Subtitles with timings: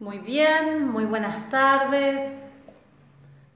[0.00, 2.32] Muy bien, muy buenas tardes.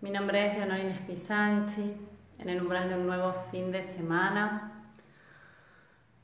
[0.02, 1.96] Mi nombre es Leonorina Spisanchi,
[2.38, 4.70] en el umbral de un nuevo fin de semana.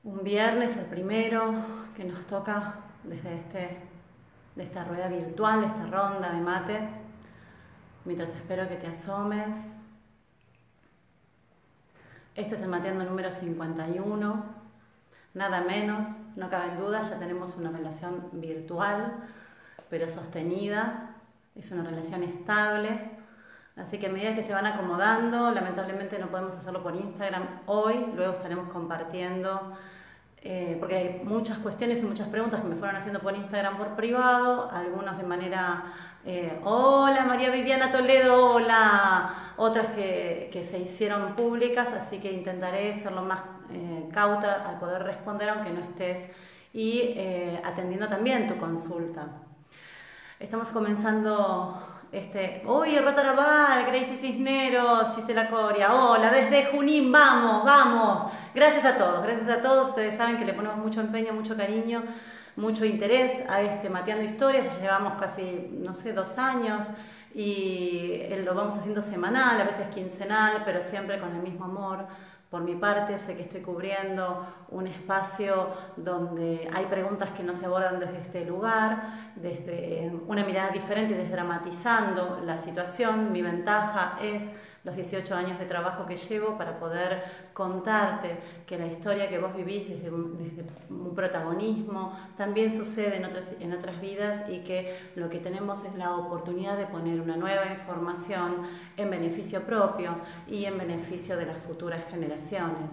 [0.05, 1.55] Un viernes, el primero,
[1.97, 3.79] que nos toca desde este,
[4.57, 6.81] de esta rueda virtual, esta ronda de mate,
[8.05, 9.57] mientras espero que te asomes.
[12.35, 14.45] Este es el mateando número 51,
[15.33, 19.15] nada menos, no cabe duda, ya tenemos una relación virtual
[19.91, 21.17] pero sostenida,
[21.55, 23.19] es una relación estable.
[23.77, 28.07] Así que a medida que se van acomodando, lamentablemente no podemos hacerlo por Instagram hoy,
[28.15, 29.73] luego estaremos compartiendo,
[30.43, 33.97] eh, porque hay muchas cuestiones y muchas preguntas que me fueron haciendo por Instagram por
[33.97, 35.85] privado, algunos de manera,
[36.25, 42.95] eh, hola María Viviana Toledo, hola, otras que, que, se hicieron públicas, así que intentaré
[42.95, 46.29] ser lo más eh, cauta al poder responder aunque no estés
[46.73, 47.19] y
[47.65, 49.27] atendiendo también tu consulta.
[50.41, 52.63] Estamos comenzando este.
[52.67, 53.85] ¡Uy, Rotarabal!
[53.85, 55.93] Gracie Cisneros, Gisela Coria.
[55.93, 58.23] Hola, desde Junín, vamos, vamos.
[58.55, 59.89] Gracias a todos, gracias a todos.
[59.89, 62.03] Ustedes saben que le ponemos mucho empeño, mucho cariño,
[62.57, 64.75] mucho interés a este Mateando Historias.
[64.77, 66.89] Ya llevamos casi, no sé, dos años
[67.35, 72.07] y lo vamos haciendo semanal, a veces quincenal, pero siempre con el mismo amor
[72.51, 77.65] por mi parte, sé que estoy cubriendo un espacio donde hay preguntas que no se
[77.67, 83.31] abordan desde este lugar, desde una mirada diferente desdramatizando la situación.
[83.31, 84.51] Mi ventaja es
[84.85, 88.37] los 18 años de trabajo que llevo para poder contarte
[88.67, 94.01] que la historia que vos vivís desde un, protagonismo también sucede en otras, en otras
[94.01, 98.63] vidas y que lo que tenemos es la oportunidad de poner una nueva información
[98.97, 102.93] en beneficio propio y en beneficio de las futuras generaciones.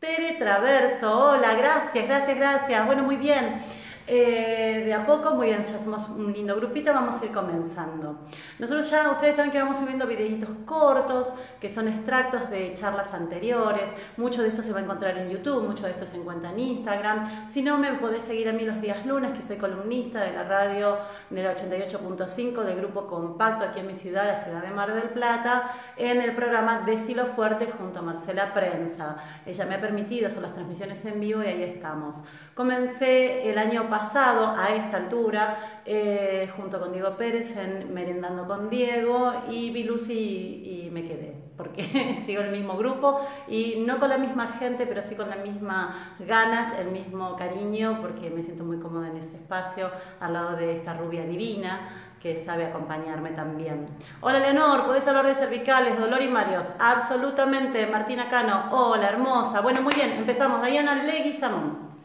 [0.00, 2.86] Tere Traverso, hola, gracias, gracias, gracias.
[2.86, 3.62] Bueno, muy bien.
[4.10, 8.16] Eh, de a poco, muy bien, ya somos un lindo grupito, vamos a ir comenzando.
[8.58, 13.90] Nosotros ya, ustedes saben que vamos subiendo videitos cortos, que son extractos de charlas anteriores.
[14.16, 16.58] Mucho de esto se va a encontrar en YouTube, mucho de esto se encuentra en
[16.58, 17.50] Instagram.
[17.50, 20.44] Si no, me podés seguir a mí los días lunes, que soy columnista de la
[20.44, 20.96] radio
[21.28, 25.10] de la 88.5 del Grupo Compacto aquí en mi ciudad, la ciudad de Mar del
[25.10, 29.18] Plata, en el programa Decilo Fuerte junto a Marcela Prensa.
[29.44, 32.16] Ella me ha permitido hacer las transmisiones en vivo y ahí estamos.
[32.58, 38.68] Comencé el año pasado a esta altura eh, junto con Diego Pérez en Merendando con
[38.68, 44.08] Diego y vi Lucy y, me quedé porque sigo el mismo grupo y no con
[44.08, 48.64] la misma gente pero sí con las mismas ganas, el mismo cariño porque me siento
[48.64, 53.86] muy cómoda en ese espacio al lado de esta rubia divina que sabe acompañarme también.
[54.20, 56.66] Hola Leonor, ¿podés hablar de cervicales, dolor y mareos?
[56.80, 59.60] Absolutamente, Martina Cano, hola hermosa.
[59.60, 60.60] Bueno, muy bien, empezamos.
[60.66, 61.97] Diana Leguizamón.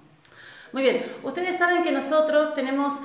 [0.73, 2.95] Muy bien, ustedes saben que nosotros tenemos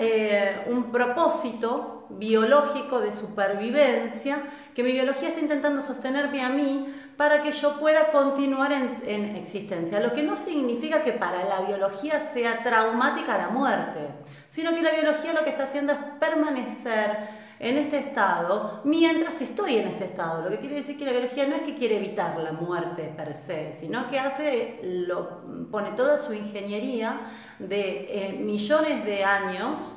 [0.00, 4.42] eh, un propósito biológico de supervivencia
[4.74, 10.00] que mi biología está intentando sostenerme a mí para que yo pueda continuar en, existencia.
[10.00, 14.00] Lo que no significa que para la biología sea traumática la muerte,
[14.48, 17.28] sino que la biología lo que está haciendo es permanecer
[17.60, 20.42] en este estado mientras estoy en este estado.
[20.42, 23.34] Lo que quiere decir que la biología no es que quiere evitar la muerte per
[23.34, 27.20] se, sino que hace, lo, pone toda su ingeniería
[27.58, 29.94] de eh, millones de años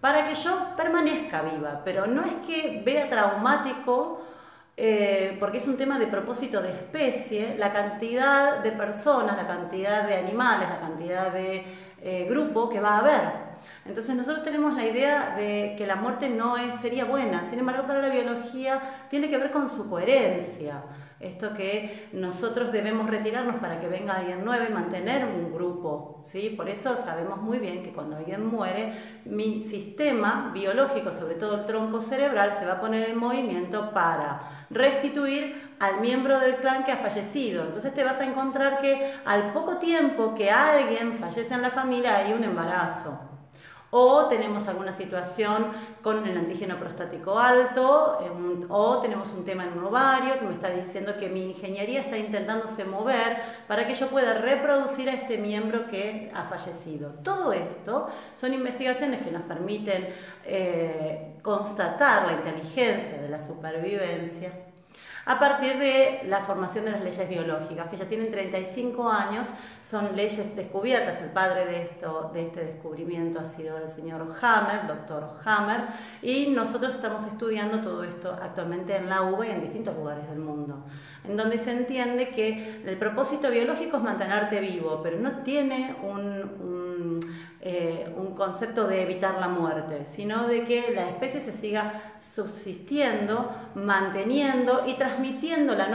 [0.00, 4.22] para que yo permanezca viva, pero no es que vea traumático
[4.82, 10.04] eh, porque es un tema de propósito de especie, la cantidad de personas, la cantidad
[10.08, 11.66] de animales, la cantidad de
[12.00, 13.49] eh, grupo que va a haber.
[13.84, 17.86] Entonces nosotros tenemos la idea de que la muerte no es, sería buena, sin embargo
[17.86, 20.82] para la biología tiene que ver con su coherencia.
[21.20, 26.54] Esto que nosotros debemos retirarnos para que venga alguien nuevo y mantener un grupo, ¿sí?
[26.56, 28.94] Por eso sabemos muy bien que cuando alguien muere,
[29.26, 34.66] mi sistema biológico, sobre todo el tronco cerebral, se va a poner en movimiento para
[34.70, 37.64] restituir al miembro del clan que ha fallecido.
[37.64, 42.16] Entonces te vas a encontrar que al poco tiempo que alguien fallece en la familia
[42.16, 43.29] hay un embarazo
[43.90, 45.72] o tenemos alguna situación
[46.02, 48.18] con el antígeno prostático alto,
[48.68, 52.16] o tenemos un tema en un ovario que me está diciendo que mi ingeniería está
[52.16, 53.36] intentándose mover
[53.66, 57.14] para que yo pueda reproducir a este miembro que ha fallecido.
[57.24, 60.08] Todo esto son investigaciones que nos permiten
[60.44, 64.69] eh, constatar la inteligencia de la supervivencia
[65.30, 69.48] a partir de la formación de las leyes biológicas, que ya tienen 35 años,
[69.80, 71.22] son leyes descubiertas.
[71.22, 75.82] El padre de, esto, de este descubrimiento ha sido el señor Hammer, doctor Hammer,
[76.20, 80.40] y nosotros estamos estudiando todo esto actualmente en la UBA y en distintos lugares del
[80.40, 80.84] mundo,
[81.22, 87.20] en donde se entiende que el propósito biológico es mantenerte vivo, pero no tiene un
[87.62, 93.52] eh, un concepto de evitar la muerte, sino de que la especie se siga subsistiendo,
[93.74, 95.88] manteniendo y transmitiendo a la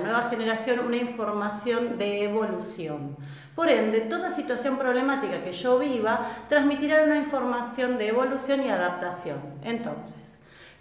[0.00, 3.16] nueva generación una información de evolución.
[3.54, 9.38] Por ende, toda situación problemática que yo viva transmitirá una información de evolución y adaptación.
[9.62, 10.39] Entonces,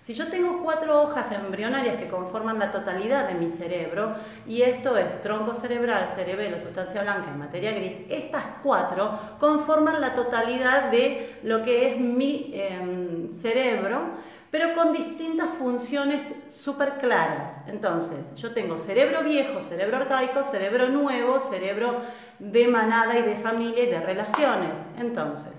[0.09, 4.15] si yo tengo cuatro hojas embrionarias que conforman la totalidad de mi cerebro,
[4.47, 10.15] y esto es tronco cerebral, cerebelo, sustancia blanca y materia gris, estas cuatro conforman la
[10.15, 14.01] totalidad de lo que es mi em, cerebro,
[14.49, 17.57] pero con distintas funciones súper claras.
[17.67, 22.01] Entonces, yo tengo cerebro viejo, cerebro arcaico, cerebro nuevo, cerebro
[22.39, 24.79] de manada y de familia y de relaciones.
[24.97, 25.58] Entonces,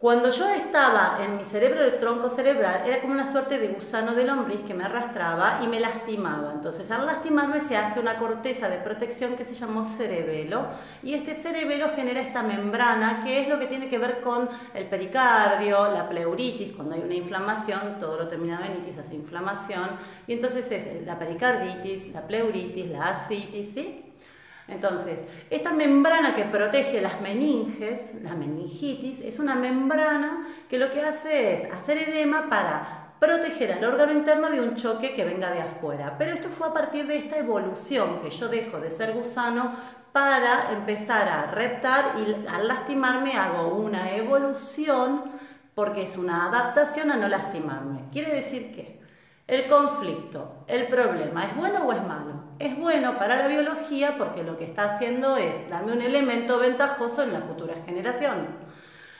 [0.00, 4.14] cuando yo estaba en mi cerebro de tronco cerebral, era como una suerte de gusano
[4.14, 6.52] de lombriz que me arrastraba y me lastimaba.
[6.54, 10.68] Entonces, al lastimarme se hace una corteza de protección que se llamó cerebelo
[11.02, 14.86] y este cerebelo genera esta membrana que es lo que tiene que ver con el
[14.86, 20.32] pericardio, la pleuritis, cuando hay una inflamación, todo lo terminado en itis hace inflamación y
[20.32, 24.09] entonces es la pericarditis, la pleuritis, la ascitis, ¿sí?
[24.70, 25.20] Entonces,
[25.50, 31.54] esta membrana que protege las meninges, la meningitis, es una membrana que lo que hace
[31.54, 36.16] es hacer edema para proteger al órgano interno de un choque que venga de afuera.
[36.18, 39.74] Pero esto fue a partir de esta evolución, que yo dejo de ser gusano
[40.12, 45.22] para empezar a reptar y al lastimarme hago una evolución
[45.74, 48.06] porque es una adaptación a no lastimarme.
[48.10, 48.99] Quiere decir que
[49.50, 52.34] el conflicto, el problema, ¿es bueno o es malo?
[52.60, 57.24] Es bueno para la biología porque lo que está haciendo es darme un elemento ventajoso
[57.24, 58.46] en la futura generación.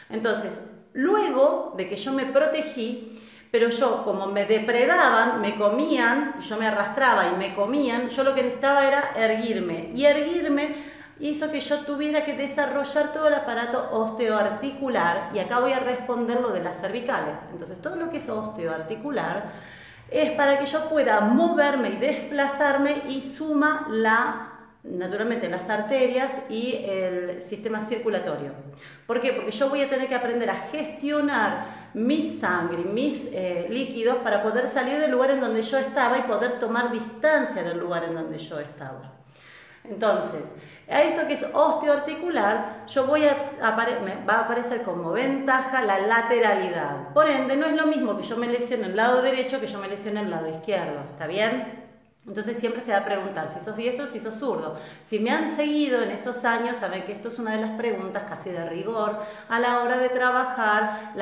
[0.08, 0.60] Entonces,
[0.92, 6.68] luego de que yo me protegí, pero yo como me depredaban, me comían, yo me
[6.68, 9.90] arrastraba y me comían, yo lo que necesitaba era erguirme.
[9.96, 10.76] Y erguirme
[11.18, 16.40] hizo que yo tuviera que desarrollar todo el aparato osteoarticular, y acá voy a responder
[16.40, 17.40] lo de las cervicales.
[17.50, 19.79] Entonces, todo lo que es osteoarticular
[20.10, 24.50] es para que yo pueda moverme y desplazarme y suma la
[24.82, 28.52] naturalmente las arterias y el sistema circulatorio.
[29.06, 29.32] ¿Por qué?
[29.32, 34.42] Porque yo voy a tener que aprender a gestionar mi sangre, mis eh, líquidos para
[34.42, 38.14] poder salir del lugar en donde yo estaba y poder tomar distancia del lugar en
[38.14, 39.12] donde yo estaba.
[39.84, 40.52] Entonces,
[40.90, 43.36] a esto que es osteoarticular, yo voy a
[44.04, 47.12] me va a aparecer como ventaja la lateralidad.
[47.14, 49.78] Por ende, no es lo mismo que yo me lesione el lado derecho que yo
[49.78, 51.00] me lesione el lado izquierdo.
[51.12, 51.80] ¿Está bien?
[52.26, 54.76] Entonces siempre se va a preguntar si sos diestro o si sos zurdo.
[55.06, 58.24] Si me han seguido en estos años, saben que esto es una de las preguntas
[58.28, 61.12] casi de rigor a la hora de trabajar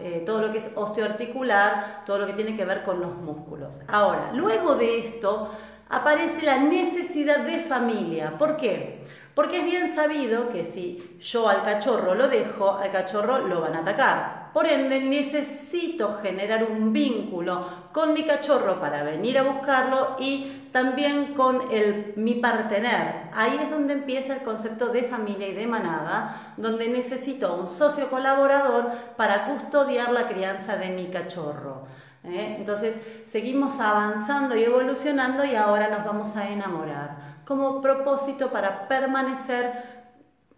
[0.00, 3.80] eh, todo lo que es osteoarticular, todo lo que tiene que ver con los músculos.
[3.86, 5.50] Ahora, luego de esto,
[5.94, 8.36] aparece la necesidad de familia.
[8.38, 9.04] ¿Por qué?
[9.34, 13.74] Porque es bien sabido que si yo al cachorro lo dejo, al cachorro lo van
[13.74, 14.44] a atacar.
[14.54, 21.34] Por ende, necesito generar un vínculo con mi cachorro para venir a buscarlo y también
[21.34, 23.30] con el, mi partener.
[23.34, 28.08] Ahí es donde empieza el concepto de familia y de manada, donde necesito un socio
[28.08, 31.88] colaborador para custodiar la crianza de mi cachorro.
[32.24, 32.56] ¿Eh?
[32.58, 39.94] Entonces seguimos avanzando y evolucionando y ahora nos vamos a enamorar como propósito para permanecer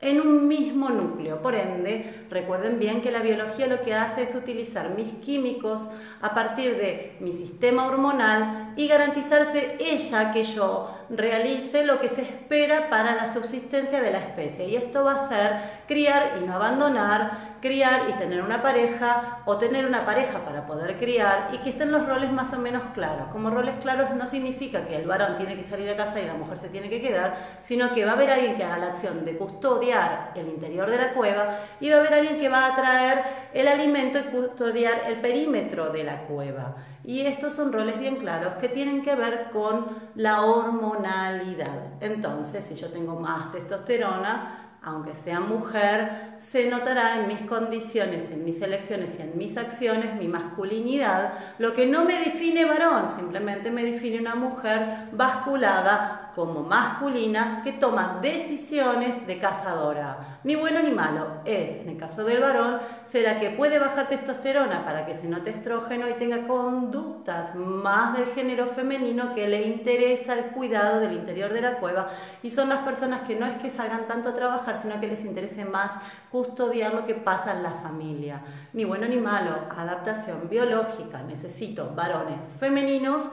[0.01, 1.41] en un mismo núcleo.
[1.41, 5.89] Por ende, recuerden bien que la biología lo que hace es utilizar mis químicos
[6.21, 12.23] a partir de mi sistema hormonal y garantizarse ella que yo realice lo que se
[12.23, 14.69] espera para la subsistencia de la especie.
[14.69, 19.57] Y esto va a ser criar y no abandonar, criar y tener una pareja o
[19.57, 23.29] tener una pareja para poder criar y que estén los roles más o menos claros.
[23.33, 26.35] Como roles claros no significa que el varón tiene que salir a casa y la
[26.35, 29.25] mujer se tiene que quedar, sino que va a haber alguien que haga la acción
[29.25, 32.77] de custodiar el interior de la cueva y va a haber alguien que va a
[32.77, 33.23] traer
[33.55, 36.77] el alimento y custodiar el perímetro de la cueva.
[37.07, 41.95] Y estos son roles bien claros que tienen que ver con la hormonalidad.
[42.01, 48.45] Entonces, si yo tengo más testosterona, aunque sea mujer, se notará en mis condiciones, en
[48.45, 53.73] mis elecciones y en mis acciones mi masculinidad, lo que no me define varón, simplemente
[53.73, 60.39] me define una mujer basculada como masculina que toma decisiones de cazadora.
[60.45, 61.41] Ni bueno ni malo.
[61.47, 65.49] Es, en el caso del varón, será que puede bajar testosterona para que se note
[65.49, 71.53] estrógeno y tenga conductas más del género femenino que le interesa el cuidado del interior
[71.55, 72.09] de la cueva
[72.43, 75.25] y son las personas que no es que salgan tanto a trabajar, sino que les
[75.25, 75.93] interese más
[76.31, 78.43] custodiar lo que pasa en la familia.
[78.73, 81.23] Ni bueno ni malo, adaptación biológica.
[81.23, 83.29] Necesito varones femeninos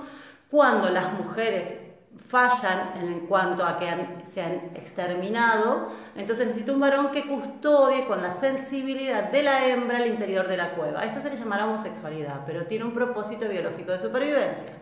[0.50, 1.74] cuando las mujeres
[2.18, 3.88] fallan en cuanto a que
[4.32, 9.98] se han exterminado, entonces necesito un varón que custodie con la sensibilidad de la hembra
[10.04, 11.04] el interior de la cueva.
[11.06, 14.74] Esto se le llamará homosexualidad, pero tiene un propósito biológico de supervivencia.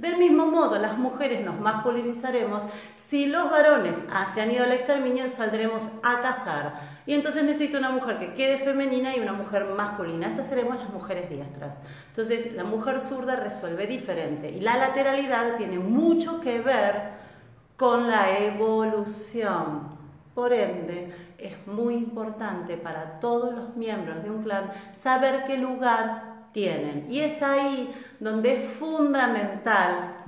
[0.00, 2.62] Del mismo modo, las mujeres nos masculinizaremos
[2.96, 3.98] si los varones
[4.32, 6.72] se han ido al exterminio saldremos a cazar.
[7.04, 10.28] Y entonces necesito una mujer que quede femenina y una mujer masculina.
[10.28, 11.82] Estas seremos las mujeres diestras.
[12.08, 14.48] Entonces, la mujer zurda resuelve diferente.
[14.50, 17.10] Y la lateralidad tiene mucho que ver
[17.76, 19.98] con la evolución.
[20.34, 26.29] Por ende, es muy importante para todos los miembros de un clan saber qué lugar
[26.52, 27.06] tienen.
[27.10, 30.24] Y es ahí donde es fundamental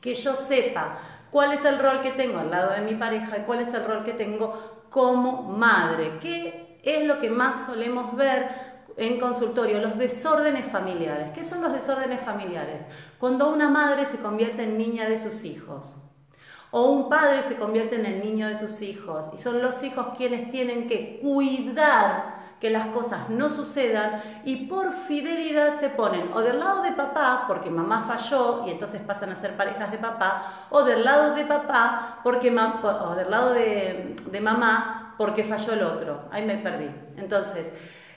[0.00, 0.98] que yo sepa
[1.30, 3.84] cuál es el rol que tengo al lado de mi pareja y cuál es el
[3.84, 6.18] rol que tengo como madre.
[6.20, 8.48] ¿Qué es lo que más solemos ver
[8.96, 9.80] en consultorio?
[9.80, 11.30] Los desórdenes familiares.
[11.32, 12.86] ¿Qué son los desórdenes familiares?
[13.18, 15.96] Cuando una madre se convierte en niña de sus hijos.
[16.72, 20.08] O un padre se convierte en el niño de sus hijos y son los hijos
[20.16, 26.42] quienes tienen que cuidar que las cosas no sucedan y por fidelidad se ponen o
[26.42, 30.66] del lado de papá porque mamá falló y entonces pasan a ser parejas de papá
[30.70, 35.82] o del lado de papá porque o del lado de, de mamá porque falló el
[35.82, 36.22] otro.
[36.30, 36.90] Ahí me perdí.
[37.18, 37.70] Entonces,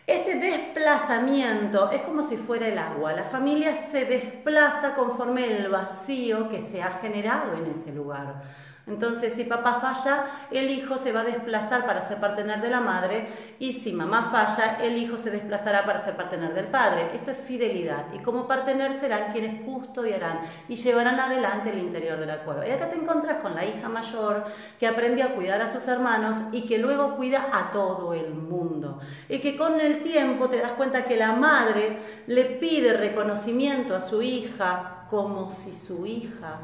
[0.07, 3.13] este desplazamiento es como si fuera el agua.
[3.13, 8.41] La familia se desplaza conforme el vacío que se ha generado en ese lugar.
[8.85, 12.81] Entonces, si papá falla, el hijo se va a desplazar para ser partener de la
[12.81, 17.11] madre y si mamá falla, el hijo se desplazará para ser partener del padre.
[17.13, 22.25] Esto es fidelidad y como partener serán quienes custodiarán y llevarán adelante el interior de
[22.25, 22.67] la cueva.
[22.67, 24.43] Y acá te encuentras con la hija mayor
[24.77, 28.99] que aprendió a cuidar a sus hermanos y que luego cuida a todo el mundo.
[29.29, 34.01] Y que con el tiempo te das cuenta que la madre le pide reconocimiento a
[34.01, 36.59] su hija como si su hija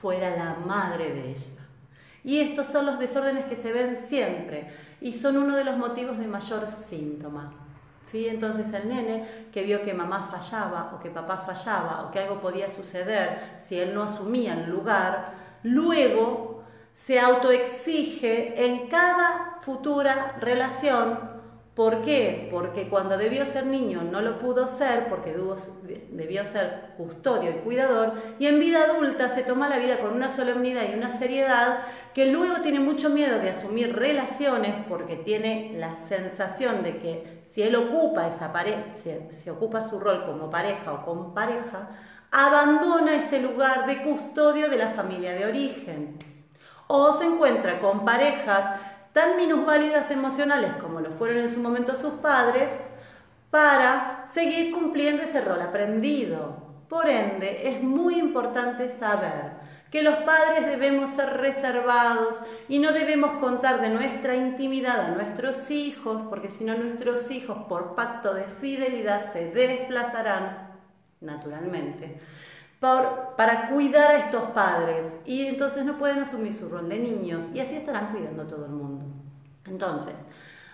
[0.00, 1.60] fuera la madre de ella.
[2.22, 6.18] Y estos son los desórdenes que se ven siempre y son uno de los motivos
[6.18, 7.52] de mayor síntoma.
[8.06, 8.26] ¿Sí?
[8.26, 12.40] Entonces el nene que vio que mamá fallaba o que papá fallaba o que algo
[12.40, 16.64] podía suceder si él no asumía el lugar, luego
[16.94, 21.29] se autoexige en cada futura relación
[21.80, 22.46] ¿Por qué?
[22.50, 25.34] Porque cuando debió ser niño no lo pudo ser, porque
[26.10, 30.28] debió ser custodio y cuidador, y en vida adulta se toma la vida con una
[30.28, 31.78] solemnidad y una seriedad
[32.12, 37.62] que luego tiene mucho miedo de asumir relaciones porque tiene la sensación de que si
[37.62, 41.88] él ocupa esa pareja, si, ocupa su rol como pareja o con pareja,
[42.30, 46.18] abandona ese lugar de custodio de la familia de origen.
[46.88, 48.66] O se encuentra con parejas
[49.20, 52.72] tan minusválidas emocionales como lo fueron en su momento sus padres,
[53.50, 56.56] para seguir cumpliendo ese rol aprendido.
[56.88, 59.60] Por ende, es muy importante saber
[59.90, 65.70] que los padres debemos ser reservados y no debemos contar de nuestra intimidad a nuestros
[65.70, 70.70] hijos, porque si no nuestros hijos por pacto de fidelidad se desplazarán
[71.20, 72.20] naturalmente
[72.80, 77.60] para cuidar a estos padres y entonces no pueden asumir su rol de niños y
[77.60, 79.09] así estarán cuidando a todo el mundo.
[79.70, 80.28] Entonces,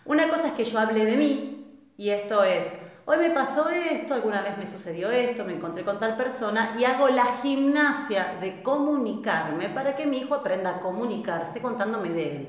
[0.04, 2.72] una cosa es que yo hable de mí y esto es,
[3.04, 6.84] hoy me pasó esto, alguna vez me sucedió esto, me encontré con tal persona y
[6.84, 12.48] hago la gimnasia de comunicarme para que mi hijo aprenda a comunicarse contándome de él.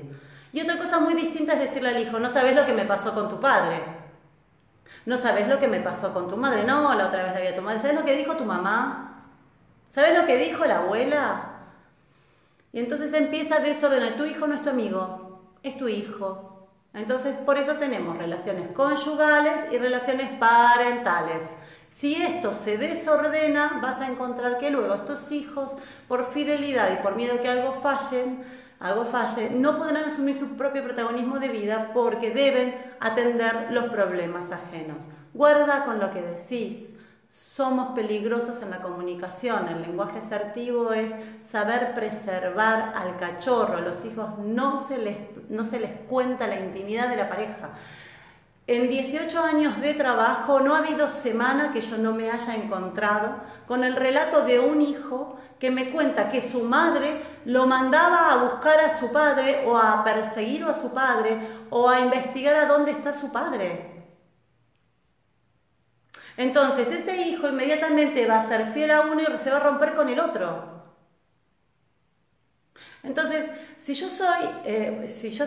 [0.52, 3.12] Y otra cosa muy distinta es decirle al hijo, no sabes lo que me pasó
[3.12, 3.82] con tu padre.
[5.04, 6.64] No sabes lo que me pasó con tu madre.
[6.64, 7.78] No, la otra vez la vi a tu madre.
[7.78, 9.24] ¿Sabes lo que dijo tu mamá?
[9.90, 11.48] ¿Sabes lo que dijo la abuela?
[12.72, 14.16] Y entonces empieza a desordenar.
[14.16, 15.27] Tu hijo no es amigo,
[15.62, 16.68] es tu hijo.
[16.94, 21.44] Entonces, por eso tenemos relaciones conyugales y relaciones parentales.
[21.90, 27.16] Si esto se desordena, vas a encontrar que luego estos hijos, por fidelidad y por
[27.16, 28.44] miedo que algo fallen,
[28.80, 34.52] algo falle, no podrán asumir su propio protagonismo de vida porque deben atender los problemas
[34.52, 35.06] ajenos.
[35.34, 36.94] Guarda con lo que decís,
[37.30, 39.68] somos peligrosos en la comunicación.
[39.68, 41.12] El lenguaje asertivo es
[41.50, 43.78] saber preservar al cachorro.
[43.78, 45.16] A los hijos no se les,
[45.48, 47.70] no se les cuenta la intimidad de la pareja.
[48.66, 53.36] En 18 años de trabajo no ha habido semana que yo no me haya encontrado
[53.66, 58.44] con el relato de un hijo que me cuenta que su madre lo mandaba a
[58.44, 61.38] buscar a su padre o a perseguir a su padre
[61.70, 63.97] o a investigar a dónde está su padre.
[66.38, 69.94] Entonces ese hijo inmediatamente va a ser fiel a uno y se va a romper
[69.94, 70.78] con el otro.
[73.02, 75.46] Entonces, si yo soy, eh, si yo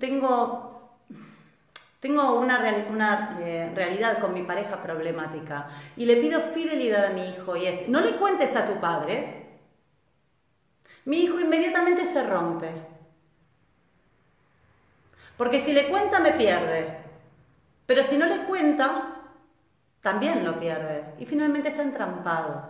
[0.00, 0.98] tengo,
[2.00, 2.60] tengo una,
[3.40, 7.88] eh, realidad con mi pareja problemática y le pido fidelidad a mi hijo y es,
[7.88, 9.44] no le cuentes a tu padre,
[11.04, 12.70] Mi hijo inmediatamente se rompe.
[15.36, 16.98] Porque si le cuenta me pierde.
[17.86, 19.15] Pero si no le cuenta,
[20.06, 21.02] también lo pierde.
[21.18, 22.62] Y finalmente está entrampado.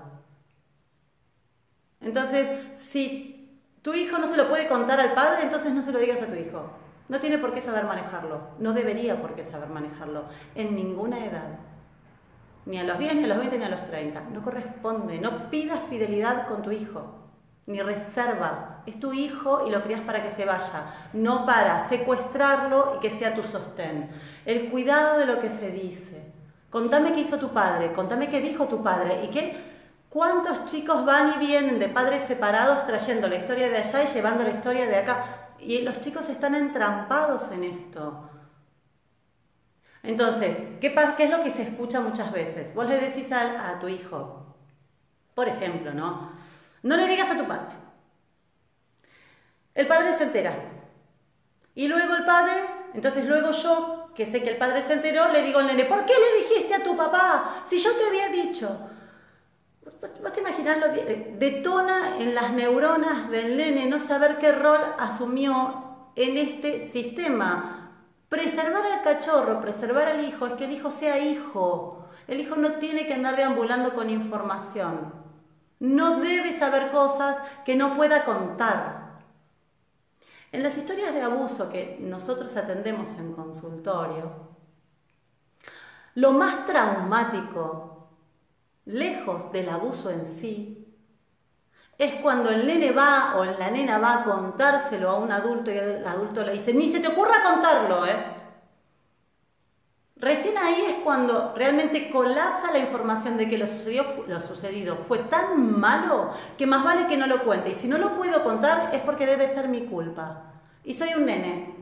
[2.00, 5.98] Entonces, si tu hijo no se lo puede contar al padre, entonces no se lo
[5.98, 6.70] digas a tu hijo.
[7.10, 8.40] No tiene por qué saber manejarlo.
[8.58, 10.24] No debería por qué saber manejarlo.
[10.54, 11.58] En ninguna edad.
[12.64, 14.20] Ni a los 10, ni a los 20, ni a los 30.
[14.32, 15.18] No corresponde.
[15.18, 17.26] No pidas fidelidad con tu hijo
[17.66, 18.82] ni reserva.
[18.86, 23.10] Es tu hijo y lo crías para que se vaya, no para secuestrarlo y que
[23.10, 24.08] sea tu sostén.
[24.44, 26.35] El cuidado de lo que se dice.
[26.76, 29.56] Contame qué hizo tu padre, contame qué dijo tu padre y qué
[30.10, 34.44] ¿Cuántos chicos van y vienen de padres separados trayendo la historia de allá y llevando
[34.44, 35.54] la historia de acá?
[35.58, 38.28] Y los chicos están entrampados en esto.
[40.02, 42.74] Entonces, ¿qué, ¿qué es lo que se escucha muchas veces?
[42.74, 44.54] Vos le decís a, a tu hijo,
[45.34, 46.30] por ejemplo, ¿no?
[46.82, 47.74] No le digas a tu padre.
[49.74, 50.54] El padre se entera.
[51.74, 55.42] Y luego el padre, entonces luego yo, que sé que el padre se enteró, le
[55.42, 57.62] digo al nene, ¿por qué le dijiste a tu papá?
[57.66, 58.68] Si yo te había dicho.
[60.22, 66.10] Vos te imaginás lo detona en las neuronas del nene no saber qué rol asumió
[66.16, 67.92] en este sistema.
[68.28, 72.08] Preservar al cachorro, preservar al hijo, es que el hijo sea hijo.
[72.26, 75.12] El hijo no tiene que andar deambulando con información.
[75.78, 79.05] No debe saber cosas que no pueda contar.
[80.52, 84.30] En las historias de abuso que nosotros atendemos en consultorio,
[86.14, 88.08] lo más traumático,
[88.86, 90.86] lejos del abuso en sí,
[91.98, 95.78] es cuando el nene va o la nena va a contárselo a un adulto y
[95.78, 98.35] el adulto le dice, ni se te ocurra contarlo, ¿eh?
[100.18, 105.18] Recién ahí es cuando realmente colapsa la información de que lo, sucedió, lo sucedido fue
[105.18, 107.70] tan malo que más vale que no lo cuente.
[107.70, 110.44] Y si no lo puedo contar es porque debe ser mi culpa.
[110.84, 111.74] Y soy un nene.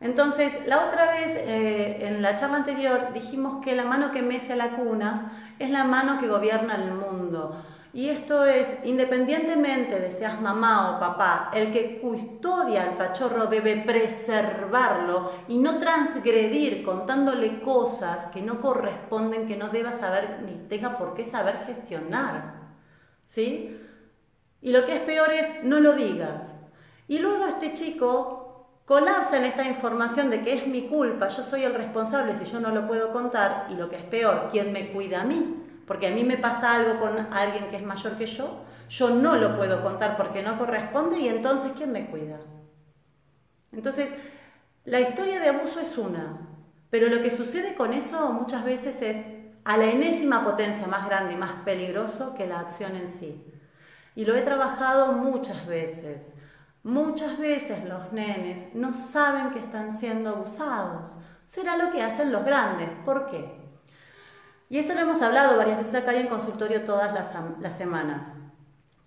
[0.00, 4.54] Entonces, la otra vez, eh, en la charla anterior, dijimos que la mano que mece
[4.54, 7.56] la cuna es la mano que gobierna el mundo.
[7.94, 13.76] Y esto es, independientemente de seas mamá o papá, el que custodia al cachorro debe
[13.76, 20.98] preservarlo y no transgredir contándole cosas que no corresponden, que no deba saber ni tenga
[20.98, 22.64] por qué saber gestionar.
[23.26, 23.80] ¿Sí?
[24.60, 26.52] Y lo que es peor es, no lo digas.
[27.06, 31.62] Y luego este chico colapsa en esta información de que es mi culpa, yo soy
[31.62, 34.88] el responsable si yo no lo puedo contar, y lo que es peor, ¿quién me
[34.88, 35.63] cuida a mí?
[35.86, 39.36] Porque a mí me pasa algo con alguien que es mayor que yo, yo no
[39.36, 42.38] lo puedo contar porque no corresponde y entonces ¿quién me cuida?
[43.72, 44.10] Entonces,
[44.84, 46.38] la historia de abuso es una,
[46.90, 49.26] pero lo que sucede con eso muchas veces es
[49.64, 53.44] a la enésima potencia más grande y más peligroso que la acción en sí.
[54.14, 56.34] Y lo he trabajado muchas veces.
[56.82, 61.16] Muchas veces los nenes no saben que están siendo abusados.
[61.46, 62.90] Será lo que hacen los grandes.
[63.04, 63.63] ¿Por qué?
[64.68, 68.26] Y esto lo hemos hablado varias veces acá en consultorio todas las, semanas.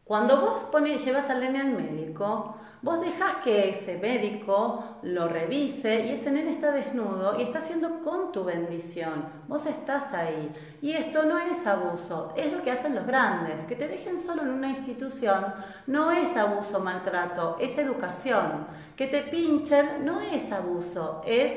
[0.04, 6.06] Cuando vos pones, llevas al nene al médico, vos dejás que ese médico lo revise
[6.06, 9.26] y ese nene está desnudo y está haciendo con tu bendición.
[9.48, 10.54] Vos estás ahí.
[10.82, 13.64] Y esto no es abuso, es lo que hacen los grandes.
[13.64, 15.54] Que te dejen solo en una institución
[15.88, 18.68] no es abuso, maltrato, es educación.
[18.96, 21.52] Que te pinchen no es abuso, es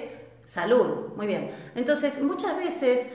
[0.45, 1.15] salud.
[1.17, 1.53] Muy bien.
[1.75, 3.07] Entonces, muchas veces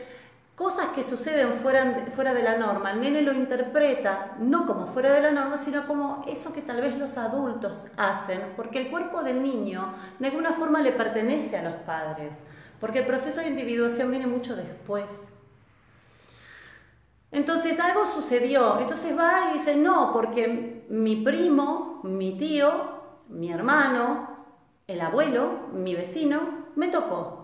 [0.55, 5.11] cosas que suceden fuera, fuera de la norma, el nene lo interpreta no como fuera
[5.11, 9.21] de la norma, sino como eso que tal vez los adultos hacen, porque el cuerpo
[9.21, 12.35] del niño de alguna forma le pertenece a los padres,
[12.79, 15.05] porque el proceso de individuación viene mucho después.
[17.31, 22.71] Entonces algo sucedió, entonces va y dice, no, porque mi primo, mi tío,
[23.27, 24.29] mi hermano,
[24.87, 27.34] el abuelo, mi vecino, me tocó.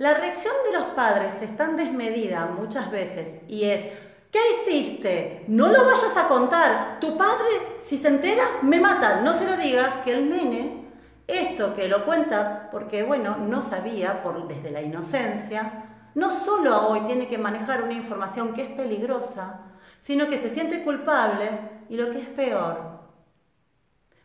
[0.00, 3.84] La reacción de los padres es tan desmedida muchas veces y es,
[4.32, 5.44] ¿qué hiciste?
[5.46, 6.98] No lo vayas a contar.
[7.00, 7.44] Tu padre,
[7.84, 9.20] si se entera, me mata.
[9.20, 10.86] No se lo digas que el nene,
[11.26, 15.84] esto que lo cuenta porque, bueno, no sabía por, desde la inocencia,
[16.14, 19.66] no solo hoy tiene que manejar una información que es peligrosa,
[20.00, 21.50] sino que se siente culpable
[21.90, 23.00] y lo que es peor,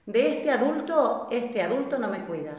[0.05, 2.55] de este adulto, este adulto no me cuida.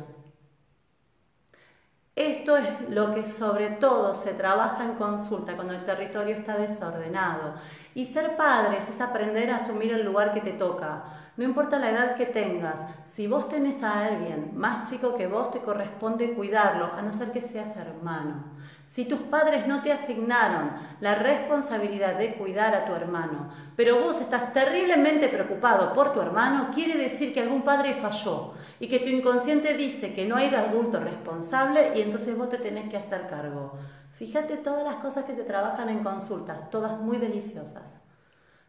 [2.17, 7.57] Esto es lo que sobre todo se trabaja en consulta cuando el territorio está desordenado.
[7.95, 11.05] Y ser padres es aprender a asumir el lugar que te toca.
[11.37, 15.51] No importa la edad que tengas, si vos tenés a alguien más chico que vos,
[15.51, 18.45] te corresponde cuidarlo, a no ser que seas hermano.
[18.87, 20.71] Si tus padres no te asignaron
[21.01, 26.71] la responsabilidad de cuidar a tu hermano, pero vos estás terriblemente preocupado por tu hermano,
[26.73, 31.01] quiere decir que algún padre falló y que tu inconsciente dice que no hay adulto
[31.01, 33.73] responsable y entonces vos te tenés que hacer cargo.
[34.17, 38.01] Fíjate todas las cosas que se trabajan en consultas, todas muy deliciosas.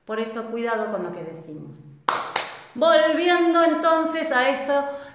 [0.03, 1.79] Por eso cuidado con lo que decimos.
[2.75, 4.73] Volviendo entonces a esto,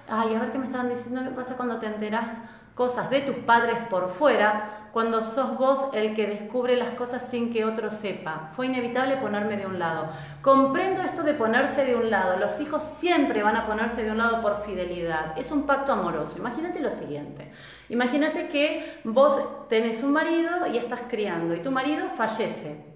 [0.09, 2.27] ay, a ver qué me estaban diciendo, qué pasa cuando te enterás
[2.75, 7.51] cosas de tus padres por fuera, cuando sos vos el que descubre las cosas sin
[7.51, 8.51] que otro sepa.
[8.55, 10.09] Fue inevitable ponerme de un lado.
[10.43, 12.37] Comprendo esto de ponerse de un lado.
[12.37, 15.35] Los hijos siempre van a ponerse de un lado por fidelidad.
[15.35, 16.37] Es un pacto amoroso.
[16.37, 17.51] Imagínate lo siguiente.
[17.89, 22.92] Imagínate que vos tenés un marido y estás criando y tu marido fallece.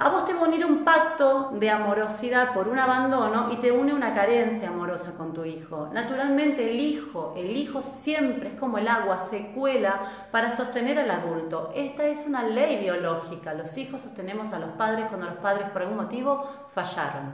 [0.00, 3.72] A vos te va a unir un pacto de amorosidad por un abandono y te
[3.72, 5.88] une una carencia amorosa con tu hijo.
[5.92, 11.10] Naturalmente el hijo, el hijo siempre es como el agua, se cuela para sostener al
[11.10, 11.72] adulto.
[11.74, 13.54] Esta es una ley biológica.
[13.54, 17.32] Los hijos sostenemos a los padres cuando los padres por algún motivo fallaron.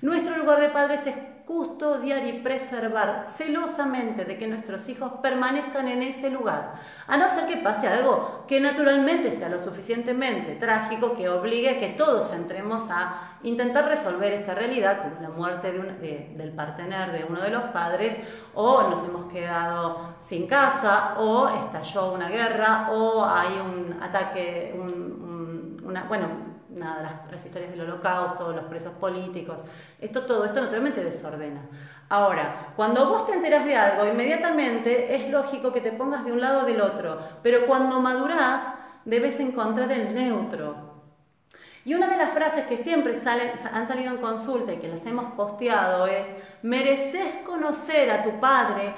[0.00, 6.02] Nuestro lugar de padres es custodiar y preservar celosamente de que nuestros hijos permanezcan en
[6.02, 6.74] ese lugar,
[7.06, 11.78] a no ser que pase algo que naturalmente sea lo suficientemente trágico que obligue a
[11.78, 17.42] que todos entremos a intentar resolver esta realidad, como la muerte del partener de uno
[17.42, 18.16] de los padres,
[18.54, 24.74] o nos hemos quedado sin casa, o estalló una guerra, o hay un ataque,
[25.84, 29.64] una, bueno, nada, las, historias del holocausto, los presos políticos,
[30.00, 31.62] esto todo esto naturalmente desordena.
[32.08, 36.40] Ahora, cuando vos te enterás de algo, inmediatamente es lógico que te pongas de un
[36.40, 38.62] lado o del otro, pero cuando madurás
[39.04, 40.94] debes encontrar el neutro.
[41.84, 45.04] Y una de las frases que siempre salen, han salido en consulta y que las
[45.04, 46.26] hemos posteado es,
[46.62, 48.94] mereces conocer a tu padre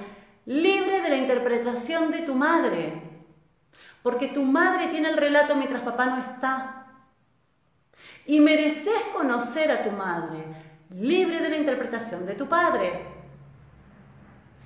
[0.46, 3.02] libre de la interpretación de tu madre,
[4.02, 6.85] porque tu madre tiene el relato mientras papá no está.
[8.26, 10.44] Y mereces conocer a tu madre,
[10.90, 13.04] libre de la interpretación de tu padre.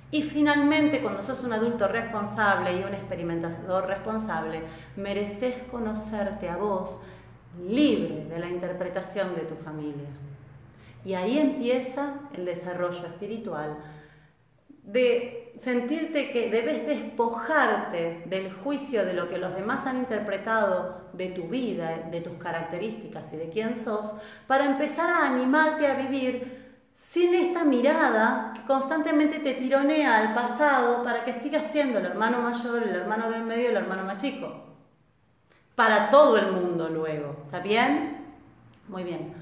[0.09, 4.61] Y finalmente, cuando sos un adulto responsable y un experimentador responsable,
[4.97, 6.99] mereces conocerte a vos
[7.59, 10.09] libre de la interpretación de tu familia.
[11.05, 13.77] Y ahí empieza el desarrollo espiritual
[14.83, 21.27] de sentirte que debes despojarte del juicio de lo que los demás han interpretado de
[21.27, 24.13] tu vida, de tus características y de quién sos,
[24.47, 26.61] para empezar a animarte a vivir
[26.95, 32.39] sin esta mirada que constantemente te tironea al pasado para que sigas siendo el hermano
[32.39, 34.51] mayor, el hermano del medio el hermano más chico.
[35.75, 37.43] Para todo el mundo luego.
[37.45, 38.17] ¿Está bien?
[38.87, 39.33] Muy bien.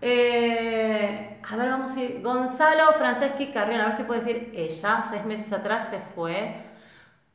[0.00, 2.22] Eh, a ver, vamos a ir.
[2.22, 5.04] Gonzalo Franceschi Carrión, a ver si puede decir ella.
[5.10, 6.54] Seis meses atrás se fue.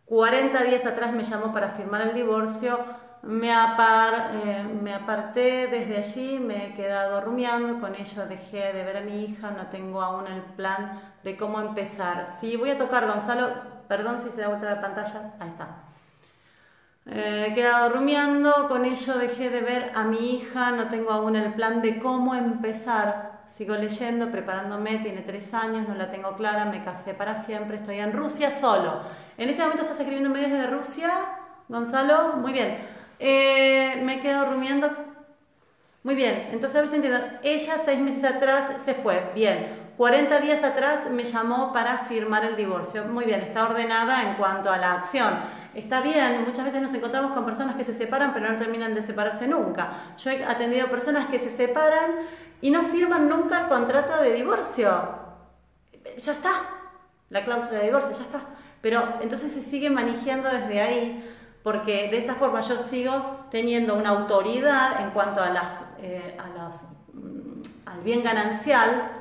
[0.05, 2.79] 40 días atrás me llamó para firmar el divorcio.
[3.21, 7.79] Me, eh, me aparté desde allí, me he quedado rumiando.
[7.79, 9.51] Con ello dejé de ver a mi hija.
[9.51, 12.25] No tengo aún el plan de cómo empezar.
[12.39, 13.49] Sí, voy a tocar, Gonzalo.
[13.87, 15.33] Perdón si se da vuelta la pantalla.
[15.39, 15.88] Ahí está.
[17.11, 21.35] Eh, he quedado rumiando, con ello dejé de ver a mi hija, no tengo aún
[21.35, 23.39] el plan de cómo empezar.
[23.47, 27.97] Sigo leyendo, preparándome, tiene tres años, no la tengo clara, me casé para siempre, estoy
[27.97, 29.01] en Rusia solo.
[29.37, 31.09] En este momento estás escribiendo medios de Rusia,
[31.67, 32.77] Gonzalo, muy bien.
[33.17, 34.89] Eh, me he quedado rumiando.
[36.03, 37.19] Muy bien, entonces si entiendo.
[37.43, 39.78] Ella seis meses atrás se fue, bien.
[39.99, 43.03] 40 días atrás me llamó para firmar el divorcio.
[43.03, 45.33] Muy bien, está ordenada en cuanto a la acción
[45.73, 49.01] está bien, muchas veces nos encontramos con personas que se separan pero no terminan de
[49.01, 50.15] separarse nunca.
[50.17, 52.11] Yo he atendido personas que se separan
[52.61, 54.89] y no firman nunca el contrato de divorcio.
[56.17, 56.51] Ya está,
[57.29, 58.41] la cláusula de divorcio, ya está.
[58.81, 64.09] Pero entonces se sigue manejando desde ahí porque de esta forma yo sigo teniendo una
[64.09, 66.83] autoridad en cuanto a las, eh, a las,
[67.13, 69.11] mm, al bien ganancial.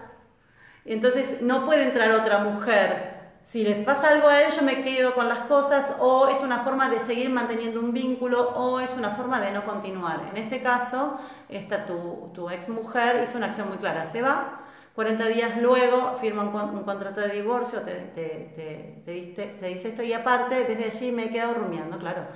[0.95, 3.19] Entonces no puede entrar otra mujer
[3.51, 6.59] si les pasa algo a ellos, yo me quedo con las cosas o es una
[6.59, 10.21] forma de seguir manteniendo un vínculo o es una forma de no continuar.
[10.31, 14.67] En este caso, esta tu, tu ex mujer hizo una acción muy clara, se va,
[14.95, 20.65] 40 días luego firma un, contrato de divorcio, te, te, te, dice esto y aparte
[20.65, 22.27] desde allí me he quedado rumiando, claro.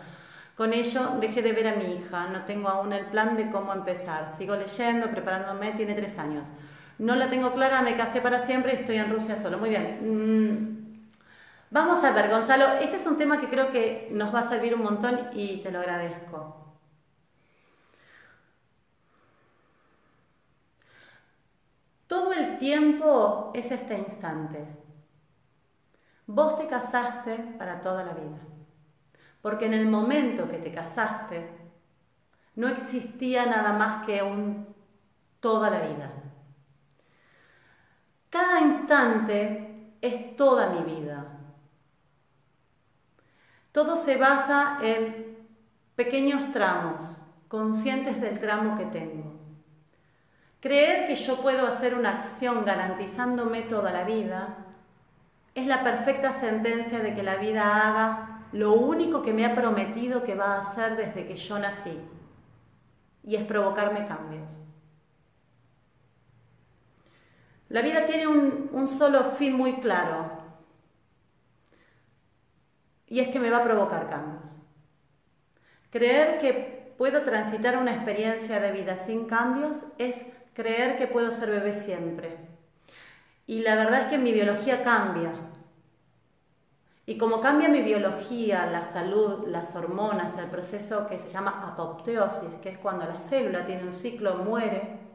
[0.57, 3.75] Con ello dejé de ver a mi hija, no tengo aún el plan de cómo
[3.75, 6.47] empezar, sigo leyendo, preparándome, tiene tres años.
[6.99, 9.59] No la tengo clara, me casé para siempre y estoy en Rusia solo.
[9.59, 9.99] Muy bien.
[10.03, 10.83] Mm,
[11.71, 14.75] Vamos a ver, Gonzalo, este es un tema que creo que nos va a servir
[14.75, 16.77] un montón y te lo agradezco.
[22.07, 24.65] Todo el tiempo es este instante.
[26.27, 28.39] Vos te casaste para toda la vida.
[29.43, 31.51] Porque en el momento que te casaste,
[32.55, 34.67] no existía nada más que un
[35.41, 36.22] toda la vida.
[38.33, 41.27] Cada instante es toda mi vida.
[43.73, 45.37] Todo se basa en
[45.97, 49.35] pequeños tramos, conscientes del tramo que tengo.
[50.61, 54.57] Creer que yo puedo hacer una acción garantizándome toda la vida
[55.55, 60.25] es la perfecta sentencia de que la vida haga lo único que me ha prometido
[60.25, 62.01] que va a hacer desde que yo nací,
[63.25, 64.62] y es provocarme cambios.
[67.73, 70.31] La vida tiene un, solo fin muy claro,
[73.07, 74.59] y es que me va a provocar cambios.
[75.89, 80.21] Creer que puedo transitar una experiencia de vida sin cambios es
[80.53, 82.37] creer que puedo ser bebé siempre.
[83.47, 85.33] Y la verdad es que mi biología cambia,
[87.07, 92.53] y como cambia mi biología, la salud, las hormonas, el proceso que se llama apoptosis,
[92.63, 95.12] que es cuando la célula tiene un ciclo, muere,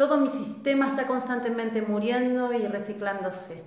[0.00, 3.62] todo mi sistema está constantemente muriendo y reciclándose.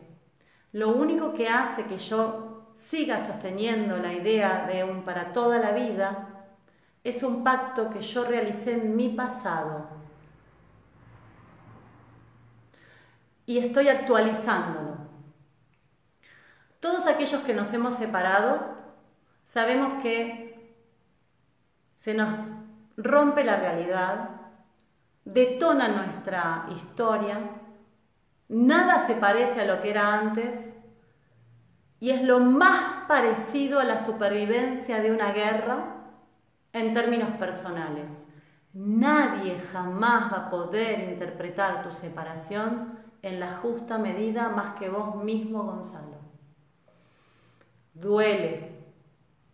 [0.71, 5.73] Lo único que hace que yo siga sosteniendo la idea de un para toda la
[5.73, 6.47] vida
[7.03, 9.89] es un pacto que yo realicé en mi pasado.
[13.45, 14.97] Y estoy actualizándolo.
[16.79, 18.75] Todos aquellos que nos hemos separado
[19.45, 20.73] sabemos que
[21.99, 22.39] se nos
[22.97, 24.42] rompe la realidad,
[25.25, 27.39] detona nuestra historia,
[28.49, 30.69] nada se parece a lo que era antes
[31.99, 35.85] y es lo más parecido a la supervivencia de una guerra
[36.73, 38.23] en términos personales.
[38.73, 45.15] Nadie jamás va a poder interpretar tu separación en la justa medida más que vos
[45.23, 46.23] mismo, Gonzalo
[47.93, 48.71] duele.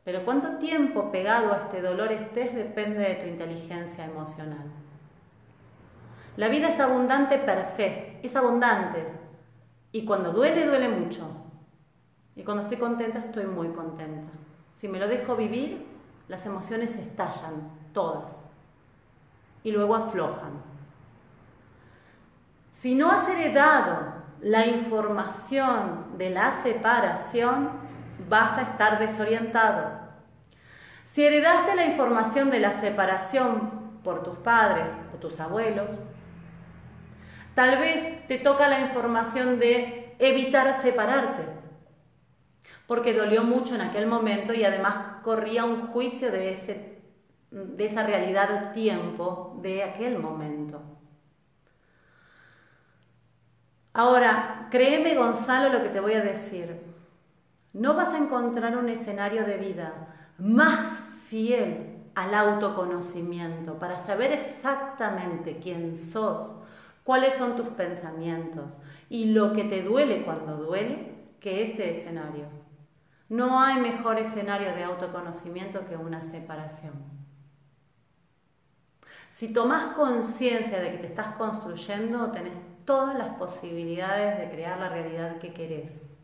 [0.03, 4.71] Pero cuánto tiempo pegado a este dolor estés depende de tu inteligencia emocional.
[6.39, 9.05] La vida es abundante per se, es abundante.
[9.91, 11.29] Y cuando duele, duele mucho.
[12.33, 14.31] Y cuando estoy contenta, estoy muy contenta.
[14.77, 15.85] Si me lo dejo vivir,
[16.29, 18.41] las emociones estallan, todas.
[19.63, 20.63] Y luego aflojan.
[22.71, 27.69] Si no has heredado la información de la separación,
[28.29, 29.91] vas a estar desorientado.
[31.05, 36.01] Si heredaste la información de la separación por tus padres o tus abuelos,
[37.55, 41.43] tal vez te toca la información de evitar separarte,
[42.87, 47.01] porque dolió mucho en aquel momento y además corría un juicio de, ese,
[47.51, 50.81] de esa realidad tiempo de aquel momento.
[53.93, 56.79] Ahora, créeme Gonzalo lo que te voy a decir.
[57.73, 59.93] No vas a encontrar un escenario de vida
[60.37, 66.55] más fiel al autoconocimiento para saber exactamente quién sos,
[67.03, 68.77] cuáles son tus pensamientos
[69.09, 72.45] y lo que te duele cuando duele que este escenario.
[73.29, 76.93] No hay mejor escenario de autoconocimiento que una separación.
[79.31, 82.53] Si tomas conciencia de que te estás construyendo, tenés
[82.85, 86.17] todas las posibilidades de crear la realidad que querés.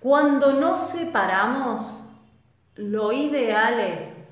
[0.00, 2.02] Cuando nos separamos,
[2.74, 4.25] lo ideal es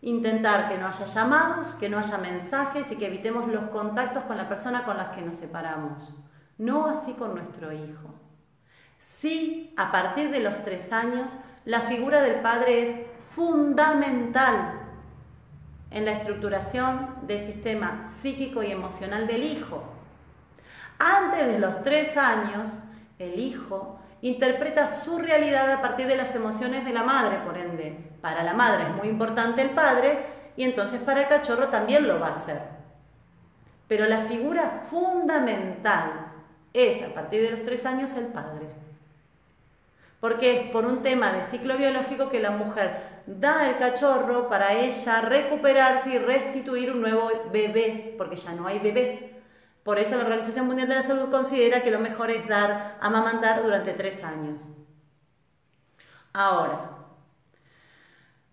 [0.00, 4.36] intentar que no haya llamados, que no haya mensajes y que evitemos los contactos con
[4.36, 6.14] la persona con la que nos separamos.
[6.56, 8.14] No así con nuestro hijo.
[8.98, 14.80] Sí, a partir de los tres años, la figura del padre es fundamental
[15.90, 19.82] en la estructuración del sistema psíquico y emocional del hijo.
[20.98, 22.78] Antes de los tres años,
[23.18, 27.96] el hijo interpreta su realidad a partir de las emociones de la madre, por ende.
[28.20, 30.18] Para la madre es muy importante el padre
[30.56, 32.60] y entonces para el cachorro también lo va a hacer.
[33.86, 36.32] Pero la figura fundamental
[36.72, 38.66] es a partir de los tres años el padre.
[40.20, 44.74] Porque es por un tema de ciclo biológico que la mujer da el cachorro para
[44.74, 49.37] ella recuperarse y restituir un nuevo bebé, porque ya no hay bebé.
[49.88, 53.62] Por eso la Organización Mundial de la Salud considera que lo mejor es dar amamantar
[53.62, 54.60] durante tres años.
[56.34, 56.90] Ahora,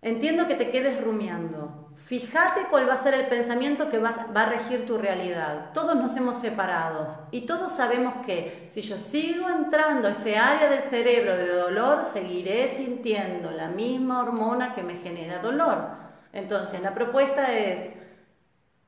[0.00, 1.90] entiendo que te quedes rumiando.
[2.06, 5.72] Fíjate cuál va a ser el pensamiento que va, a regir tu realidad.
[5.74, 10.70] Todos nos hemos separado y todos sabemos que si yo sigo entrando a ese área
[10.70, 15.86] del cerebro de dolor, seguiré sintiendo la misma hormona que me genera dolor.
[16.32, 18.05] Entonces, la propuesta es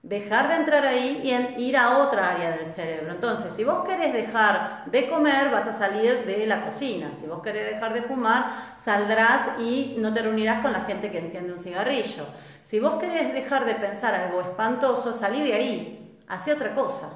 [0.02, 3.12] dejar de entrar ahí y ir a otra área del cerebro.
[3.12, 7.11] Entonces, si vos querés dejar de comer, vas a salir de la cocina.
[7.14, 11.18] Si vos querés dejar de fumar, saldrás y no te reunirás con la gente que
[11.18, 12.24] enciende un cigarrillo.
[12.62, 17.11] Si vos querés dejar de pensar algo espantoso, salí de ahí, hace otra cosa.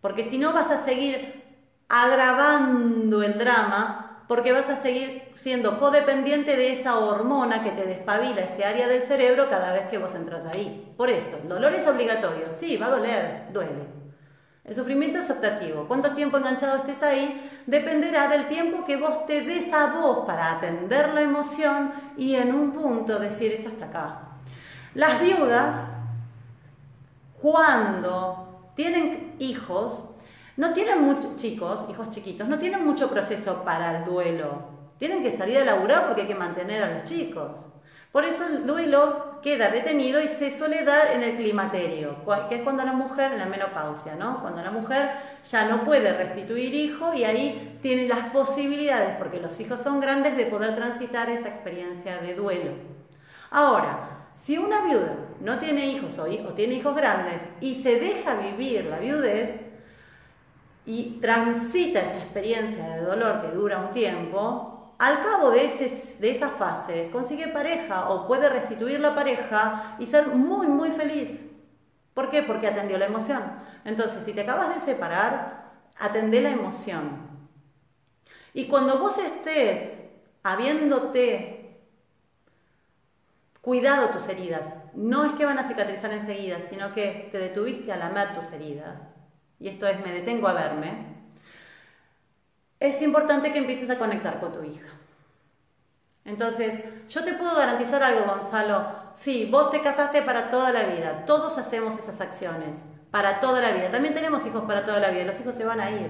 [0.00, 1.44] Porque si no vas a seguir
[1.88, 8.42] agravando el drama porque vas a seguir siendo codependiente de esa hormona que te despabila
[8.42, 10.92] ese área del cerebro cada vez que vos entras ahí.
[10.96, 14.04] Por eso, el dolor es obligatorio, sí, va a doler, duele.
[14.64, 15.84] El sufrimiento es optativo.
[15.86, 20.52] Cuánto tiempo enganchado estés ahí dependerá del tiempo que vos te des a vos para
[20.52, 24.20] atender la emoción y en un punto decir es hasta acá.
[24.94, 25.76] Las viudas,
[27.42, 30.13] cuando tienen hijos,
[30.56, 34.74] no tienen muchos chicos, hijos chiquitos, no tienen mucho proceso para el duelo.
[34.98, 37.66] Tienen que salir a laburar porque hay que mantener a los chicos.
[38.12, 42.14] Por eso el duelo queda detenido y se suele dar en el climaterio,
[42.48, 44.40] que es cuando la mujer, en la menopausia, ¿no?
[44.40, 45.10] Cuando la mujer
[45.42, 50.36] ya no puede restituir hijo y ahí tiene las posibilidades, porque los hijos son grandes,
[50.36, 52.70] de poder transitar esa experiencia de duelo.
[53.50, 58.34] Ahora, si una viuda no tiene hijos o, o tiene hijos grandes y se deja
[58.36, 59.73] vivir la viudez,
[60.86, 66.30] y transita esa experiencia de dolor que dura un tiempo, al cabo de, ese, de
[66.30, 71.40] esa fase consigue pareja o puede restituir la pareja y ser muy, muy feliz.
[72.12, 72.42] ¿Por qué?
[72.42, 73.42] Porque atendió la emoción.
[73.84, 77.34] Entonces, si te acabas de separar, atendé la emoción.
[78.52, 79.98] Y cuando vos estés
[80.44, 81.80] habiéndote
[83.60, 87.96] cuidado tus heridas, no es que van a cicatrizar enseguida, sino que te detuviste a
[87.96, 89.02] lamer tus heridas,
[89.58, 91.14] y esto es me detengo a verme,
[92.80, 94.86] es importante que empieces a conectar con tu hija.
[96.24, 98.86] Entonces, yo te puedo garantizar algo, Gonzalo.
[99.14, 101.24] Sí, vos te casaste para toda la vida.
[101.26, 103.90] Todos hacemos esas acciones para toda la vida.
[103.90, 105.24] También tenemos hijos para toda la vida.
[105.24, 106.08] Los hijos se van a ir.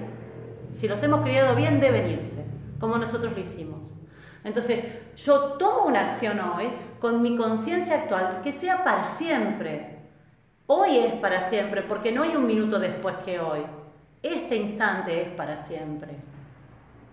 [0.72, 2.44] Si los hemos criado bien, deben irse,
[2.80, 3.94] como nosotros lo hicimos.
[4.44, 4.84] Entonces,
[5.16, 6.68] yo tomo una acción hoy
[7.00, 10.03] con mi conciencia actual que sea para siempre.
[10.66, 13.60] Hoy es para siempre, porque no hay un minuto después que hoy.
[14.22, 16.16] Este instante es para siempre.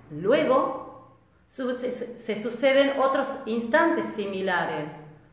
[0.10, 1.18] Luego
[1.50, 4.92] se suceden otros instantes similares,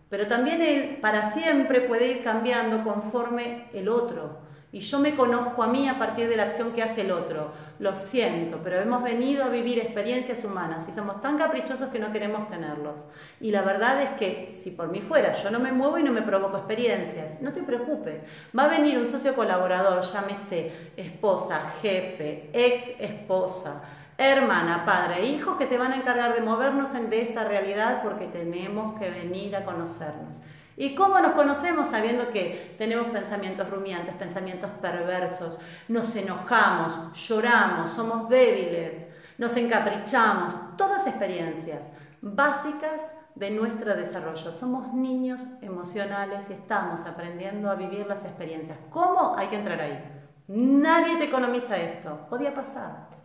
[0.09, 4.48] pero también el para siempre puede ir cambiando conforme el otro.
[4.71, 7.53] Y yo me conozco a mí a partir de la acción que hace el otro.
[7.79, 12.13] Lo siento, pero hemos venido a vivir experiencias humanas y somos tan caprichosos que no
[12.13, 13.07] queremos tenerlos.
[13.41, 16.13] Y la verdad es que si por mí fuera, yo no me muevo y no
[16.13, 17.41] me provoco experiencias.
[17.41, 18.23] No te preocupes.
[18.57, 23.83] Va a venir un socio colaborador, llámese esposa, jefe, ex esposa,
[24.19, 28.99] hermana, padre, hijos que se van a encargar de movernos de esta realidad porque tenemos
[28.99, 30.43] que venir a conocernos.
[30.81, 35.59] ¿Y cómo nos conocemos sabiendo que tenemos pensamientos rumiantes, pensamientos perversos?
[35.89, 44.53] Nos enojamos, lloramos, somos débiles, nos encaprichamos, todas experiencias básicas de nuestro desarrollo.
[44.53, 48.79] Somos niños emocionales y estamos aprendiendo a vivir las experiencias.
[48.91, 49.35] ¿Cómo?
[49.37, 49.99] Hay que entrar ahí.
[50.47, 52.29] Nadie te economiza esto.
[52.31, 53.18] Podía pasar.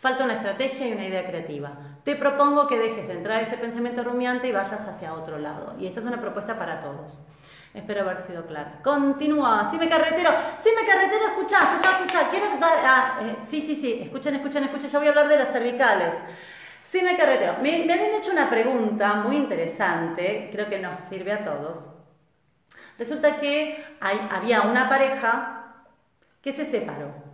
[0.00, 1.72] Falta una estrategia y una idea creativa.
[2.04, 5.74] Te propongo que dejes de entrar ese pensamiento rumiante y vayas hacia otro lado.
[5.78, 7.18] Y esta es una propuesta para todos.
[7.74, 8.78] Espero haber sido clara.
[8.82, 9.68] Continúa.
[9.70, 10.30] Si me carretero,
[10.62, 12.30] si me carretero, escucha, escucha, escucha.
[12.30, 14.00] Quiero ah, eh, sí, sí, sí.
[14.04, 14.88] Escuchen, escuchen, escuchen.
[14.88, 16.14] Ya voy a hablar de las cervicales.
[16.82, 17.56] Sí me carretero.
[17.60, 20.48] Me, me habían hecho una pregunta muy interesante.
[20.52, 21.88] Creo que nos sirve a todos.
[22.98, 25.84] Resulta que había una pareja
[26.40, 27.27] que se separó.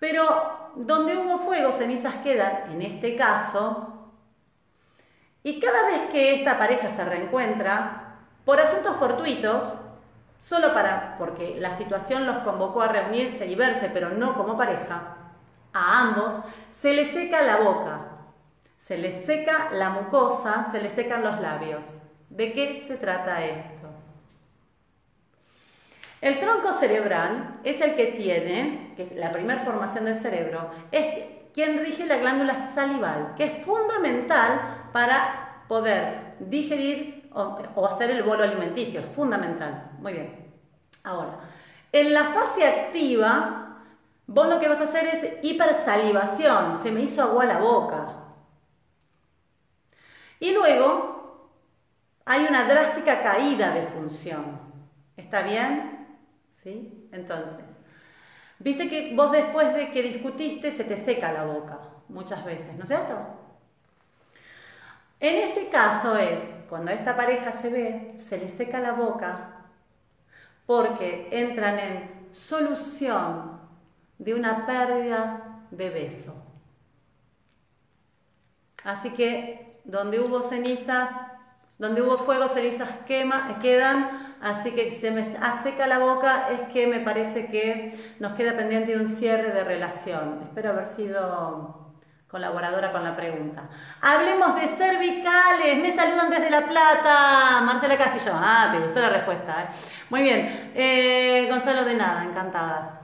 [0.00, 3.90] Pero donde hubo fuego, cenizas quedan, en este caso,
[5.42, 9.78] y cada vez que esta pareja se reencuentra, por asuntos fortuitos,
[10.40, 15.16] solo para, porque la situación los convocó a reunirse y verse, pero no como pareja,
[15.72, 16.40] a ambos
[16.72, 18.00] se les seca la boca,
[18.78, 21.96] se les seca la mucosa, se les secan los labios.
[22.28, 23.79] ¿De qué se trata esto?
[26.20, 31.24] El tronco cerebral es el que tiene, que es la primera formación del cerebro, es
[31.54, 38.44] quien rige la glándula salival, que es fundamental para poder digerir o, hacer el bolo
[38.44, 39.92] alimenticio, es fundamental.
[39.98, 40.52] Muy bien.
[41.04, 41.38] Ahora,
[41.92, 43.84] en la fase activa,
[44.26, 48.16] vos lo que vas a hacer es hipersalivación, se me hizo agua la boca.
[50.38, 51.48] Y luego
[52.24, 54.58] hay una drástica caída de función.
[55.16, 55.99] ¿Está bien?
[56.62, 57.08] ¿Sí?
[57.12, 57.64] Entonces,
[58.58, 62.82] viste que vos después de que discutiste se te seca la boca muchas veces, ¿no
[62.82, 63.14] es cierto?
[65.20, 69.66] En este caso es, cuando esta pareja se ve, se le seca la boca
[70.66, 73.60] porque entran en solución
[74.18, 76.34] de una pérdida de beso.
[78.84, 81.10] Así que donde hubo cenizas,
[81.78, 85.24] donde hubo fuego, cenizas quema, quedan, así que se me
[85.62, 90.40] seca la boca, es que me parece que nos queda pendiente un cierre de relación.
[90.42, 91.80] Espero haber sido
[92.30, 93.68] colaboradora con la pregunta.
[94.00, 95.78] Hablemos de cervicales.
[95.82, 97.60] Me saludan desde La Plata.
[97.62, 98.32] Marcela Castillo.
[98.34, 99.62] Ah, te gustó la respuesta.
[99.62, 99.66] ¿eh?
[100.10, 100.72] Muy bien.
[100.74, 103.00] Eh, Gonzalo de nada, encantada.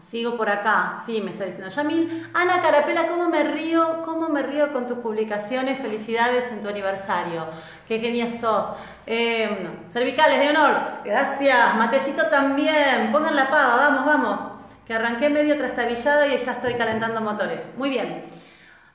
[0.00, 2.28] Sigo por acá, sí, me está diciendo Yamil.
[2.34, 4.02] Ana Carapela, ¿cómo me río?
[4.04, 5.80] ¿Cómo me río con tus publicaciones?
[5.80, 7.46] Felicidades en tu aniversario.
[7.88, 8.66] Qué genia sos.
[9.06, 11.74] Eh, cervicales, Leonor, gracias.
[11.76, 13.10] Matecito también.
[13.12, 14.40] Pongan la pava, vamos, vamos.
[14.86, 17.66] Que arranqué medio trastabillada y ya estoy calentando motores.
[17.76, 18.24] Muy bien.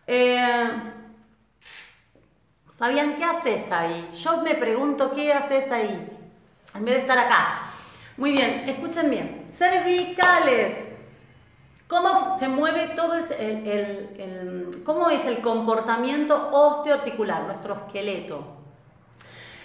[0.07, 0.69] Eh,
[2.77, 4.09] Fabián, ¿qué haces ahí?
[4.13, 6.09] Yo me pregunto, ¿qué haces ahí?
[6.73, 7.71] En vez de estar acá.
[8.17, 9.45] Muy bien, escuchen bien.
[9.51, 10.89] Cervicales.
[11.87, 18.58] ¿Cómo se mueve todo el, cómo es el comportamiento osteoarticular, nuestro esqueleto?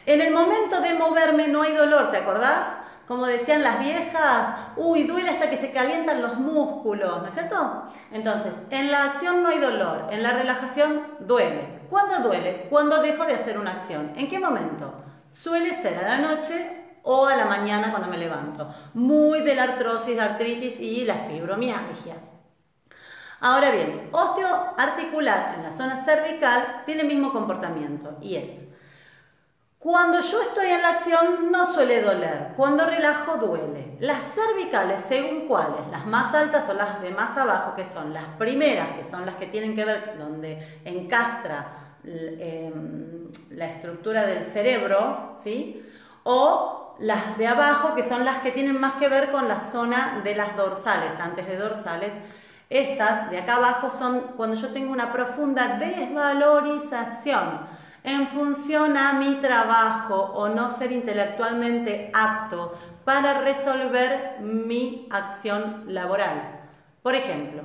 [0.07, 2.69] En el momento de moverme no hay dolor, ¿te acordás?
[3.09, 7.85] Como decían las viejas, uy, duele hasta que se calientan los músculos, ¿no es cierto?
[8.13, 11.81] Entonces, en la acción no hay dolor, en la relajación duele.
[11.89, 12.67] ¿Cuándo duele?
[12.69, 14.13] Cuando dejo de hacer una acción.
[14.17, 14.93] ¿En qué momento?
[15.31, 18.75] Suele ser a la noche o a la mañana cuando me levanto.
[18.95, 22.17] Muy de la artrosis, artritis y la fibromialgia.
[23.41, 28.74] Ahora bien, osteoarticular en la zona cervical tiene el mismo comportamiento y es
[29.85, 33.99] cuando yo estoy en la acción no suele doler, cuando relajo duele.
[34.01, 38.25] Las cervicales, según cuáles, las más altas o las de más abajo, que son las
[38.39, 45.33] primeras, que son las que tienen que ver donde encastra em, la estructura del cerebro,
[45.35, 45.85] ¿sí?
[46.23, 50.23] O las de abajo, que son las que tienen más que ver con la zona
[50.25, 52.15] de las dorsales, antes de dorsales.
[52.71, 59.37] Estas de acá abajo son cuando yo tengo una profunda desvalorización en función a mi
[59.37, 66.61] trabajo o no ser intelectualmente apto para resolver mi acción laboral.
[67.03, 67.63] Por ejemplo,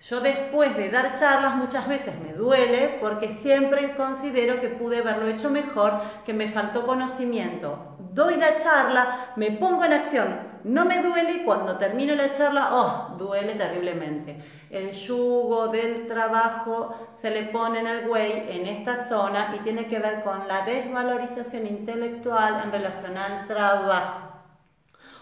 [0.00, 5.26] yo después de dar charlas muchas veces me duele porque siempre considero que pude haberlo
[5.26, 7.96] hecho mejor, que me faltó conocimiento.
[8.12, 13.16] Doy la charla, me pongo en acción, no me duele cuando termino la charla, oh,
[13.18, 14.36] duele terriblemente.
[14.70, 19.86] El yugo del trabajo se le pone en el güey en esta zona y tiene
[19.86, 24.28] que ver con la desvalorización intelectual en relación al trabajo.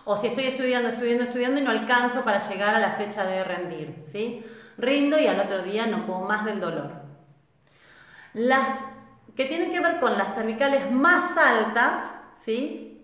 [0.05, 3.43] O si estoy estudiando, estudiando, estudiando y no alcanzo para llegar a la fecha de
[3.45, 4.45] rendir, ¿sí?
[4.79, 6.93] rindo y al otro día no puedo más del dolor.
[8.35, 8.69] Las
[9.35, 12.01] que tienen que ver con las cervicales más altas,
[12.41, 12.96] ¿sí?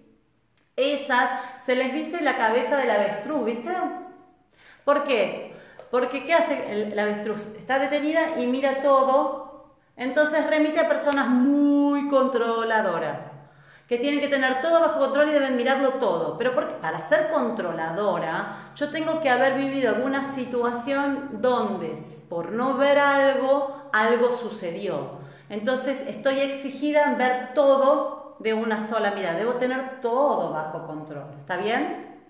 [0.82, 1.30] Esas
[1.64, 3.70] se les dice la cabeza del avestruz, ¿viste?
[4.84, 5.54] ¿Por qué?
[5.90, 7.46] Porque ¿qué hace el, avestruz?
[7.56, 13.30] Está detenida y mira todo, entonces remite a personas muy controladoras
[13.86, 16.38] que tienen que tener todo bajo control y deben mirarlo todo.
[16.38, 21.98] Pero porque para ser controladora, yo tengo que haber vivido alguna situación donde
[22.30, 25.20] por no ver algo, algo sucedió.
[25.50, 29.38] Entonces estoy exigida en ver todo de una sola mirada.
[29.38, 31.26] Debo tener todo bajo control.
[31.40, 32.20] ¿Está bien?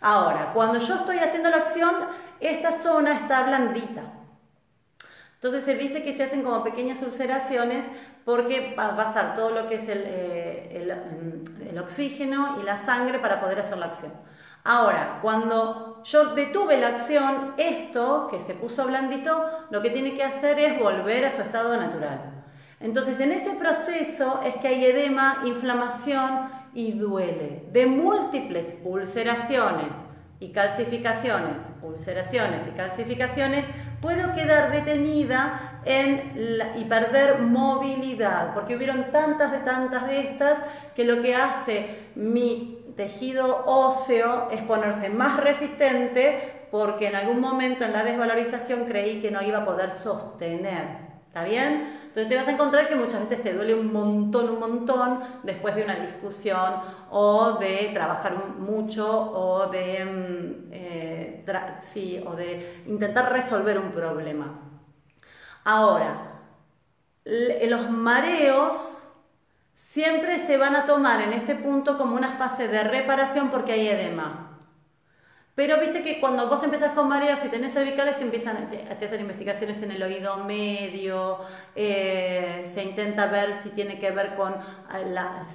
[0.00, 1.94] Ahora, cuando yo estoy haciendo la acción,
[2.40, 4.02] esta zona está blandita.
[5.34, 7.84] Entonces se dice que se hacen como pequeñas ulceraciones
[8.24, 13.18] porque va a pasar todo lo que es eh, mm, el, oxígeno y la sangre
[13.18, 14.12] para poder hacer la acción.
[14.64, 20.22] Ahora, cuando yo detuve la acción, esto que se puso blandito, lo que tiene que
[20.22, 22.41] hacer es volver a su estado natural.
[22.82, 29.92] Entonces, en ese proceso es que hay edema, inflamación y duele de múltiples ulceraciones
[30.40, 33.64] y calcificaciones, ulceraciones y calcificaciones,
[34.00, 36.32] puedo quedar detenida en
[36.76, 40.58] y perder movilidad, porque hubieron tantas de tantas de estas
[40.96, 47.84] que lo que hace mi tejido óseo es ponerse más resistente porque en algún momento
[47.84, 51.12] en la desvalorización creí que no iba a poder sostener.
[51.28, 52.01] ¿Está bien?
[52.12, 55.74] Entonces te vas a encontrar que muchas veces te duele un montón, un montón después
[55.74, 56.74] de una discusión
[57.10, 61.44] o de trabajar mucho o de, mm, eh,
[61.80, 64.60] sí, o de intentar resolver un problema.
[65.64, 66.42] Ahora,
[67.24, 69.08] los mareos
[69.74, 73.88] siempre se van a tomar en este punto como una fase de reparación porque hay
[73.88, 74.51] edema.
[75.54, 79.20] Pero viste que cuando vos empezás con mareos y tenés cervicales te empiezan a hacer
[79.20, 81.40] investigaciones en el oído medio,
[81.76, 84.54] eh, se intenta ver si tiene que ver con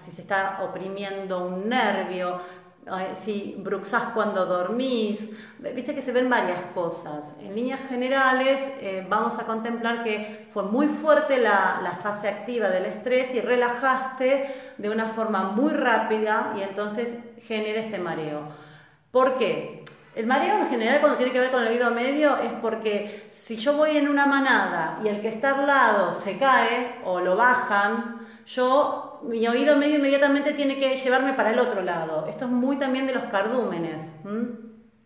[0.06, 2.42] si se está oprimiendo un nervio.
[2.88, 5.30] eh, si bruxás cuando dormís,
[5.76, 7.36] viste que se ven varias cosas.
[7.42, 12.86] En líneas generales eh, vamos a contemplar que fue muy fuerte la, fase activa del
[12.86, 18.67] estrés y relajaste de una forma muy rápida y entonces genera este mareo.
[19.12, 19.86] ¿Por qué?
[20.16, 23.56] El mareo en general cuando tiene que ver con el oído medio es porque si
[23.58, 27.36] yo voy en una manada y el que está al lado se cae o lo
[27.36, 32.26] bajan, yo, mi oído medio inmediatamente tiene que llevarme para el otro lado.
[32.28, 34.10] Esto es muy también de los cardúmenes.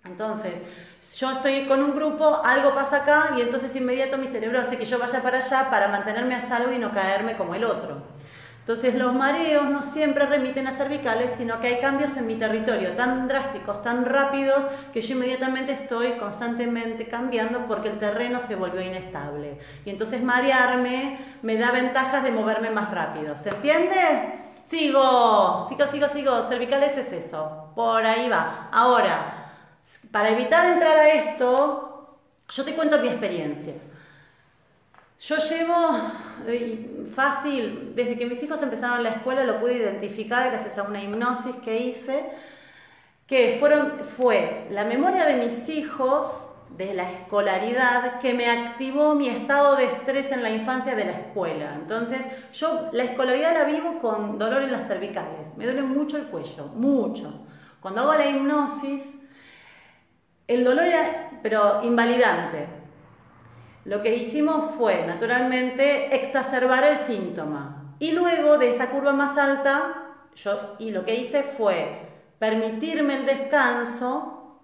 [0.06, 0.62] Entonces,
[1.18, 4.86] yo estoy con un grupo, algo pasa acá y entonces inmediato mi cerebro hace que
[4.86, 8.02] yo vaya para allá para mantenerme a salvo y no caerme como el otro.
[8.62, 12.92] Entonces los mareos no siempre remiten a cervicales, sino que hay cambios en mi territorio
[12.92, 18.80] tan drásticos, tan rápidos, que yo inmediatamente estoy constantemente cambiando porque el terreno se volvió
[18.80, 19.58] inestable.
[19.84, 23.36] Y entonces marearme me da ventajas de moverme más rápido.
[23.36, 24.42] ¿Se entiende?
[24.68, 26.44] Sigo, sigo, sigo, sigo.
[26.44, 27.72] Cervicales es eso.
[27.74, 28.70] Por ahí va.
[28.72, 29.54] Ahora,
[30.12, 33.74] para evitar entrar a esto, yo te cuento mi experiencia.
[35.22, 35.76] Yo llevo
[36.48, 41.04] eh, fácil, desde que mis hijos empezaron la escuela lo pude identificar gracias a una
[41.04, 42.26] hipnosis que hice,
[43.28, 49.30] que fueron, fue la memoria de mis hijos de la escolaridad que me activó mi
[49.30, 51.76] estado de estrés en la infancia de la escuela.
[51.76, 55.56] Entonces, yo la escolaridad la vivo con dolor en las cervicales.
[55.56, 57.46] Me duele mucho el cuello, mucho.
[57.80, 59.20] Cuando hago la hipnosis,
[60.48, 62.81] el dolor era, pero invalidante.
[63.86, 67.96] Lo que hicimos fue, naturalmente, exacerbar el síntoma.
[68.00, 72.10] Y luego de esa curva más alta, yo, y lo que hice fue
[72.40, 74.60] permitirme el descanso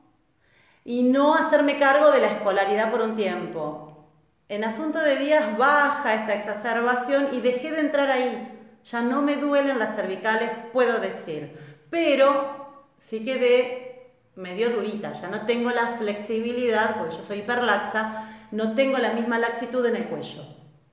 [0.84, 4.08] y no hacerme cargo de la escolaridad por un tiempo.
[4.50, 8.54] En asunto de días baja esta exacerbación y dejé de entrar ahí.
[8.84, 11.58] Ya no me duelen las cervicales, puedo decir.
[11.90, 18.76] Pero sí quedé medio durita, ya no tengo la flexibilidad, porque yo soy hiperlaxa, no
[18.76, 20.44] tengo la misma laxitud en el cuello,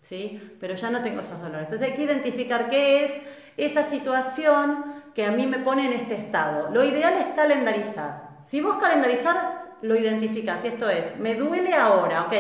[0.01, 0.57] ¿sí?
[0.61, 1.65] Pero ya no tengo esos dolores.
[1.65, 3.13] Entonces hay que identificar qué es
[3.57, 6.71] esa situación que a mí me pone en este estado.
[6.71, 8.35] Lo ideal es calendarizar.
[8.45, 10.65] Si vos calendarizar, lo identificás.
[10.65, 12.33] Y esto es, me duele ahora, ¿ok?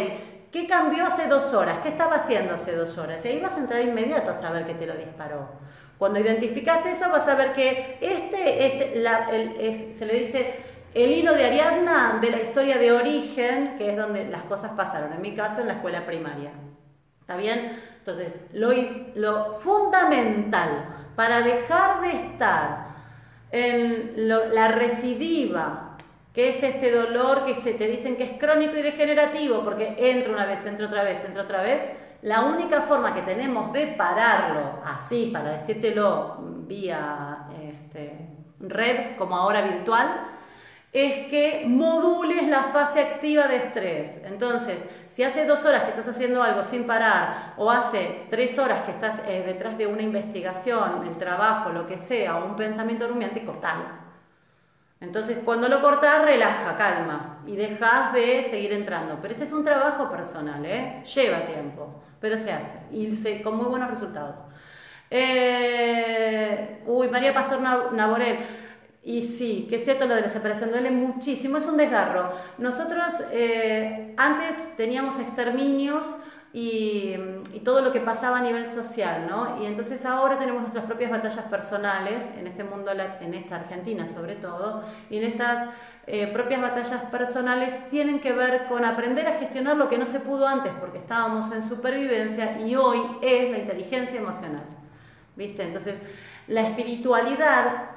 [0.50, 1.78] ¿Qué cambió hace dos horas?
[1.82, 3.24] ¿Qué estaba haciendo hace dos horas?
[3.24, 5.48] Y ahí vas a entrar inmediato a saber que te lo disparó.
[5.98, 10.54] Cuando identificas eso, vas a ver que este es, la, es se le dice
[10.94, 15.12] el hilo de Ariadna de la historia de origen, que es donde las cosas pasaron,
[15.12, 16.52] en mi caso en la escuela primaria.
[17.20, 17.80] ¿Está bien?
[17.98, 20.86] Entonces, lo, fundamental
[21.16, 22.86] para dejar de estar
[23.50, 25.96] en la recidiva,
[26.32, 30.32] que es este dolor que se te dicen que es crónico y degenerativo, porque entra
[30.32, 31.80] una vez, entra otra vez, entra otra vez,
[32.22, 36.36] la única forma que tenemos de pararlo, así, para decírtelo
[36.66, 38.28] vía este,
[38.60, 40.33] red, como ahora virtual,
[40.94, 44.16] es que modules la fase activa de estrés.
[44.24, 44.78] Entonces,
[45.10, 48.92] si hace dos horas que estás haciendo algo sin parar o hace tres horas que
[48.92, 54.04] estás eh, detrás de una investigación, el trabajo, lo que sea, un pensamiento rumiante, cortalo.
[55.00, 59.18] Entonces, cuando lo cortas, relaja, calma y dejas de seguir entrando.
[59.20, 61.02] Pero este es un trabajo personal, ¿eh?
[61.12, 64.44] lleva tiempo, pero se hace y con muy buenos resultados.
[65.10, 68.63] Eh, uy, María Pastor Naborel.
[69.04, 72.30] Y sí, que es cierto lo de la separación, duele muchísimo, es un desgarro.
[72.56, 76.08] Nosotros eh, antes teníamos exterminios
[76.54, 77.14] y,
[77.64, 79.62] todo lo que pasaba a nivel social, ¿no?
[79.62, 84.36] Y entonces ahora tenemos nuestras propias batallas personales, en este mundo, en esta Argentina sobre
[84.36, 85.70] todo, y en estas
[86.06, 90.20] eh, propias batallas personales tienen que ver con aprender a gestionar lo que no se
[90.20, 94.64] pudo antes porque estábamos en supervivencia y hoy es la inteligencia emocional,
[95.36, 95.62] ¿viste?
[95.62, 95.98] Entonces,
[96.46, 97.94] la espiritualidad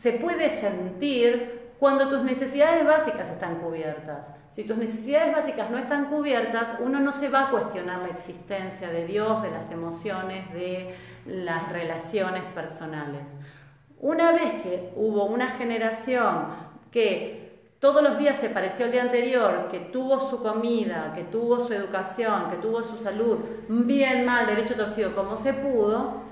[0.00, 4.32] se puede sentir cuando tus necesidades básicas están cubiertas.
[4.48, 8.88] Si tus necesidades básicas no están cubiertas, uno no se va a cuestionar la existencia
[8.88, 10.94] de Dios, de las emociones, de
[11.26, 13.28] las relaciones personales.
[14.00, 16.46] Una vez que hubo una generación
[16.90, 17.46] que
[17.78, 21.74] todos los días se pareció al día anterior, que tuvo su comida, que tuvo su
[21.74, 23.38] educación, que tuvo su salud,
[23.68, 26.22] bien, mal, derecho torcido, como se pudo,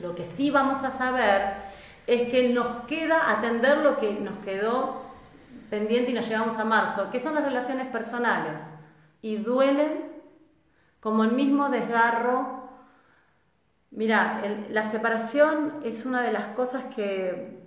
[0.00, 1.64] lo que sí vamos a saber
[2.06, 5.02] es que nos queda atender lo que nos quedó
[5.70, 8.60] pendiente y nos llevamos a marzo, que son las relaciones personales.
[9.22, 10.12] Y duelen
[11.00, 12.68] como el mismo desgarro.
[13.90, 17.63] Mira, la separación es una de las cosas que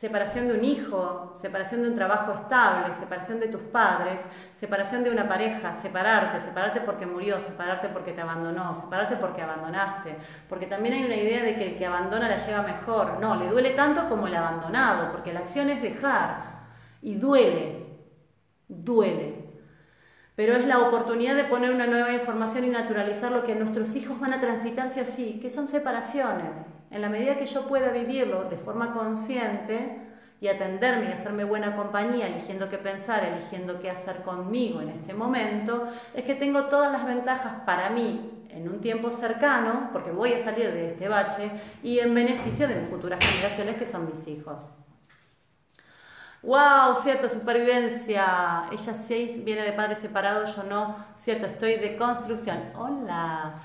[0.00, 5.10] separación de un hijo, separación de un trabajo estable, separación de tus padres, separación de
[5.10, 10.16] una pareja, separarte, separarte porque murió, separarte porque te abandonó, separarte porque abandonaste,
[10.48, 13.48] porque también hay una idea de que el que abandona la lleva mejor, no, le
[13.48, 16.44] duele tanto como el abandonado, porque la acción es dejar
[17.02, 17.98] y duele,
[18.68, 19.49] duele.
[20.40, 24.18] Pero es la oportunidad de poner una nueva información y naturalizar lo que nuestros hijos
[24.18, 26.66] van a transitar sí o sí, que son separaciones.
[26.90, 30.00] En la medida que yo pueda vivirlo de forma consciente
[30.40, 35.12] y atenderme y hacerme buena compañía, eligiendo qué pensar, eligiendo qué hacer conmigo en este
[35.12, 40.32] momento, es que tengo todas las ventajas para mí en un tiempo cercano, porque voy
[40.32, 41.50] a salir de este bache,
[41.82, 44.70] y en beneficio de mis futuras generaciones que son mis hijos.
[46.42, 48.64] Wow, cierto, supervivencia.
[48.72, 50.96] Ella seis viene de padres separados, yo no.
[51.18, 52.58] Cierto, estoy de construcción.
[52.74, 53.60] Hola.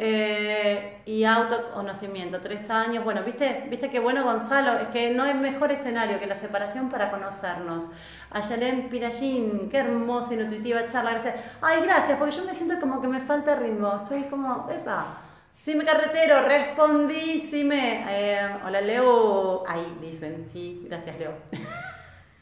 [0.00, 3.02] Eh, y autoconocimiento, tres años.
[3.02, 6.88] Bueno, ¿viste, viste qué bueno Gonzalo, es que no hay mejor escenario que la separación
[6.88, 7.88] para conocernos.
[8.30, 11.12] Ayalén Pirallín, qué hermosa y nutritiva charla.
[11.12, 11.34] Gracias.
[11.62, 13.96] Ay, gracias, porque yo me siento como que me falta ritmo.
[14.02, 15.22] Estoy como, epa.
[15.54, 18.04] Sí, me carretero, respondí, sí me.
[18.08, 19.64] Eh, hola Leo.
[19.66, 21.32] Ahí dicen, sí, gracias Leo.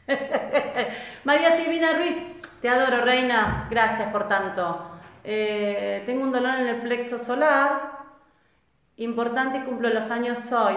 [1.23, 2.15] María Silvina Ruiz,
[2.61, 3.67] te adoro, reina.
[3.69, 4.91] Gracias por tanto.
[5.23, 7.97] Eh, tengo un dolor en el plexo solar.
[8.97, 10.75] Importante, cumplo los años hoy.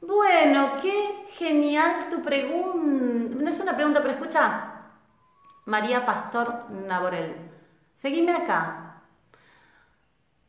[0.00, 3.36] Bueno, qué genial tu pregunta.
[3.42, 4.72] No es una pregunta, pero escucha.
[5.64, 7.34] María Pastor Naborel.
[7.94, 9.02] Seguime acá.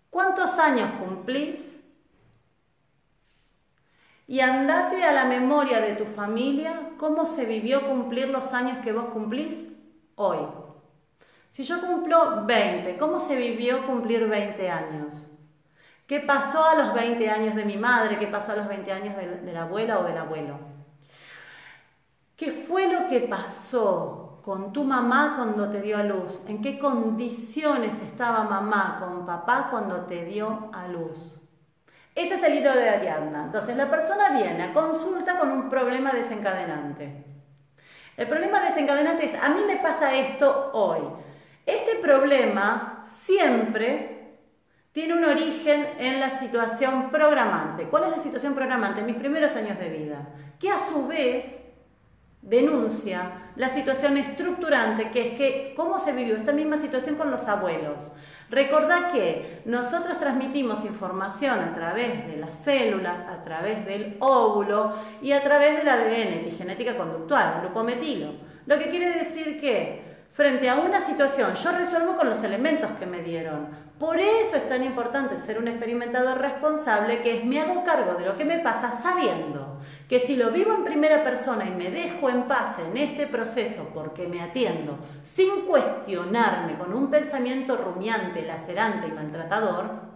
[0.09, 1.66] ¿Cuántos años cumplís?
[4.27, 8.91] Y andate a la memoria de tu familia cómo se vivió cumplir los años que
[8.91, 9.65] vos cumplís
[10.15, 10.39] hoy.
[11.49, 15.31] Si yo cumplo 20, ¿cómo se vivió cumplir 20 años?
[16.05, 18.19] ¿Qué pasó a los 20 años de mi madre?
[18.19, 20.57] ¿Qué pasó a los 20 años de, la abuela o del abuelo?
[22.35, 26.43] ¿Qué fue lo que pasó con tu mamá cuando te dio a luz?
[26.47, 31.41] ¿En qué condiciones estaba mamá con papá cuando te dio a luz?
[32.17, 33.43] Ese es el hilo de Ariadna.
[33.43, 37.23] Entonces la persona viene a consulta con un problema desencadenante.
[38.17, 41.01] El problema desencadenante es, a mí me pasa esto hoy.
[41.63, 44.39] Este problema siempre
[44.93, 47.83] tiene un origen en la situación programante.
[47.83, 49.03] ¿Cuál es la situación programante?
[49.03, 50.27] Mis primeros años de vida,
[50.59, 51.59] que a su vez
[52.41, 57.47] denuncia la situación estructurante, que es que cómo se vivió esta misma situación con los
[57.47, 58.11] abuelos.
[58.49, 65.33] Recordá que nosotros transmitimos información a través de las células, a través del óvulo y
[65.33, 68.31] a través del ADN, epigenética conductual, el grupo metilo.
[68.65, 73.05] Lo que quiere decir que frente a una situación yo resuelvo con los elementos que
[73.05, 73.67] me dieron.
[73.99, 78.25] Por eso es tan importante ser un experimentador responsable que es me hago cargo de
[78.25, 79.66] lo que me pasa sabiendo
[80.07, 83.89] que si lo vivo en primera persona y me dejo en paz en este proceso
[83.93, 90.07] porque me atiendo sin cuestionarme con un pensamiento rumiante, lacerante y maltratador,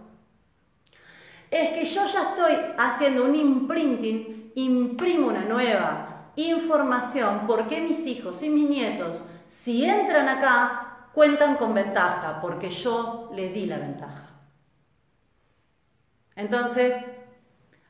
[1.50, 8.42] es que yo ya estoy haciendo un imprinting, imprimo una nueva información porque mis hijos
[8.42, 14.30] y mis nietos, si entran acá, cuentan con ventaja porque yo le di la ventaja.
[16.34, 16.94] Entonces,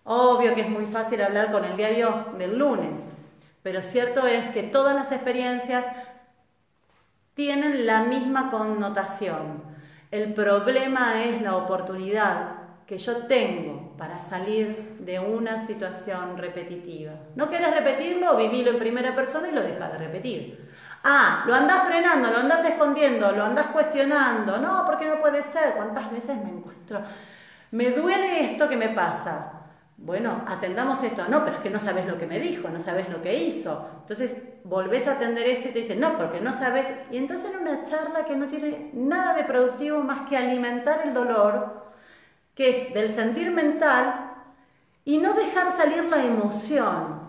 [0.04, 3.02] Obvio que es muy fácil hablar con el diario del lunes,
[3.62, 5.86] pero cierto es que todas las experiencias
[7.34, 9.62] tienen la misma connotación.
[10.10, 17.12] El problema es la oportunidad que yo tengo para salir de una situación repetitiva.
[17.36, 18.36] ¿No quieres repetirlo?
[18.36, 20.72] Vivilo en primera persona y lo dejas de repetir.
[21.04, 24.58] Ah, lo andás frenando, lo andás escondiendo, lo andás cuestionando.
[24.58, 25.74] No, porque no puede ser.
[25.74, 27.02] ¿Cuántas veces me encuentro?
[27.70, 29.61] Me duele esto que me pasa
[29.96, 31.26] bueno, atendamos esto.
[31.28, 33.88] No, pero es que no sabes lo que me dijo, no sabes lo que hizo.
[34.00, 36.88] Entonces volvés a atender esto y te dicen, no, porque no sabes.
[37.10, 41.14] Y entras en una charla que no tiene nada de productivo más que alimentar el
[41.14, 41.92] dolor,
[42.54, 44.30] que es del sentir mental,
[45.04, 47.20] y no dejar salir la emoción.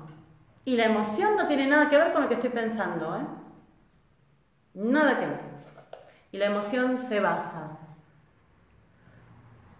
[0.66, 3.26] Y la emoción no tiene nada que ver con lo que estoy pensando, ¿eh?
[4.76, 5.40] Nada que ver.
[6.32, 7.78] Y la emoción se basa.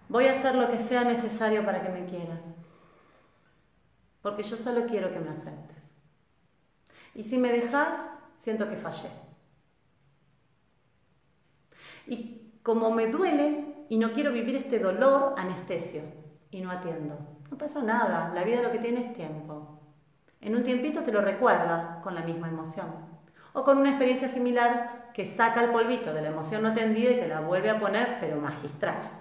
[0.10, 2.54] Voy a hacer lo que sea necesario para que me quieras
[4.24, 5.92] porque yo solo quiero que me aceptes.
[7.14, 7.96] Y si me dejas,
[8.40, 9.10] siento que fallé.
[12.08, 16.02] Y como me duele y no quiero vivir este dolor, anestesio
[16.50, 17.20] y no atiendo.
[17.52, 19.80] No pasa nada, la vida lo que tiene es tiempo.
[20.42, 22.88] En un tiempito te lo recuerda con la misma emoción.
[23.52, 27.20] O con una experiencia similar que saca el polvito de la emoción no atendida y
[27.20, 29.12] te la vuelve a poner, pero magistral.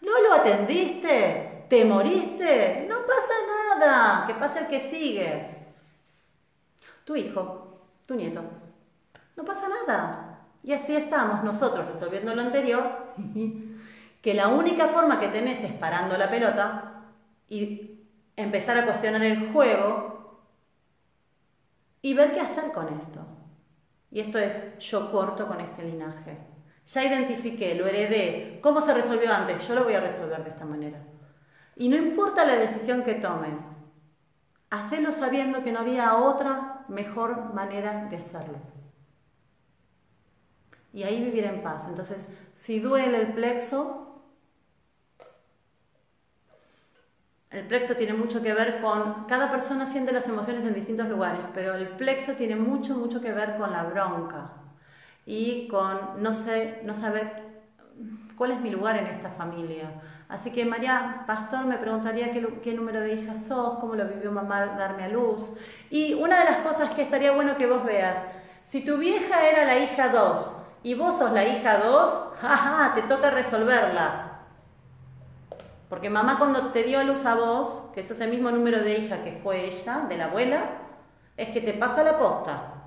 [0.00, 1.66] ¿No lo atendiste?
[1.68, 2.86] ¿Te moriste?
[2.88, 3.37] No pasa
[3.78, 5.56] nada, que pasa el que sigue.
[7.04, 8.42] tu hijo, tu nieto.
[9.36, 10.40] No pasa nada.
[10.62, 13.14] Y así estamos nosotros resolviendo lo anterior,
[14.22, 17.04] que la única forma que tenés es parando la pelota
[17.48, 18.00] y
[18.36, 20.42] empezar a cuestionar el juego
[22.02, 23.20] y ver qué hacer con esto.
[24.10, 26.38] Y esto es, yo corto con este linaje.
[26.86, 28.60] Ya identifiqué, lo heredé.
[28.62, 29.66] ¿Cómo se resolvió antes?
[29.68, 30.98] Yo lo voy a resolver de esta manera.
[31.78, 33.62] Y no importa la decisión que tomes,
[34.68, 38.58] hacelo sabiendo que no había otra mejor manera de hacerlo.
[40.92, 41.86] Y ahí vivir en paz.
[41.88, 44.08] Entonces, si duele el plexo,
[47.50, 51.40] El plexo tiene mucho que ver con, cada persona siente las emociones en distintos lugares,
[51.54, 54.50] pero el plexo tiene mucho, mucho que ver con la bronca
[55.24, 57.42] y con no, sé, no saber
[58.36, 59.90] cuál es mi lugar en esta familia.
[60.28, 64.66] Así que María Pastor me preguntaría qué, número de hijas sos, cómo lo vivió mamá
[64.78, 65.50] darme a luz.
[65.88, 68.18] Y una de las cosas que estaría bueno que vos veas,
[68.62, 73.02] si tu vieja era la hija 2 y vos sos la hija 2, jaja, te
[73.02, 74.24] toca resolverla.
[75.88, 78.98] Porque mamá cuando te dio a luz a vos, que sos el mismo número de
[78.98, 80.62] hija que fue ella, de la abuela,
[81.38, 82.77] es que te pasa la posta.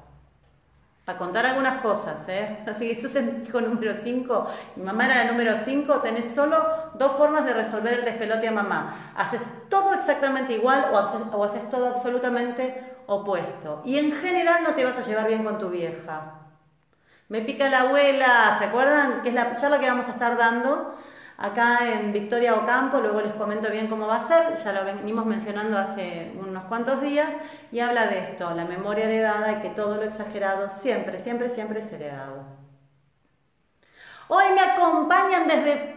[1.11, 2.59] Para contar algunas cosas, ¿eh?
[2.65, 4.47] Así que sos el hijo número 5
[4.77, 6.55] y mamá era la número 5, tenés solo
[6.93, 9.11] dos formas de resolver el despelote a mamá.
[9.17, 13.81] Haces todo exactamente igual o haces, o haces todo absolutamente opuesto.
[13.83, 16.35] Y en general no te vas a llevar bien con tu vieja.
[17.27, 19.21] Me pica la abuela, ¿se acuerdan?
[19.21, 20.95] Que es la charla que vamos a estar dando
[21.41, 25.25] acá en Victoria Ocampo, luego les comento bien cómo va a ser, ya lo venimos
[25.25, 27.35] mencionando hace unos cuantos días,
[27.71, 31.79] y habla de esto, la memoria heredada y que todo lo exagerado siempre, siempre, siempre
[31.79, 32.45] es heredado.
[34.27, 35.95] Hoy me acompañan desde,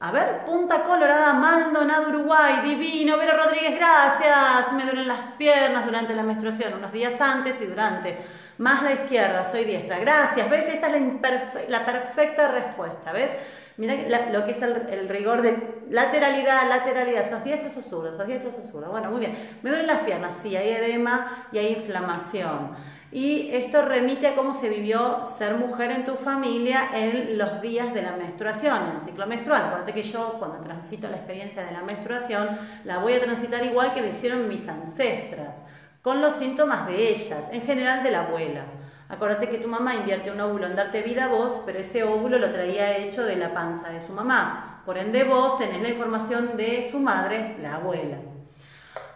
[0.00, 6.14] a ver, Punta Colorada, Maldonado, Uruguay, divino, Vero Rodríguez, gracias, me duelen las piernas durante
[6.14, 8.16] la menstruación, unos días antes y durante
[8.58, 9.98] más la izquierda, soy diestra.
[9.98, 10.66] Gracias, ¿ves?
[10.66, 13.30] Esta es la, la perfecta respuesta, ¿ves?
[13.76, 13.94] Mira
[14.32, 17.28] lo que es el, rigor de lateralidad, lateralidad.
[17.28, 18.12] ¿Sos diestro sos zurdo?
[18.12, 18.90] ¿Sos diestro sos zurdo?
[18.90, 19.36] Bueno, muy bien.
[19.62, 22.70] Me duelen las piernas, sí, hay edema y hay inflamación.
[23.12, 27.94] Y esto remite a cómo se vivió ser mujer en tu familia en los días
[27.94, 29.64] de la menstruación, en el ciclo menstrual.
[29.66, 33.92] Acuérdate que yo, cuando transito la experiencia de la menstruación, la voy a transitar igual
[33.92, 35.64] que lo hicieron mis ancestras,
[36.02, 38.64] con los síntomas de ellas, en general de la abuela.
[39.08, 42.38] Acuérdate que tu mamá invierte un óvulo en darte vida a vos, pero ese óvulo
[42.38, 44.82] lo traía hecho de la panza de su mamá.
[44.84, 48.18] Por ende, vos tenés la información de su madre, la abuela.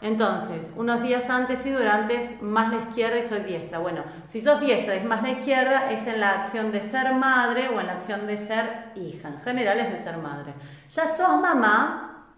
[0.03, 3.79] Entonces, unos días antes y durante, más la izquierda y soy diestra.
[3.81, 7.69] Bueno, si sos diestra es más la izquierda, es en la acción de ser madre
[7.69, 9.29] o en la acción de ser hija.
[9.29, 10.55] En general es de ser madre.
[10.89, 12.29] Ya sos mamá,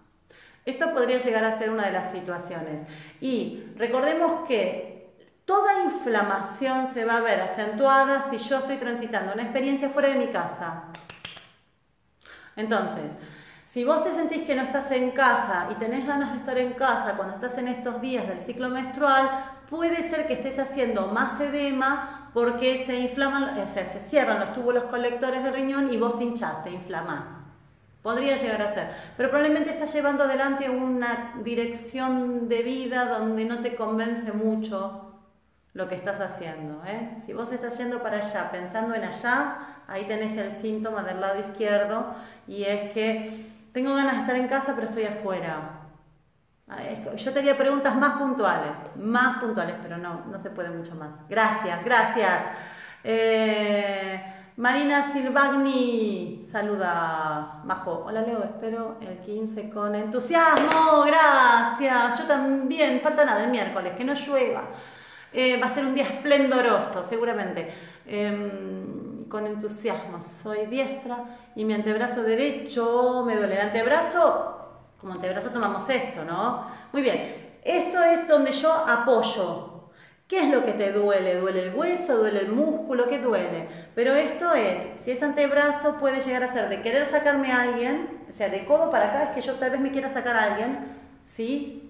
[0.65, 2.85] esto podría llegar a ser una de las situaciones.
[3.21, 4.92] Y recordemos que
[5.45, 10.15] Toda inflamación se va a ver acentuada si yo estoy transitando una experiencia fuera de
[10.15, 10.85] mi casa.
[12.55, 13.13] Entonces,
[13.65, 16.75] si vos te sentís que no estás en casa y tenés ganas de estar en
[16.75, 19.31] casa cuando estás en estos días del ciclo menstrual,
[19.69, 24.55] puede ser que estés haciendo más edema porque se inflaman, o sea, se cierran los
[24.55, 27.25] túbulos colectores de riñón y vos te hinchás, te inflamás.
[28.03, 33.61] Podría llegar a ser, pero probablemente estás llevando adelante una dirección de vida donde no
[33.61, 35.02] te convence mucho
[35.75, 36.83] lo que estás haciendo.
[36.87, 37.15] ¿eh?
[37.19, 39.57] Si vos estás yendo para allá, pensando en allá,
[39.89, 42.15] ahí tenés el síntoma del lado izquierdo
[42.47, 45.79] y es que tengo ganas de estar en casa pero estoy afuera.
[47.17, 51.11] Yo tenía preguntas más puntuales, más puntuales, pero no, no se puede mucho más.
[51.29, 52.43] Gracias, gracias.
[53.05, 54.21] Eh,
[54.57, 58.05] Marina Silvagni, saluda, Majo.
[58.07, 62.19] Hola Leo, espero el 15 con entusiasmo, gracias.
[62.19, 64.63] Yo también, falta nada el miércoles, que no llueva.
[65.33, 67.73] Eh, va a ser un día esplendoroso, seguramente.
[68.07, 70.21] Em, con entusiasmo.
[70.21, 71.25] Soy diestra
[71.55, 73.55] y mi antebrazo derecho me duele.
[73.55, 74.59] El antebrazo,
[75.01, 76.67] como antebrazo tomamos esto, ¿no?
[76.93, 77.59] Muy bien.
[77.65, 79.69] Esto es donde yo apoyo.
[80.29, 81.37] ¿Qué es lo que te duele?
[81.37, 82.17] ¿Duele el hueso?
[82.19, 83.07] ¿Duele el músculo?
[83.07, 83.69] ¿Qué duele?
[83.95, 88.25] Pero esto es, si es antebrazo, puede llegar a ser de querer sacarme a alguien,
[88.29, 90.45] o sea, de codo para acá es que yo tal vez me quiera sacar a
[90.45, 90.79] alguien,
[91.25, 91.82] ¿sí?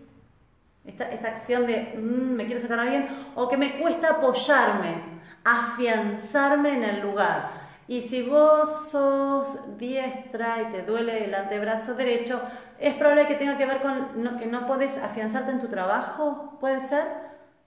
[0.84, 4.96] Esta, acción de mm, me quiero sacar a alguien, o que me cuesta apoyarme,
[5.44, 7.62] afianzarme en el lugar.
[7.86, 12.40] Y si vos sos diestra y te duele el antebrazo derecho,
[12.78, 16.80] es probable que tenga que ver con que no podés afianzarte en tu trabajo, puede
[16.88, 17.06] ser,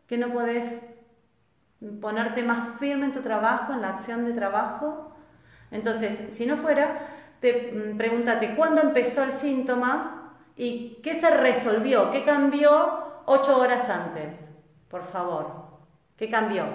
[0.07, 0.81] que no podés
[2.01, 5.13] ponerte más firme en tu trabajo, en la acción de trabajo.
[5.71, 7.07] Entonces, si no fuera,
[7.39, 13.89] te mm, pregúntate cuándo empezó el síntoma y qué se resolvió, qué cambió ocho horas
[13.89, 14.33] antes,
[14.89, 15.65] por favor.
[16.17, 16.65] ¿Qué cambió?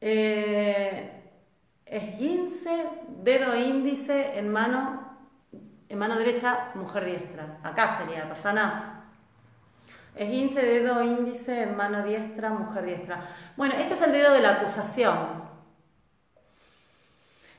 [0.00, 1.22] Eh,
[1.84, 2.88] esguince,
[3.22, 5.16] dedo índice en mano,
[5.88, 7.58] en mano derecha, mujer diestra.
[7.62, 8.94] Acá sería, Rosana.
[10.14, 13.28] Esguince, dedo índice en mano diestra, mujer diestra.
[13.56, 15.48] Bueno, este es el dedo de la acusación,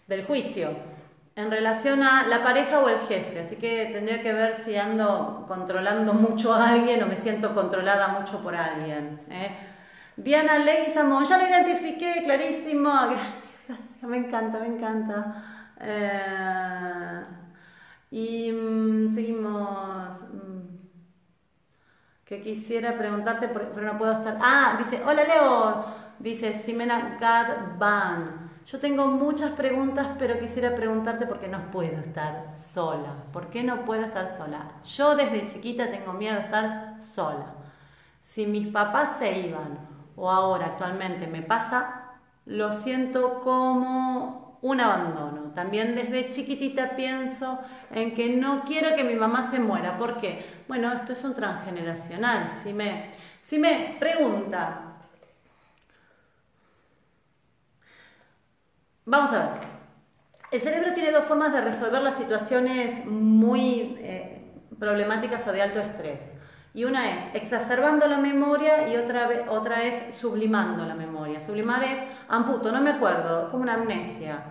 [0.08, 0.99] del juicio
[1.40, 5.46] en relación a la pareja o el jefe, así que tendría que ver si ando
[5.48, 9.22] controlando mucho a alguien o me siento controlada mucho por alguien.
[9.30, 9.52] ¿eh?
[10.18, 15.44] Diana Leguizamón, ya lo identifiqué, clarísimo, gracias, gracias, me encanta, me encanta.
[15.80, 17.24] Eh,
[18.12, 20.22] y mm, seguimos.
[20.34, 20.80] Mm,
[22.30, 24.38] que quisiera preguntarte, pero no puedo estar.
[24.40, 25.86] Ah, dice, hola Leo,
[26.20, 28.49] dice Simena Gadban.
[28.66, 33.16] Yo tengo muchas preguntas, pero quisiera preguntarte por qué no puedo estar sola.
[33.34, 34.74] ¿Por qué no puedo estar sola?
[34.86, 37.54] Yo desde chiquita tengo miedo de estar sola.
[38.22, 39.80] Si mis papás se iban
[40.16, 42.12] o ahora actualmente me pasa,
[42.46, 45.52] lo siento como un abandono.
[45.56, 47.60] También desde chiquitita pienso
[47.92, 49.98] en que no quiero que mi mamá se muera.
[49.98, 50.64] ¿Por qué?
[50.68, 52.48] Bueno, esto es un transgeneracional.
[52.48, 54.89] Si me, si me pregunta,
[59.10, 59.50] Vamos a ver.
[60.52, 65.80] El cerebro tiene dos formas de resolver las situaciones muy eh, problemáticas o de alto
[65.80, 66.20] estrés.
[66.76, 71.42] Y una es exacerbando la memoria y otra, otra es sublimando la memoria.
[71.42, 74.44] Sublimar es amputo, no me acuerdo, como una amnesia.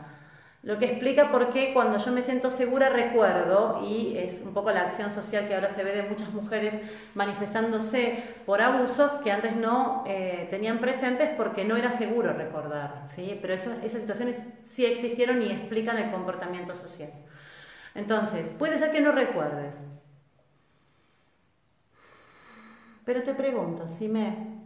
[0.63, 4.73] Lo que explica por qué cuando yo me siento segura recuerdo, y es un poco
[4.73, 6.75] la acción social que ahora se ve de muchas mujeres
[7.15, 13.03] manifestándose por abusos que antes no eh, tenían presentes porque no era seguro recordar.
[13.07, 13.39] ¿sí?
[13.41, 17.13] Pero esas situaciones sí existieron y explican el comportamiento social.
[17.95, 19.87] Entonces, puede ser que no recuerdes.
[23.05, 24.58] Pero te pregunto, si me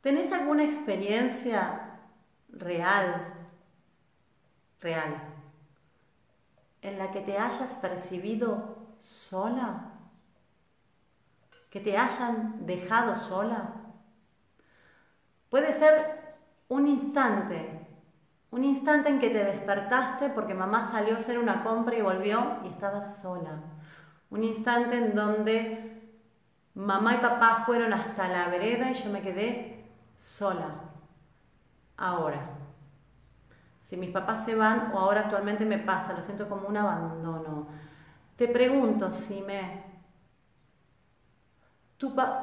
[0.00, 1.98] ¿Tenés alguna experiencia
[2.48, 3.34] real,
[4.80, 5.34] real,
[6.82, 9.92] en la que te hayas percibido sola?
[11.70, 13.74] ¿Que te hayan dejado sola?
[15.50, 16.36] Puede ser
[16.68, 17.86] un instante,
[18.50, 22.58] un instante en que te despertaste porque mamá salió a hacer una compra y volvió
[22.64, 23.58] y estabas sola.
[24.30, 26.02] Un instante en donde
[26.74, 29.77] mamá y papá fueron hasta la vereda y yo me quedé
[30.18, 30.68] sola,
[31.96, 32.50] ahora.
[33.80, 37.68] Si mis papás se van o ahora actualmente me pasa, lo siento como un abandono.
[38.36, 39.82] Te pregunto si me...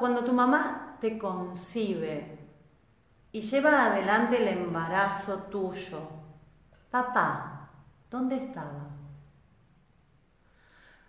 [0.00, 2.38] cuando tu mamá te concibe
[3.32, 6.00] y lleva adelante el embarazo tuyo,
[6.90, 7.70] papá,
[8.10, 8.88] ¿dónde estaba?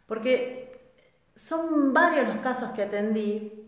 [0.05, 0.93] Porque
[1.35, 3.66] son varios los casos que atendí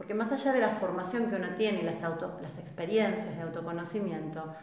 [0.00, 4.54] porque más allá de la formación que uno tiene y las, las experiencias de autoconocimiento,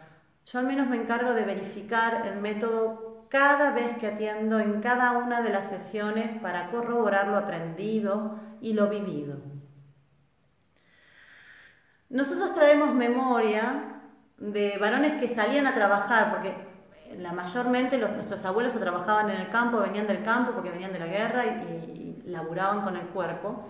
[0.44, 5.12] yo al menos me encargo de verificar el método cada vez que atiendo en cada
[5.12, 9.36] una de las sesiones para corroborar lo aprendido y lo vivido.
[12.10, 14.00] Nosotros traemos memoria
[14.38, 16.52] de varones que salían a trabajar, porque
[17.16, 20.98] la mayormente nuestros abuelos o trabajaban en el campo, venían del campo porque venían de
[20.98, 23.68] la guerra y, y laburaban con el cuerpo.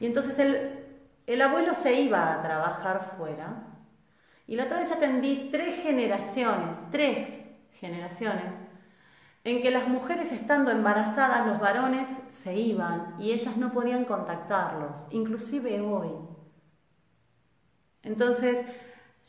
[0.00, 0.86] Y entonces él
[1.32, 3.70] el abuelo se iba a trabajar fuera
[4.46, 7.38] y la otra vez atendí tres generaciones, tres
[7.72, 8.56] generaciones,
[9.44, 15.06] en que las mujeres estando embarazadas, los varones se iban y ellas no podían contactarlos,
[15.10, 16.10] inclusive hoy.
[18.02, 18.66] Entonces,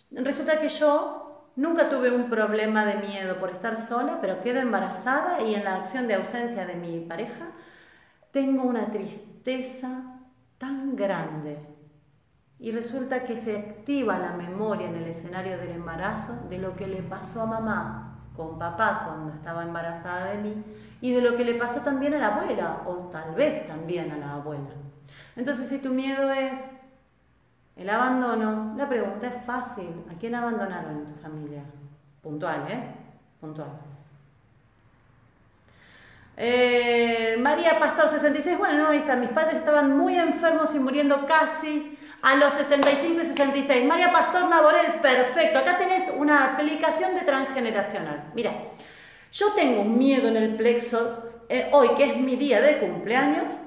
[0.09, 5.41] resulta que yo nunca tuve un problema de miedo por estar sola, pero quedo embarazada
[5.41, 7.51] y en la acción de ausencia de mi pareja
[8.31, 10.19] tengo una tristeza
[10.57, 11.70] tan grande
[12.62, 16.86] y resulta que se activa la memoria en el escenario del embarazo de lo que
[16.86, 20.64] le pasó a mamá con papá cuando estaba embarazada de mí
[21.01, 24.18] y de lo que le pasó también a la abuela o tal vez también a
[24.18, 24.70] la abuela.
[25.36, 26.59] Entonces, si tu miedo es
[27.76, 29.89] el abandono, la pregunta es fácil.
[30.14, 31.64] ¿A quién abandonaron en tu familia?
[32.22, 32.84] Puntual, ¿eh?
[33.39, 33.70] Puntual.
[36.38, 41.26] Eh, María Pastor 66, bueno, no, ahí está, mis padres estaban muy enfermos y muriendo
[41.26, 43.86] casi a los 65 y 66.
[43.86, 45.59] María Pastor Naborel, perfecto.
[45.59, 48.32] Acá tenés una aplicación de transgeneracional.
[48.36, 48.53] Mira,
[49.32, 53.59] yo tengo miedo en el plexo eh, hoy, que es mi día de cumpleaños,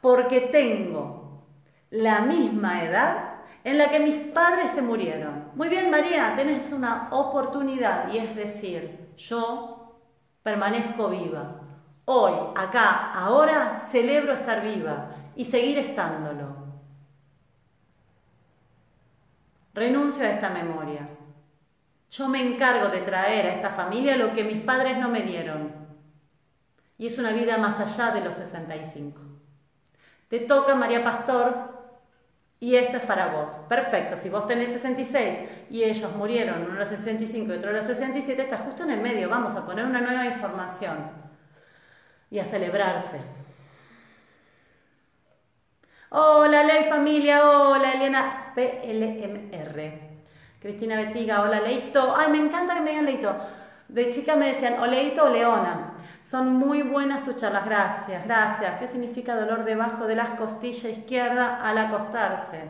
[0.00, 1.46] porque tengo
[1.90, 3.34] la misma edad
[3.64, 5.50] en la que mis padres se murieron.
[5.54, 10.00] Muy bien, María, tenés una oportunidad y es decir, yo
[10.42, 11.60] permanezco viva.
[12.04, 16.43] Hoy, acá, ahora, celebro estar viva y seguir estándolo.
[19.74, 21.08] Renuncio a esta memoria.
[22.10, 25.72] Yo me encargo de traer a esta familia lo que mis padres no me dieron.
[26.96, 29.20] Y es una vida más allá de los 65.
[30.28, 31.74] Te toca María Pastor
[32.60, 33.50] y esto es para vos.
[33.68, 35.38] Perfecto, si vos tenés 66
[35.70, 38.90] y ellos murieron, uno a los 65 y otro a los 67, estás justo en
[38.90, 39.28] el medio.
[39.28, 41.10] Vamos a poner una nueva información
[42.30, 43.43] y a celebrarse.
[46.16, 49.98] Hola, Ley Familia, hola, Eliana PLMR.
[50.60, 52.14] Cristina Betiga, hola, Leito.
[52.16, 53.34] Ay, me encanta que me digan Leito.
[53.88, 55.94] De chica me decían o Leito o Leona.
[56.22, 58.78] Son muy buenas tus charlas, gracias, gracias.
[58.78, 62.60] ¿Qué significa dolor debajo de las costillas izquierda al acostarse?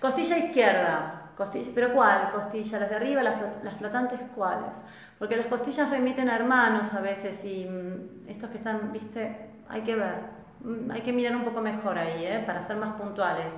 [0.00, 1.30] Costilla izquierda,
[1.72, 2.80] pero ¿cuál costilla?
[2.80, 4.76] ¿Las de arriba, las, flotantes cuáles?
[5.20, 9.82] Porque las costillas remiten a hermanos a veces y mm, estos que están, viste, hay
[9.82, 10.43] que ver,
[10.90, 12.42] hay que mirar un poco mejor ahí, ¿eh?
[12.46, 13.52] para ser más puntuales.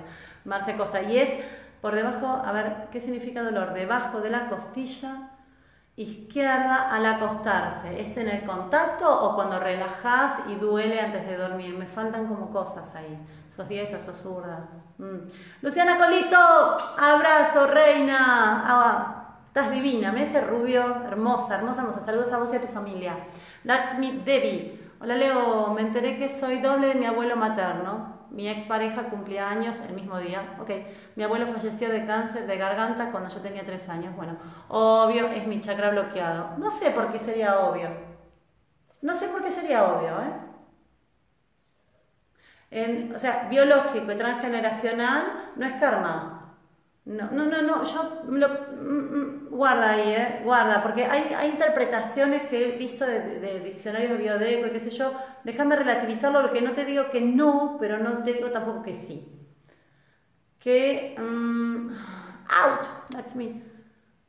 [0.45, 1.29] Marce Costa, y es
[1.81, 3.73] por debajo, a ver, ¿qué significa dolor?
[3.73, 5.29] Debajo de la costilla
[5.95, 8.01] izquierda al acostarse.
[8.01, 11.77] ¿Es en el contacto o cuando relajás y duele antes de dormir?
[11.77, 13.17] Me faltan como cosas ahí.
[13.49, 14.67] Sos diestra, sos zurda.
[14.97, 15.29] Mm.
[15.61, 18.63] Luciana Colito, abrazo, reina.
[18.65, 22.01] Ah, estás divina, me ese rubio, hermosa, hermosa, hermosa.
[22.01, 23.15] Saludos a vos y a tu familia.
[23.63, 24.76] Laxmi Devi.
[24.99, 29.81] Hola Leo, me enteré que soy doble de mi abuelo materno mi expareja cumplía años
[29.87, 30.57] el mismo día.
[30.59, 30.69] Ok,
[31.15, 34.15] mi abuelo falleció de cáncer de garganta cuando yo tenía tres años.
[34.15, 34.37] Bueno,
[34.67, 36.57] obvio es mi chakra bloqueado.
[36.57, 37.89] No sé por qué sería obvio.
[39.01, 40.19] No sé por qué sería obvio,
[42.71, 43.13] ¿eh?
[43.15, 46.55] o sea, biológico y transgeneracional no es karma.
[47.05, 52.69] No, no, no, yo mm, mm, guarda ahí, eh, guarda, porque hay, hay interpretaciones que
[52.69, 55.11] he visto de, diccionarios de biodeco qué sé yo,
[55.43, 58.93] déjame relativizarlo, lo que no te digo que no, pero no te digo tampoco que
[58.93, 59.27] sí.
[60.59, 61.91] Que, um,
[63.11, 63.61] that's me.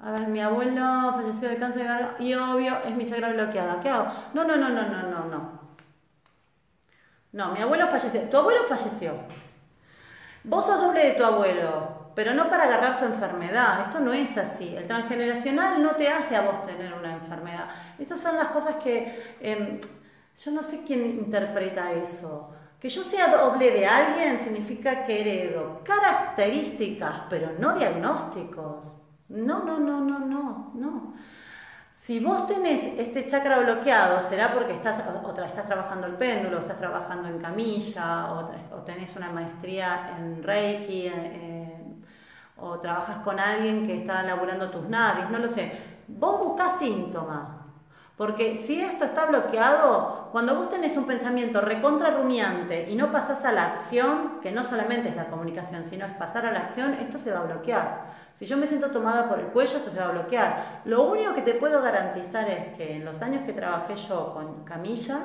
[0.01, 3.81] A ver, mi abuelo falleció de cáncer de garganta y obvio es mi chakra bloqueada.
[3.81, 4.13] ¿Qué hago?
[4.33, 5.61] No, no, no, no, no, no, no.
[7.33, 8.23] No, mi abuelo falleció.
[8.23, 9.15] Tu abuelo falleció.
[10.45, 13.83] Vos sos doble de tu abuelo pero no para agarrar su enfermedad.
[13.83, 14.75] Esto no es así.
[14.75, 17.69] El transgeneracional no te hace a vos tener una enfermedad.
[17.97, 19.79] Estas son las cosas que em,
[20.45, 22.51] yo no sé quién interpreta eso.
[22.81, 28.97] Que yo sea doble de alguien significa que heredo características, pero no diagnósticos.
[29.29, 31.15] No, no, no, no, no, no.
[31.95, 36.79] Si vos tenés este chakra bloqueado, será porque estás, o, estás trabajando el péndulo, estás
[36.79, 41.68] trabajando en camilla, o, tenés una maestría en Reiki, en,
[42.61, 45.73] o trabajas con alguien que está elaborando tus nadis, no lo sé.
[46.09, 47.59] Vos buscás síntomas.
[48.19, 53.45] Porque si esto está bloqueado, cuando vos tenés un pensamiento recontra rumiante y no pasás
[53.45, 56.95] a la acción, que no solamente es la comunicación, sino es pasar a la acción,
[56.95, 58.07] esto se va a bloquear.
[58.33, 60.83] Si yo me siento tomada por el cuello, esto se va a bloquear.
[60.85, 64.65] Lo único que te puedo garantizar es que en los años que trabajé yo con
[64.65, 65.19] Camilla,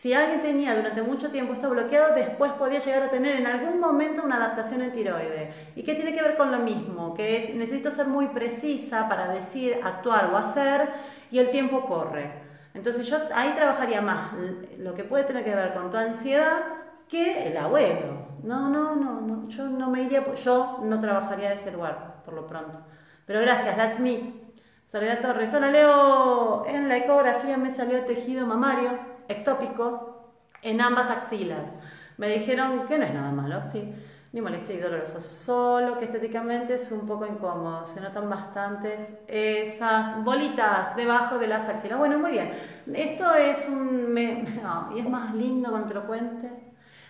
[0.00, 3.78] si alguien tenía durante mucho tiempo esto bloqueado, después podía llegar a tener en algún
[3.78, 5.52] momento una adaptación en tiroide.
[5.76, 7.12] ¿Y qué tiene que ver con lo mismo?
[7.12, 10.88] Que es, necesito ser muy precisa para decir, actuar o hacer
[11.30, 12.32] y el tiempo corre.
[12.72, 14.32] Entonces yo ahí trabajaría más
[14.78, 16.60] lo que puede tener que ver con tu ansiedad
[17.06, 18.26] que el abuelo.
[18.42, 19.48] No, no, no, no.
[19.48, 22.78] yo no me iría, yo no trabajaría de ese lugar, por lo pronto.
[23.26, 24.46] Pero gracias, Lachmi.
[24.86, 25.52] Soledad Torres.
[25.52, 31.70] Hola Leo, en la ecografía me salió tejido mamario ectópico en ambas axilas.
[32.16, 33.94] Me dijeron que no es nada malo, sí,
[34.32, 37.86] ni molesto y doloroso, solo que estéticamente es un poco incómodo.
[37.86, 41.98] Se notan bastantes esas bolitas debajo de las axilas.
[41.98, 42.52] Bueno, muy bien.
[42.92, 44.16] Esto es un...
[44.94, 46.48] y es más lindo cuando te lo cuente.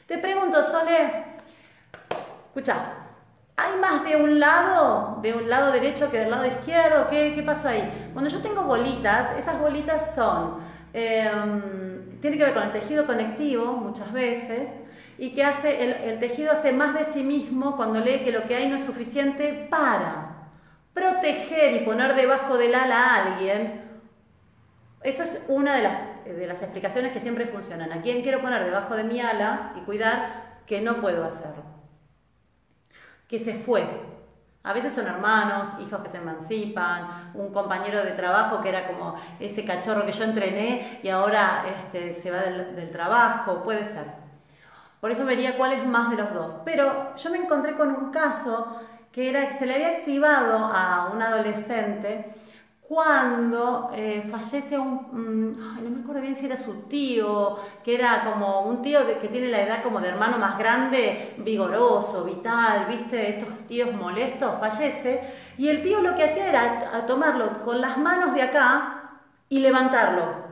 [0.06, 1.24] Te pregunto, Sole,
[2.46, 2.76] escucha,
[3.56, 7.08] ¿hay más de un lado, de un lado derecho que del lado izquierdo?
[7.08, 8.10] ¿Qué, qué pasó ahí?
[8.12, 10.70] Cuando yo tengo bolitas, esas bolitas son...
[10.92, 14.68] Em, tiene que ver con el tejido conectivo muchas veces
[15.18, 18.56] y que hace, el, tejido hace más de sí mismo cuando lee que lo que
[18.56, 20.48] hay no es suficiente para
[20.94, 23.82] proteger y poner debajo del ala a alguien.
[25.02, 27.92] Eso es una de las, de las explicaciones que siempre funcionan.
[27.92, 31.64] ¿A quién quiero poner debajo de mi ala y cuidar que no puedo hacerlo?
[33.28, 33.84] Que se fue,
[34.62, 39.14] a veces son hermanos, hijos que se emancipan, un compañero de trabajo que era como
[39.38, 44.04] ese cachorro que yo entrené y ahora este, se va del, trabajo, puede ser.
[45.00, 46.54] Por eso vería cuál es más de los dos.
[46.66, 48.76] Pero yo me encontré con un caso
[49.10, 52.34] que era que se le había activado a un adolescente
[52.90, 58.24] cuando eh, fallece un, mm, no me acuerdo bien si era su tío, que era
[58.24, 63.38] como un tío que tiene la edad como de hermano más grande, vigoroso, vital, viste,
[63.38, 65.20] estos tíos molestos, fallece,
[65.56, 70.50] y el tío lo que hacía era tomarlo con las manos de acá y levantarlo.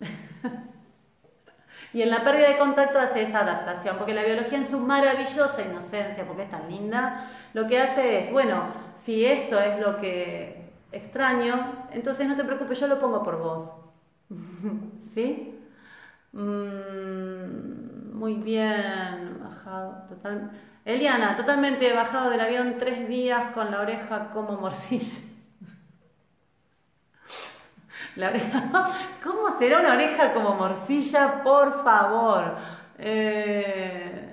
[1.94, 5.62] y en la pérdida de contacto hace esa adaptación, porque la biología en su maravillosa
[5.62, 10.63] inocencia, porque es tan linda, lo que hace es, bueno, si esto es lo que
[10.94, 13.74] extraño, entonces no te preocupes, yo lo pongo por vos.
[15.14, 15.58] ¿Sí?
[16.32, 20.50] Mm, muy bien, bajado, total.
[20.84, 25.18] Eliana, totalmente bajado del avión tres días con la oreja como morcilla.
[28.16, 28.70] La oreja,
[29.24, 31.42] ¿Cómo será una oreja como morcilla?
[31.42, 32.56] Por favor.
[32.98, 34.30] Eh...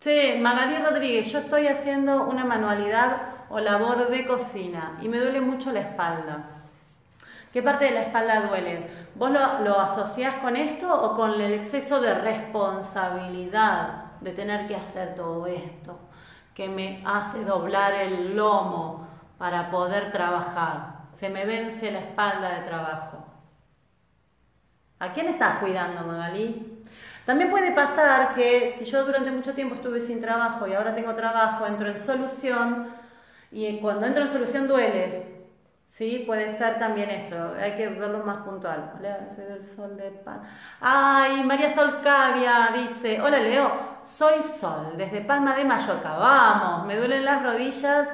[0.00, 5.40] Che, Magalí Rodríguez, yo estoy haciendo una manualidad o labor de cocina y me duele
[5.40, 6.44] mucho la espalda.
[7.52, 8.90] ¿Qué parte de la espalda duele?
[9.14, 14.76] ¿Vos lo, lo asociás con esto o con el exceso de responsabilidad de tener que
[14.76, 15.98] hacer todo esto
[16.54, 20.98] que me hace doblar el lomo para poder trabajar?
[21.12, 23.24] Se me vence la espalda de trabajo.
[25.00, 26.84] ¿A quién estás cuidando, Magalí?
[27.24, 31.14] También puede pasar que si yo durante mucho tiempo estuve sin trabajo y ahora tengo
[31.14, 32.88] trabajo, entro en solución,
[33.50, 35.46] y cuando entra en solución duele,
[35.86, 36.24] ¿sí?
[36.26, 38.92] Puede ser también esto, hay que verlo más puntual.
[38.98, 40.48] Hola, soy del Sol de Palma.
[40.80, 43.70] Ay, María Sol Cavia dice, hola Leo,
[44.04, 48.08] soy Sol, desde Palma de Mallorca, vamos, me duelen las rodillas,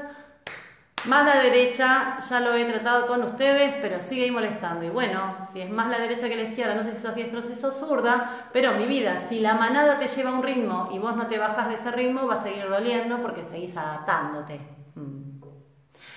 [1.07, 4.85] más la derecha, ya lo he tratado con ustedes, pero sigue ahí molestando.
[4.87, 7.41] Y bueno, si es más la derecha que la izquierda, no sé si sos diestro
[7.41, 10.89] o si sos zurda, pero mi vida, si la manada te lleva a un ritmo
[10.93, 14.61] y vos no te bajas de ese ritmo, va a seguir doliendo porque seguís adaptándote.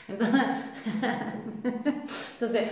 [2.33, 2.71] Entonces,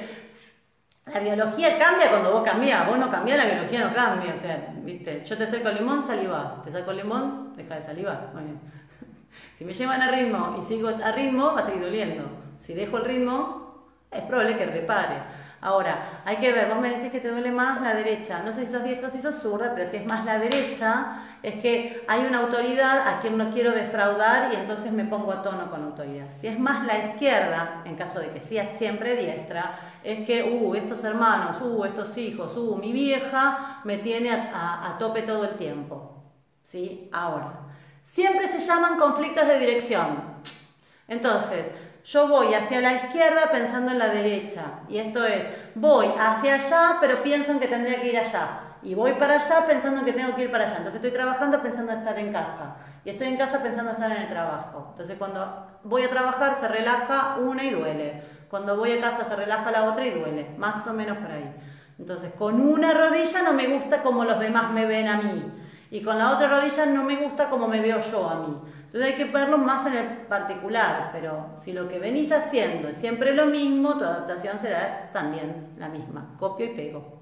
[1.06, 4.34] la biología cambia cuando vos cambias, vos no cambias, la biología no cambia.
[4.34, 6.62] O sea, viste, yo te acerco el limón, saliva.
[6.64, 8.32] Te saco el limón, deja de salivar.
[9.58, 12.24] Si me llevan a ritmo y sigo a ritmo, va a seguir doliendo.
[12.58, 15.16] Si dejo el ritmo, es probable que repare.
[15.62, 18.42] Ahora, hay que ver, vos me decís que te duele más la derecha.
[18.44, 21.56] No sé si sos diestro si sos zurda, pero si es más la derecha, es
[21.56, 25.70] que hay una autoridad a quien no quiero defraudar y entonces me pongo a tono
[25.72, 26.28] con autoridad.
[26.40, 30.76] Si es más la izquierda, en caso de que sea siempre diestra, es que, uh,
[30.76, 35.56] estos hermanos, uh, estos hijos, uh, mi vieja me tiene a, a tope todo el
[35.56, 36.12] tiempo.
[36.64, 37.10] ¿Sí?
[37.14, 37.54] Ahora,
[38.04, 40.36] siempre se llaman conflictos de dirección.
[41.08, 41.70] Entonces,
[42.06, 44.82] yo voy hacia la izquierda pensando en la derecha.
[44.88, 48.60] Y esto es, voy hacia allá, pero pienso en que tendría que ir allá.
[48.84, 50.78] Y voy para allá pensando en que tengo que ir para allá.
[50.78, 52.76] Entonces estoy trabajando pensando en estar en casa.
[53.04, 54.90] Y estoy en casa pensando en estar en el trabajo.
[54.92, 58.22] Entonces cuando voy a trabajar se relaja una y duele.
[58.50, 60.52] Cuando voy a casa se relaja la otra y duele.
[60.60, 61.56] Más o menos por ahí.
[61.98, 65.52] Entonces con una rodilla no me gusta como los demás me ven a mí.
[65.90, 68.62] Y con la otra rodilla no me gusta como me veo yo a mí.
[68.96, 72.96] Entonces hay que verlo más en el particular, pero si lo que venís haciendo es
[72.96, 76.30] siempre lo mismo, tu adaptación será también la misma.
[76.40, 77.20] Copio y pego.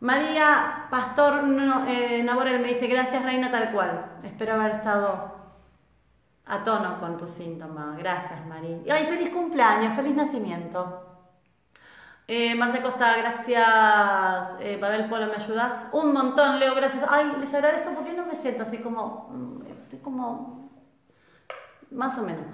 [0.00, 1.44] María Pastor
[1.86, 4.06] eh, Naborel me dice, gracias Reina tal cual.
[4.24, 5.36] Espero haber estado
[6.46, 7.94] a tono con tu síntoma.
[7.96, 8.78] Gracias María.
[8.92, 11.06] Ay, feliz cumpleaños, feliz nacimiento.
[12.26, 14.56] Eh, Costa, gracias.
[14.58, 15.86] Eh, Pavel Polo, ¿me ayudas?
[15.92, 17.04] Un montón, Leo, gracias.
[17.08, 19.64] Ay, les agradezco porque no me siento así como.
[19.96, 20.70] Estoy como.
[21.90, 22.44] Más o menos.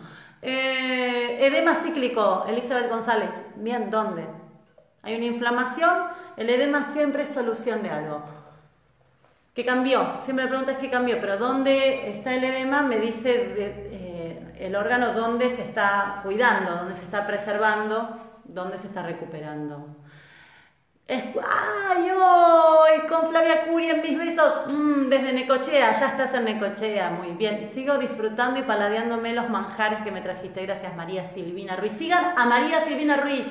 [0.42, 3.30] Eh, edema cíclico, Elizabeth González.
[3.56, 4.24] Bien, ¿dónde?
[5.02, 5.92] Hay una inflamación.
[6.36, 8.22] El edema siempre es solución de algo.
[9.54, 10.18] ¿Qué cambió?
[10.20, 12.82] Siempre me preguntas qué cambió, pero ¿dónde está el edema?
[12.82, 18.86] Me dice eh, el órgano dónde se está cuidando, dónde se está preservando dónde se
[18.86, 19.96] está recuperando.
[21.12, 23.06] ¡Ay, hoy!
[23.06, 27.68] Con Flavia Curia en mis besos, mm, desde Necochea, ya estás en Necochea, muy bien.
[27.70, 31.92] Sigo disfrutando y paladeándome los manjares que me trajiste, gracias María Silvina Ruiz.
[31.92, 33.46] Sigan a María Silvina Ruiz,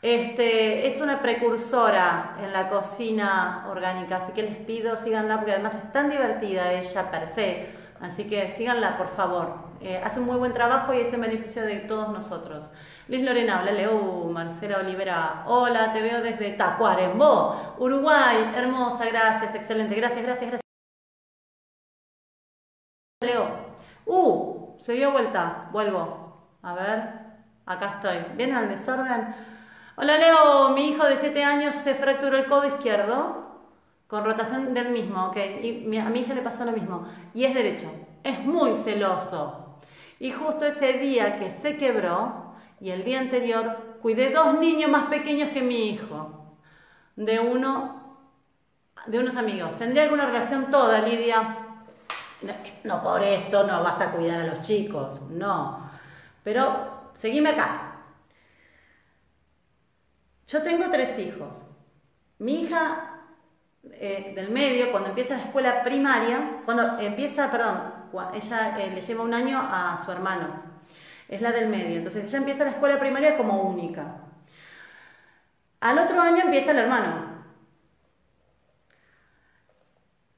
[0.00, 5.74] este, es una precursora en la cocina orgánica, así que les pido, síganla, porque además
[5.74, 7.66] es tan divertida ella per se,
[8.00, 9.72] así que síganla, por favor.
[9.82, 12.72] Eh, hace un muy buen trabajo y es en beneficio de todos nosotros.
[13.12, 19.94] Liz Lorena, hola Leo, Marcela Olivera, hola, te veo desde Tacuarembó, Uruguay, hermosa, gracias, excelente,
[19.96, 20.62] gracias, gracias, gracias.
[23.20, 23.50] Leo,
[24.06, 27.02] uh, se dio vuelta, vuelvo, a ver,
[27.66, 29.34] acá estoy, ¿vienen al desorden?
[29.96, 33.60] Hola Leo, mi hijo de 7 años se fracturó el codo izquierdo
[34.06, 37.54] con rotación del mismo, ok, y a mi hija le pasó lo mismo, y es
[37.54, 37.92] derecho,
[38.24, 39.80] es muy celoso,
[40.18, 42.51] Y justo ese día que se quebró
[42.82, 46.56] y el día anterior cuidé dos niños más pequeños que mi hijo,
[47.14, 48.18] de uno
[49.06, 49.78] de unos amigos.
[49.78, 51.58] ¿Tendría alguna relación toda, Lidia?
[52.82, 55.88] No, por esto no vas a cuidar a los chicos, no.
[56.42, 58.00] Pero seguime acá.
[60.48, 61.64] Yo tengo tres hijos.
[62.40, 63.20] Mi hija
[63.92, 67.94] eh, del medio, cuando empieza la escuela primaria, cuando empieza, perdón,
[68.34, 70.71] ella eh, le lleva un año a su hermano,
[71.34, 74.16] es la del medio, entonces ella empieza la escuela primaria como única.
[75.80, 77.44] Al otro año empieza el hermano.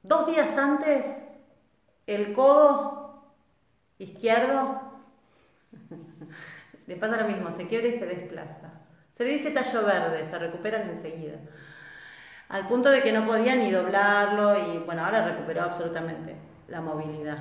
[0.03, 1.05] Dos días antes,
[2.07, 3.23] el codo
[3.97, 4.81] izquierdo
[6.87, 8.71] le pasa lo mismo, se quiebra y se desplaza.
[9.15, 11.39] Se le dice tallo verde, se recuperan enseguida
[12.47, 16.35] al punto de que no podía ni doblarlo y bueno, ahora recuperó absolutamente
[16.67, 17.39] la movilidad.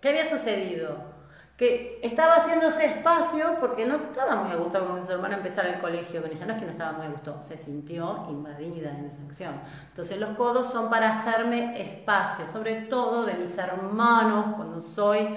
[0.00, 1.13] ¿Qué había sucedido?
[1.56, 5.78] Que estaba haciéndose espacio porque no estaba muy a gusto con su hermana empezar el
[5.78, 6.46] colegio con ella.
[6.46, 9.60] No es que no estaba muy a gusto, se sintió invadida en esa acción.
[9.88, 15.28] Entonces los codos son para hacerme espacio, sobre todo de mis hermanos, cuando soy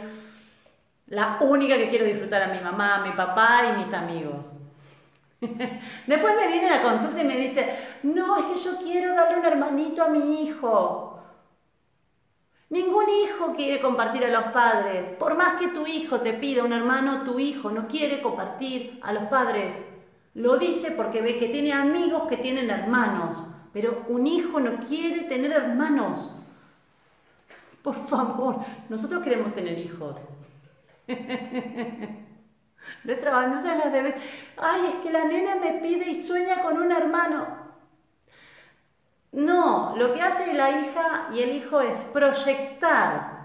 [1.07, 4.52] la única que quiero disfrutar a mi mamá, a mi papá y mis amigos.
[6.07, 7.69] Después me viene la consulta y me dice,
[8.03, 11.16] no, es que yo quiero darle un hermanito a mi hijo.
[12.69, 15.06] Ningún hijo quiere compartir a los padres.
[15.18, 19.14] Por más que tu hijo te pida un hermano, tu hijo no quiere compartir a
[19.14, 19.76] los padres.
[20.34, 25.22] Lo dice porque ve que tiene amigos que tienen hermanos, pero un hijo no quiere
[25.23, 26.31] tener hermanos.
[27.81, 28.57] Por favor,
[28.89, 30.18] nosotros queremos tener hijos.
[33.03, 34.15] Nuestra bandosa las debes.
[34.57, 37.57] Ay, es que la nena me pide y sueña con un hermano.
[39.32, 43.38] No, lo que hace la hija y el hijo es proyectar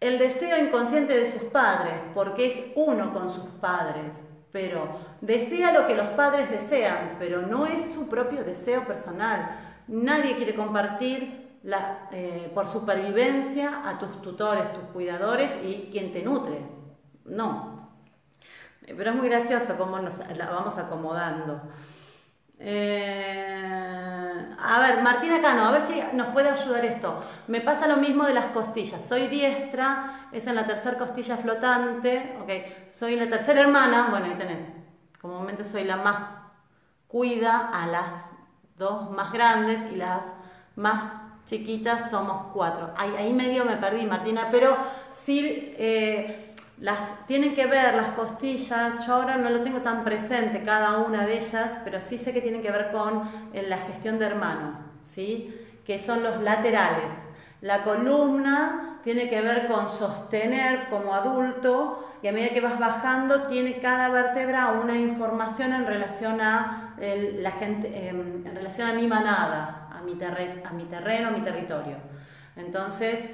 [0.00, 5.86] el deseo inconsciente de sus padres, porque es uno con sus padres, pero desea lo
[5.86, 9.78] que los padres desean, pero no es su propio deseo personal.
[9.88, 16.22] Nadie quiere compartir la, eh, por supervivencia a tus tutores, tus cuidadores y quien te
[16.22, 16.58] nutre.
[17.24, 17.90] No,
[18.86, 21.60] pero es muy gracioso cómo nos la vamos acomodando.
[22.64, 27.20] Eh, a ver, Martina Cano, a ver si nos puede ayudar esto.
[27.48, 29.04] Me pasa lo mismo de las costillas.
[29.04, 32.36] Soy diestra, es en la tercera costilla flotante.
[32.40, 32.50] Ok,
[32.90, 34.06] soy la tercera hermana.
[34.10, 34.60] Bueno, ahí tenés.
[35.20, 36.20] Comúnmente soy la más
[37.08, 38.26] cuida a las
[38.76, 40.22] dos más grandes y las
[40.76, 41.08] más
[41.44, 42.92] chiquitas somos cuatro.
[42.96, 44.76] Ahí, ahí medio me perdí, Martina, pero
[45.12, 45.74] sí.
[45.76, 46.51] Eh,
[46.82, 51.24] las, tienen que ver las costillas, yo ahora no lo tengo tan presente cada una
[51.24, 55.54] de ellas, pero sí sé que tienen que ver con la gestión de hermano, ¿sí?
[55.86, 57.12] que son los laterales.
[57.60, 63.44] La columna tiene que ver con sostener como adulto y a medida que vas bajando
[63.44, 69.06] tiene cada vértebra una información en relación a la gente, em, en relación a mi
[69.06, 71.96] manada, a mi, a mi terreno, a mi territorio.
[72.56, 73.30] Entonces,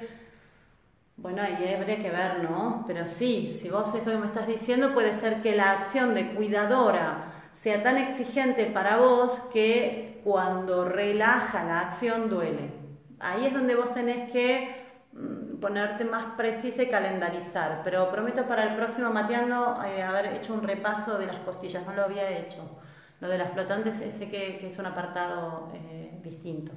[1.21, 2.85] bueno, ahí habría que ver, ¿no?
[2.87, 6.33] Pero sí, si vos esto que me estás diciendo, puede ser que la acción de
[6.33, 12.71] cuidadora sea tan exigente para vos que cuando relaja la acción duele.
[13.19, 17.81] Ahí es donde vos tenés que mm, ponerte más precisa y calendarizar.
[17.83, 21.93] Pero prometo para el próximo mateando eh, haber hecho un repaso de las costillas, no
[21.93, 22.79] lo había hecho.
[23.19, 26.71] Lo de las flotantes, ese que, es un apartado eh, distinto.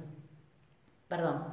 [1.07, 1.45] Perdón.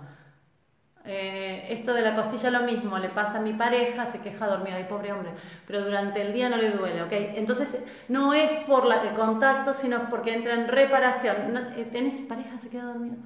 [1.05, 4.77] Eh, esto de la costilla lo mismo, le pasa a mi pareja, se queja dormido,
[4.77, 5.31] ay pobre hombre,
[5.67, 7.13] pero durante el día no le duele, ¿ok?
[7.13, 7.79] Entonces
[8.09, 11.57] no es por el contacto, sino porque entra en reparación.
[11.77, 13.17] Eh, ¿Tenés pareja, se queda dormido?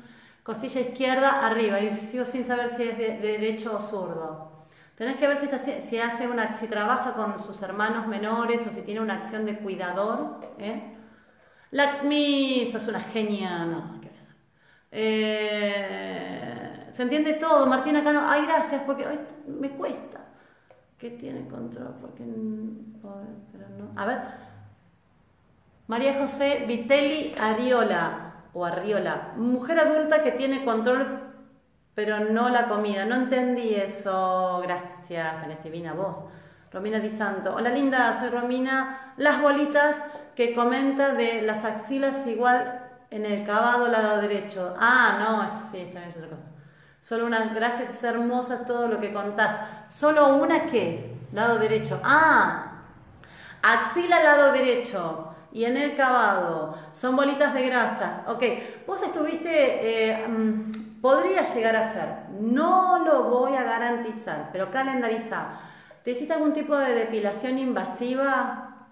[0.44, 4.66] Costilla izquierda arriba, y sigo sin saber si es de, derecho o zurdo.
[4.96, 5.48] Tenés que ver si,
[5.88, 6.28] si, hace
[6.58, 10.40] si trabaja con sus hermanos menores o si tiene una acción de cuidador.
[10.58, 10.94] ¿eh?
[11.72, 14.10] Laxmi, sos una genia, no, ¿qué
[14.96, 16.53] eh,
[16.94, 17.66] se entiende todo.
[17.66, 19.04] Martina Cano, ay, gracias, porque
[19.48, 20.20] me cuesta.
[20.96, 21.96] ¿Qué tiene control?
[22.00, 24.00] Porque, pero no.
[24.00, 24.18] A ver.
[25.88, 31.18] María José Vitelli Ariola, o Arriola, mujer adulta que tiene control,
[31.94, 33.04] pero no la comida.
[33.04, 34.60] No entendí eso.
[34.62, 36.24] Gracias, Divina, vos.
[36.72, 37.54] Romina Di Santo.
[37.54, 39.14] Hola linda, soy Romina.
[39.16, 40.00] Las bolitas
[40.36, 44.74] que comenta de las axilas igual en el cavado lado derecho.
[44.78, 46.53] Ah, no, sí, bien, es otra cosa.
[47.04, 49.60] Solo una, gracias, es hermosa todo lo que contás.
[49.90, 51.14] Solo una qué?
[51.34, 52.00] Lado derecho.
[52.02, 52.80] Ah,
[53.62, 56.78] axila lado derecho y en el cavado.
[56.94, 58.26] Son bolitas de grasas.
[58.26, 58.42] Ok,
[58.86, 59.50] vos estuviste,
[60.12, 62.08] eh, mm, podría llegar a ser,
[62.40, 65.60] no lo voy a garantizar, pero calendariza.
[66.04, 68.88] ¿Te hiciste algún tipo de depilación invasiva?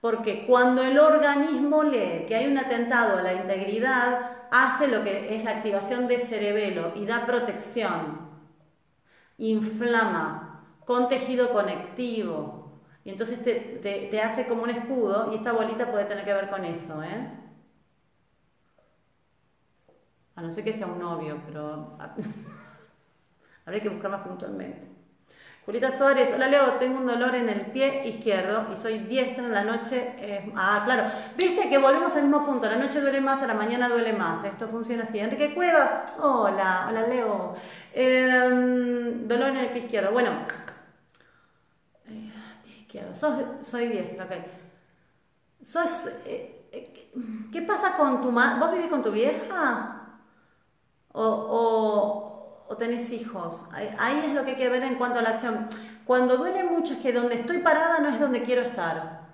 [0.00, 5.34] Porque cuando el organismo lee que hay un atentado a la integridad, hace lo que
[5.34, 8.20] es la activación de cerebelo y da protección,
[9.36, 16.04] inflama con tejido conectivo, y entonces te, hace como un escudo y esta bolita puede
[16.04, 17.30] tener que ver con eso, ¿eh?
[20.36, 21.98] A no ser que sea un novio, pero
[23.66, 24.93] habría que buscar más puntualmente.
[25.64, 29.52] Julita Suárez, hola Leo, tengo un dolor en el pie izquierdo y soy diestra en
[29.52, 30.14] la noche.
[30.54, 31.04] ah, claro,
[31.36, 34.44] viste que volvemos al mismo punto, la noche duele más, a la mañana duele más.
[34.44, 35.18] Esto funciona así.
[35.18, 37.54] Enrique Cueva, hola, hola Leo.
[37.94, 40.12] Em, dolor en el pie izquierdo.
[40.12, 40.32] Bueno,
[43.62, 44.32] soy diestra, ok.
[45.62, 47.10] Sos, eh, eh,
[47.52, 48.60] ¿Qué pasa con tu madre?
[48.60, 50.18] ¿Vos vivís con tu vieja?
[51.12, 52.33] ¿O, o,
[52.76, 53.64] tenés hijos?
[53.72, 55.68] Ahí, es lo que hay que ver en cuanto a la acción.
[56.04, 59.24] Cuando duele mucho es que donde estoy parada no es donde quiero estar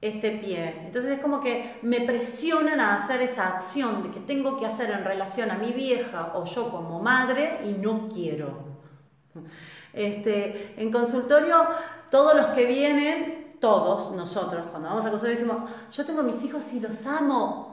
[0.00, 0.82] este pie.
[0.84, 4.90] Entonces es como que me presionan a hacer esa acción de que tengo que hacer
[4.90, 8.68] en relación a mi vieja o yo como madre y no quiero.
[9.92, 11.66] Este, en consultorio
[12.10, 16.72] todos los que vienen, todos nosotros, cuando vamos a consultorio decimos, yo tengo mis hijos
[16.72, 17.67] y los amo.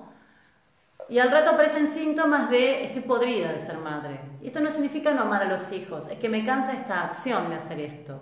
[1.08, 4.20] Y al rato aparecen síntomas de estoy podrida de ser madre.
[4.42, 7.48] Y esto no significa no amar a los hijos, es que me cansa esta acción
[7.50, 8.20] de hacer esto.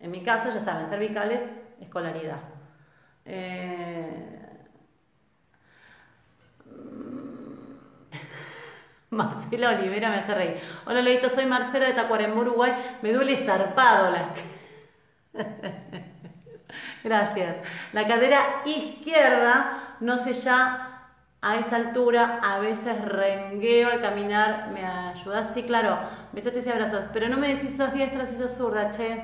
[0.00, 1.42] En mi caso, ya saben, cervicales,
[1.80, 2.40] escolaridad.
[3.24, 4.34] Eh...
[9.10, 10.60] Marcela Olivera me hace reír.
[10.84, 12.74] Hola Leito, soy Marcela de Tacuarembó, Uruguay.
[13.00, 14.34] Me duele zarpado la...
[17.02, 17.56] Gracias.
[17.94, 20.97] La cadera izquierda, no sé ya
[21.40, 24.70] a esta altura, a veces rengueo al caminar.
[24.72, 25.52] ¿Me ayudas?
[25.54, 25.98] Sí, claro.
[26.32, 27.04] Besotes y abrazos.
[27.12, 29.22] Pero no me decís sos diestra si sos zurda, che.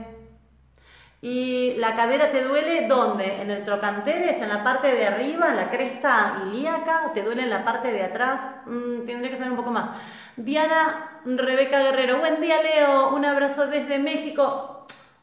[1.21, 3.41] ¿Y la cadera te duele dónde?
[3.41, 4.37] ¿En el trocanteres?
[4.43, 5.49] ¿En la parte de arriba?
[5.51, 7.13] ¿En la cresta ilíaca?
[7.15, 8.41] ¿Te duele en la parte de atrás?
[8.67, 9.91] Mm, tendría que saber un poco más.
[10.37, 12.19] Diana Rebeca Guerrero.
[12.19, 13.15] Buen día, Leo.
[13.15, 14.75] Un abrazo desde México.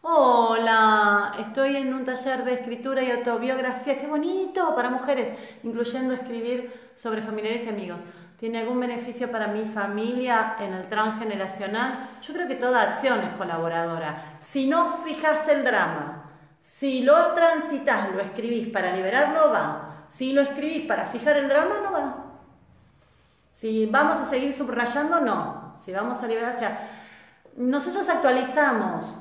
[0.04, 5.32] Hola, estoy en un taller de escritura y autobiografía, qué bonito, para mujeres,
[5.62, 8.02] incluyendo escribir sobre familiares y amigos.
[8.38, 12.10] ¿Tiene algún beneficio para mi familia en el transgeneracional?
[12.22, 14.38] Yo creo que toda acción es colaboradora.
[14.40, 16.30] Si no fijas el drama,
[16.62, 20.06] si lo transitas, lo escribís para liberarlo, va.
[20.10, 22.16] Si lo escribís para fijar el drama, no va.
[23.52, 25.76] Si vamos a seguir subrayando, no.
[25.80, 26.90] Si vamos a liberar, o sea,
[27.56, 29.18] nosotros actualizamos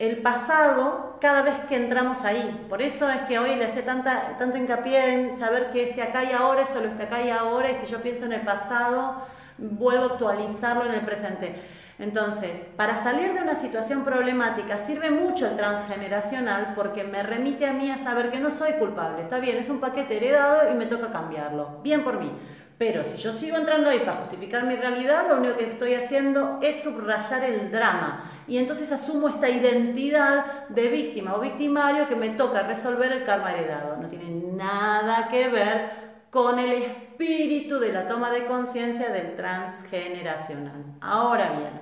[0.00, 2.66] el pasado cada vez que entramos ahí.
[2.70, 6.24] Por eso es que hoy le hace tanta, tanto hincapié en saber que este acá
[6.24, 9.26] y ahora es solo este acá y ahora, y si yo pienso en el pasado,
[9.58, 11.54] vuelvo a actualizarlo en el presente.
[11.98, 17.74] Entonces, para salir de una situación problemática sirve mucho el transgeneracional porque me remite a
[17.74, 19.20] mí a saber que no soy culpable.
[19.20, 21.80] Está bien, es un paquete heredado y me toca cambiarlo.
[21.82, 22.32] Bien por mí.
[22.80, 26.58] Pero si yo sigo entrando ahí para justificar mi realidad, lo único que estoy haciendo
[26.62, 28.24] es subrayar el drama.
[28.48, 33.52] Y entonces asumo esta identidad de víctima o victimario que me toca resolver el karma
[33.52, 33.98] heredado.
[34.00, 35.90] No tiene nada que ver
[36.30, 40.82] con el espíritu de la toma de conciencia del transgeneracional.
[41.02, 41.80] Ahora bien,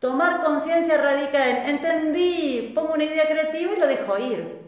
[0.00, 4.63] tomar conciencia radica en entendí, pongo una idea creativa y lo dejo ir.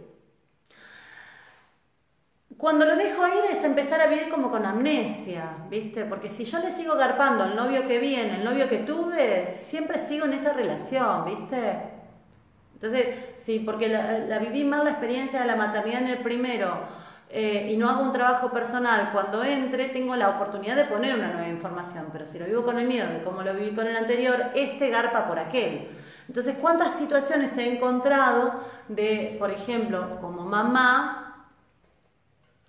[2.59, 6.07] Cuando lo dejo ir es empezar a vivir como con amnesia, ¿viste?
[6.07, 9.99] Porque si yo le sigo garpando al novio que viene, el novio que tuve, siempre
[9.99, 11.97] sigo en esa relación, ¿viste?
[12.73, 16.79] Entonces, sí, porque la, viví mal la experiencia de la maternidad en el primero
[17.29, 21.33] eh, y no hago un trabajo personal, cuando entre tengo la oportunidad de poner una
[21.33, 23.97] nueva información, pero si lo vivo con el miedo de cómo lo viví con el
[23.97, 25.89] anterior, este garpa por aquel.
[26.27, 31.26] Entonces, ¿cuántas situaciones he encontrado de, por ejemplo, como mamá,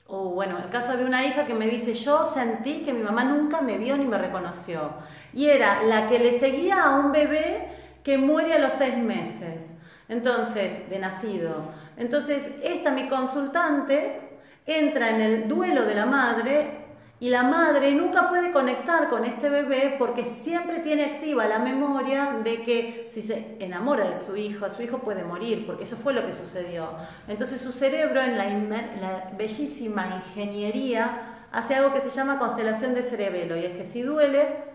[0.08, 3.26] o bueno, el caso de una hija que me dice, yo sentí que mi mamá
[3.26, 4.92] nunca me vio ni me reconoció.
[5.34, 7.68] Y era la que le seguía a un bebé
[8.04, 9.74] que muere a los seis meses.
[10.08, 11.72] Entonces, de nacido.
[11.98, 14.22] Entonces, esta mi consultante
[14.66, 16.87] entra en el duelo de la madre
[17.20, 22.38] y la madre nunca puede conectar con este bebé porque siempre tiene activa la memoria
[22.44, 26.14] de que si se enamora de su hijo, su hijo puede morir, porque eso fue
[26.14, 26.92] lo que sucedió.
[27.28, 33.58] Entonces su cerebro en la, bellísima ingeniería hace algo que se llama constelación de cerebelo
[33.58, 34.66] y es que si duele,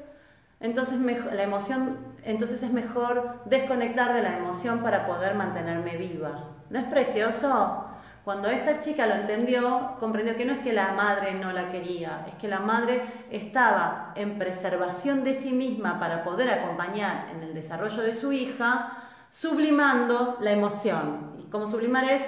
[0.59, 6.48] entonces la emoción, entonces es mejor desconectar de la emoción para poder mantenerme viva.
[6.70, 7.91] ¿No es precioso?
[8.24, 12.24] Cuando esta chica lo entendió, comprendió que no es que la madre no la quería,
[12.28, 17.53] es que la madre estaba en preservación de sí misma para poder acompañar en el
[17.53, 21.36] desarrollo de su hija, sublimando la emoción.
[21.40, 22.23] Y como sublimar es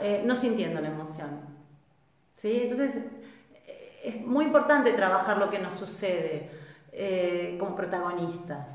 [0.00, 1.40] eh, no sintiendo la emoción.
[2.36, 2.60] ¿Sí?
[2.62, 2.96] Entonces,
[3.66, 6.50] eh, es muy importante trabajar lo que nos sucede
[6.92, 8.68] eh, como protagonistas.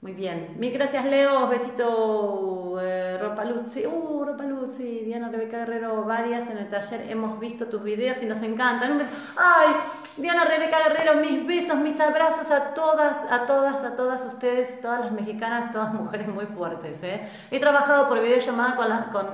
[0.00, 0.56] Muy bien.
[0.58, 1.48] Mil gracias, Leo.
[1.48, 3.86] Besito, eh, Ropaluzzi.
[3.86, 7.10] Uh, Ropaluzzi, Diana Rebeca Guerrero, varias en el taller.
[7.10, 9.00] Hemos visto tus videos y nos encantan.
[9.36, 9.74] ¡Ay!
[10.16, 15.00] Diana Rebeca Guerrero, mis besos, mis abrazos a todas, a todas, a todas ustedes, todas
[15.00, 17.02] las mexicanas, todas mujeres muy fuertes.
[17.02, 17.28] ¿eh?
[17.50, 19.26] He trabajado por videollamada con, con,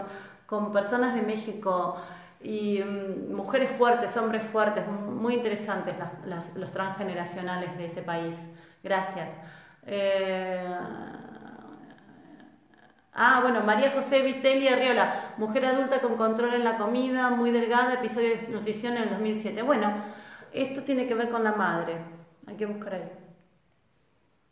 [0.46, 1.96] con personas de México
[2.42, 5.94] y mm, mujeres fuertes, hombres fuertes, muy interesantes
[6.54, 8.40] los transgeneracionales de ese país.
[8.82, 9.30] Gracias.
[9.86, 10.76] Eh,
[13.14, 17.94] ah, bueno, María José Vitelli Arriola, mujer adulta con control en la comida, muy delgada,
[17.94, 19.62] episodio de nutrición en el 2007.
[19.62, 19.92] Bueno,
[20.52, 21.96] esto tiene que ver con la madre,
[22.46, 23.10] hay que buscar ahí.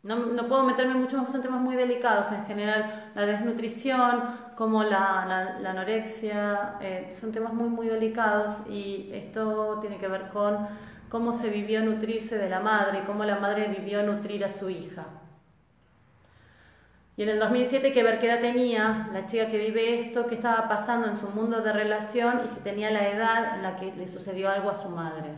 [0.01, 3.11] No, no, puedo meterme mucho más, son temas muy delicados en general.
[3.15, 4.23] La desnutrición,
[4.55, 10.67] como la, anorexia, eh, son temas muy, muy delicados y esto tiene que ver con
[11.09, 15.05] cómo se vivió nutrirse de la madre, cómo la madre vivió nutrir a su hija.
[17.19, 20.25] Y en el 2007, ¿qué ver qué edad tenía la chica que vive esto?
[20.25, 22.43] ¿Qué estaba pasando en su mundo de relación?
[22.45, 25.33] Y si tenía la edad en la que le sucedió algo a su madre.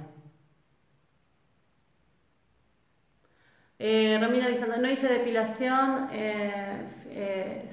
[3.80, 7.68] Eh, Romina dice, no hice depilación, eh, eh,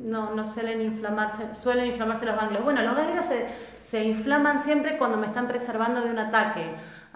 [0.00, 2.64] no, no suelen inflamarse, suelen inflamarse los ganglios.
[2.64, 3.46] Bueno, los ganglios se,
[3.86, 6.64] se inflaman siempre cuando me están preservando de un ataque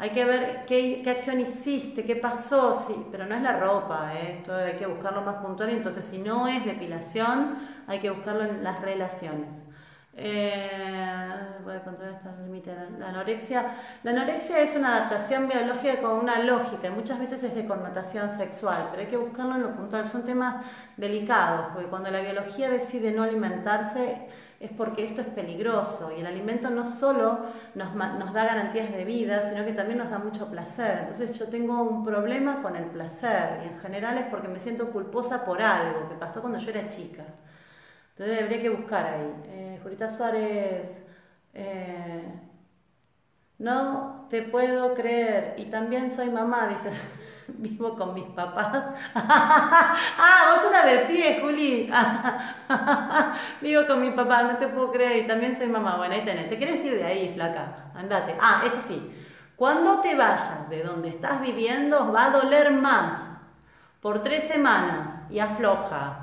[0.03, 4.33] hay que ver qué, acción hiciste, qué pasó, sí, pero no es la ropa, ¿eh?
[4.33, 7.57] esto hay que buscarlo más puntual, entonces si no es depilación,
[7.87, 9.62] hay que buscarlo en las relaciones.
[10.15, 10.69] Eh,
[11.65, 12.74] voy a controlar esta límite.
[12.99, 13.77] La anorexia.
[14.03, 18.29] La anorexia es una adaptación biológica con una lógica y muchas veces es de connotación
[18.29, 20.09] sexual, pero hay que buscarlo en lo puntual.
[20.09, 20.66] Son temas
[20.97, 24.27] delicados, porque cuando la biología decide no alimentarse,
[24.62, 29.05] es porque esto es peligroso y el alimento no solo nos, nos, da garantías de
[29.05, 30.98] vida, sino que también nos da mucho placer.
[31.01, 34.90] Entonces yo tengo un problema con el placer y en general es porque me siento
[34.93, 37.24] culposa por algo que pasó cuando yo era chica.
[38.10, 39.34] Entonces habría que buscar ahí.
[39.47, 40.89] Eh, Suárez,
[41.55, 42.24] eh,
[43.59, 47.02] no te puedo creer y también soy mamá, dices.
[47.48, 48.85] vivo con mis papás.
[49.14, 51.93] ah, vos sos del pie, Juli.
[53.60, 55.24] vivo con mi papá, no te puedo creer.
[55.24, 55.97] Y también soy mamá.
[55.97, 56.48] Bueno, ahí tenés.
[56.48, 57.90] ¿Te querés ir de ahí, flaca?
[57.94, 58.36] Andate.
[58.40, 59.19] Ah, eso sí.
[59.56, 63.20] Cuando te vayas de donde estás viviendo, va a doler más.
[64.01, 66.22] Por tres semanas y afloja.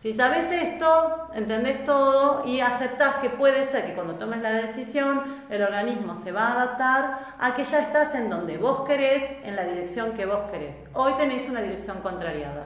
[0.00, 5.44] Si sabes esto, entendés todo y aceptás que puede ser que cuando tomes la decisión
[5.50, 9.56] el organismo se va a adaptar a que ya estás en donde vos querés, en
[9.56, 10.82] la dirección que vos querés.
[10.94, 12.64] Hoy tenéis una dirección contrariada.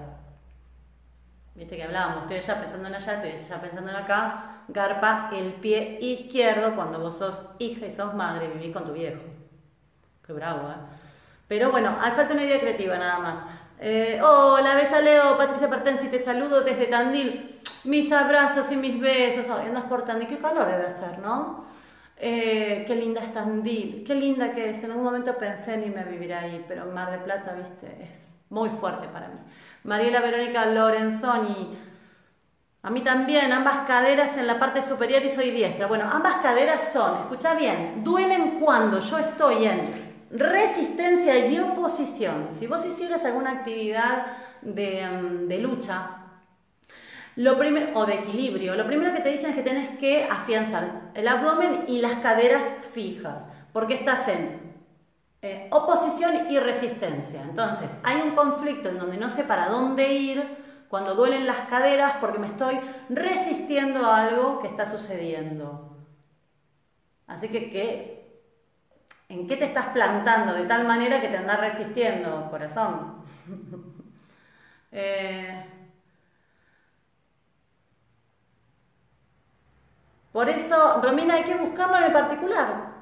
[1.56, 4.61] Viste que hablábamos, estoy ya pensando en allá, estoy ya pensando en acá.
[4.69, 8.93] Garpa el pie izquierdo cuando vos sos hija y sos madre y vivís con tu
[8.93, 9.23] viejo.
[10.24, 10.77] Qué bravo, ¿eh?
[11.48, 13.39] Pero bueno, hay falta una idea creativa nada más.
[13.80, 17.60] Eh, hola, Bella Leo, Patricia Pertensi, te saludo desde Tandil.
[17.84, 19.46] Mis abrazos y mis besos.
[19.48, 21.64] Ay, andas por Tandil, qué calor debe hacer, ¿no?
[22.16, 24.82] Eh, qué linda es Tandil, qué linda que es.
[24.84, 28.28] En algún momento pensé en irme a vivir ahí, pero Mar de Plata, viste, es
[28.48, 29.40] muy fuerte para mí.
[29.82, 31.76] Mariela Verónica Lorenzoni.
[32.82, 35.86] A mí también, ambas caderas en la parte superior y soy diestra.
[35.86, 40.03] Bueno, ambas caderas son, escucha bien, duelen cuando yo estoy en
[40.35, 42.48] resistencia y oposición.
[42.51, 44.27] Si vos hicieras alguna actividad
[44.62, 46.20] de, mm, lucha
[47.36, 47.56] lo
[47.94, 51.85] o de equilibrio, lo primero que te dicen es que tienes que afianzar el abdomen
[51.89, 52.62] y las caderas
[52.93, 54.74] fijas, porque estás en
[55.43, 57.43] eh, oposición y resistencia.
[57.43, 62.15] Entonces, hay un conflicto en donde no sé para dónde ir cuando duelen las caderas
[62.20, 62.78] porque me estoy
[63.09, 65.98] resistiendo a algo que está sucediendo.
[67.27, 68.14] Así que, que
[69.35, 73.24] ¿En qué te estás plantando de tal manera que te andas resistiendo, corazón?
[74.97, 75.65] Eh,
[80.32, 82.93] por eso, Romina, hay que buscarlo en el particular.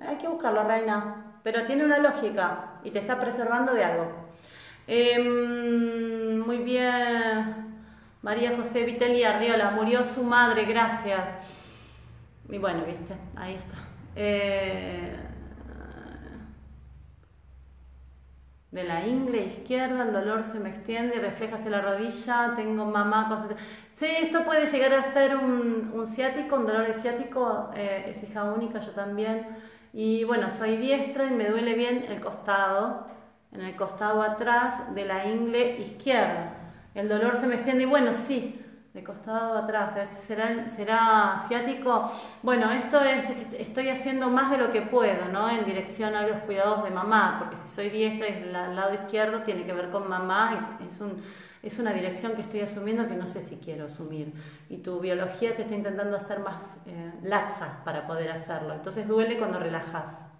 [0.00, 1.40] Hay que buscarlo, reina.
[1.42, 4.12] Pero tiene una lógica y te está preservando de algo.
[4.86, 7.82] Em, muy bien.
[8.22, 11.30] María José Vitelli Arriola, murió su madre, gracias.
[12.48, 13.76] Y bueno, viste, ahí está.
[14.14, 15.23] Eh,
[18.74, 23.46] de la ingle izquierda, el dolor se me extiende refleja hacia la rodilla, tengo mamá.
[23.94, 28.42] Sí, esto puede llegar a ser un, ciático, un dolor de ciático, eh, es hija
[28.42, 29.46] única, yo también.
[29.92, 33.06] Y bueno, soy diestra y me duele bien el costado,
[33.52, 36.56] en el costado atrás de la ingle izquierda.
[36.96, 38.60] El dolor se me extiende y bueno, sí,
[38.94, 42.12] de costado atrás, será, será asiático.
[42.42, 45.50] Bueno, esto es, estoy haciendo más de lo que puedo, ¿no?
[45.50, 49.42] En dirección a los cuidados de mamá, porque si soy diestra y el lado izquierdo
[49.42, 51.20] tiene que ver con mamá, es, un,
[51.60, 54.32] es una dirección que estoy asumiendo que no sé si quiero asumir.
[54.70, 58.74] Y tu biología te está intentando hacer más eh, laxa para poder hacerlo.
[58.74, 60.33] Entonces duele cuando relajas.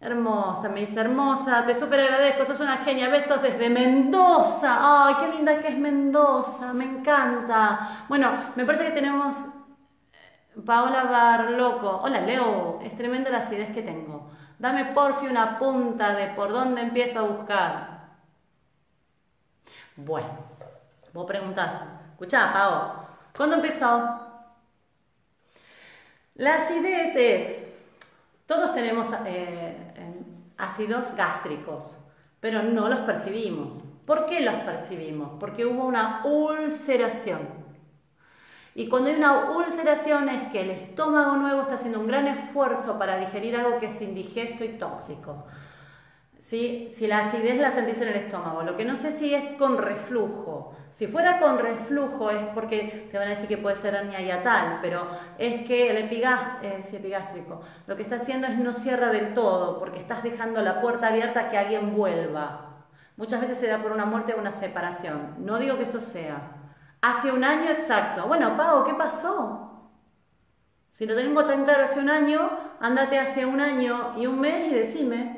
[0.00, 5.26] Hermosa, me dice hermosa, te súper agradezco, sos una genia, besos desde Mendoza, ay, qué
[5.26, 8.04] linda que es Mendoza, me encanta.
[8.08, 13.82] Bueno, me parece que tenemos eh, Paola Barloco, hola Leo, es tremenda la acidez que
[13.82, 14.30] tengo.
[14.58, 17.98] Dame porfi una punta de por dónde empiezo a buscar.
[19.96, 20.28] Bueno,
[21.12, 23.04] vos preguntaste, escuchá Pao,
[23.36, 24.20] ¿cuándo empezó?
[26.36, 27.68] La acidez es
[28.48, 29.87] todos tenemos eh,
[30.58, 31.98] ácidos gástricos,
[32.40, 33.82] pero no los percibimos.
[34.04, 35.30] ¿Por qué los percibimos?
[35.38, 37.68] Porque hubo una ulceración.
[38.74, 42.98] Y cuando hay una ulceración es que el estómago nuevo está haciendo un gran esfuerzo
[42.98, 45.46] para digerir algo que es indigesto y tóxico.
[46.48, 49.76] Si la acidez la sentís en el estómago, lo que no sé si es con
[49.76, 50.72] reflujo.
[50.90, 54.78] Si fuera con reflujo es porque te van a decir que puede ser hernia hiatal,
[54.80, 59.78] pero es que el eh, epigástrico lo que está haciendo es no cierra del todo,
[59.78, 62.86] porque estás dejando la puerta abierta a que alguien vuelva.
[63.18, 65.34] Muchas veces se da por una muerte o una separación.
[65.40, 66.52] No digo que esto sea.
[67.02, 68.26] Hace un año exacto.
[68.26, 69.90] Bueno, Pau, ¿qué pasó?
[70.88, 72.48] Si lo tengo tan claro hace un año,
[72.80, 75.37] ándate hace un año y un mes y decime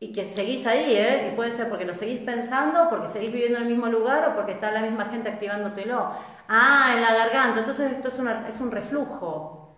[0.00, 1.28] y que seguís ahí, ¿eh?
[1.30, 4.34] Y puede ser porque lo seguís pensando, porque seguís viviendo en el mismo lugar o
[4.34, 6.12] porque está la misma gente activándotelo.
[6.48, 8.18] Ah, en la garganta, entonces esto es,
[8.48, 9.76] es un reflujo.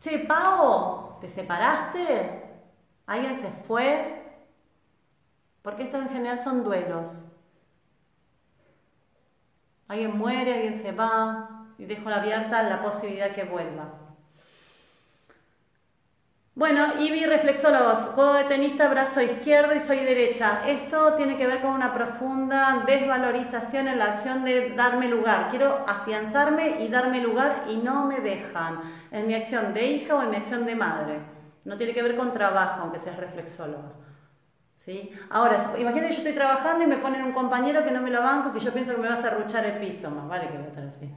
[0.00, 2.42] Che, Pau, ¿te separaste?
[3.06, 4.22] ¿Alguien se fue?
[5.62, 7.24] Porque esto en general son duelos.
[9.88, 14.03] Alguien muere, alguien se va y dejo abierta la posibilidad que vuelva.
[16.56, 20.60] Bueno, y vi reflexólogos, codo de tenista, brazo izquierdo y soy derecha.
[20.68, 25.48] Esto tiene que ver con una profunda desvalorización en la acción de darme lugar.
[25.50, 30.22] Quiero afianzarme y darme lugar y no me dejan en mi acción de hija o
[30.22, 31.18] en mi acción de madre.
[31.64, 33.92] No tiene que ver con trabajo, aunque seas reflexólogo.
[34.76, 35.10] ¿Sí?
[35.30, 38.22] Ahora, imagínate que yo estoy trabajando y me ponen un compañero que no me lo
[38.22, 40.66] banco, que yo pienso que me va a cerruchar el piso, más vale que voy
[40.66, 41.12] a estar así.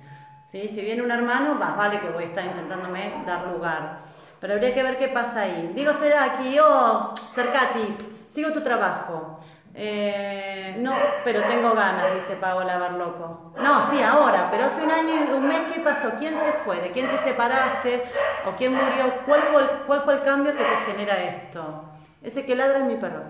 [0.50, 0.68] ¿Sí?
[0.68, 4.17] Si viene un hermano, más vale que voy a estar intentándome dar lugar.
[4.40, 5.72] Pero habría que ver qué pasa ahí.
[5.74, 7.96] Digo, Seraki, oh, Cercati,
[8.28, 9.40] sigo tu trabajo.
[9.80, 13.54] Eh, no, pero tengo ganas, dice Paola Barloco.
[13.58, 16.14] No, sí, ahora, pero hace un año y un mes, ¿qué pasó?
[16.18, 16.82] ¿Quién se fue?
[16.82, 18.04] ¿De quién te separaste?
[18.48, 19.14] ¿O quién murió?
[19.28, 21.84] ¿Cuál fue cuál fue el cambio que te genera esto?
[22.24, 23.22] Ese que ladra es mi perro.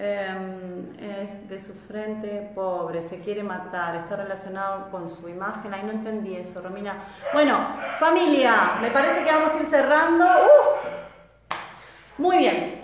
[0.00, 5.74] Em, es de su frente, pobre, se quiere matar, está relacionado con su imagen.
[5.74, 7.02] Ahí no entendí eso, Romina.
[7.32, 7.58] Bueno,
[7.98, 10.24] familia, me parece que vamos a ir cerrando.
[10.24, 12.22] Uh.
[12.22, 12.80] Muy bien.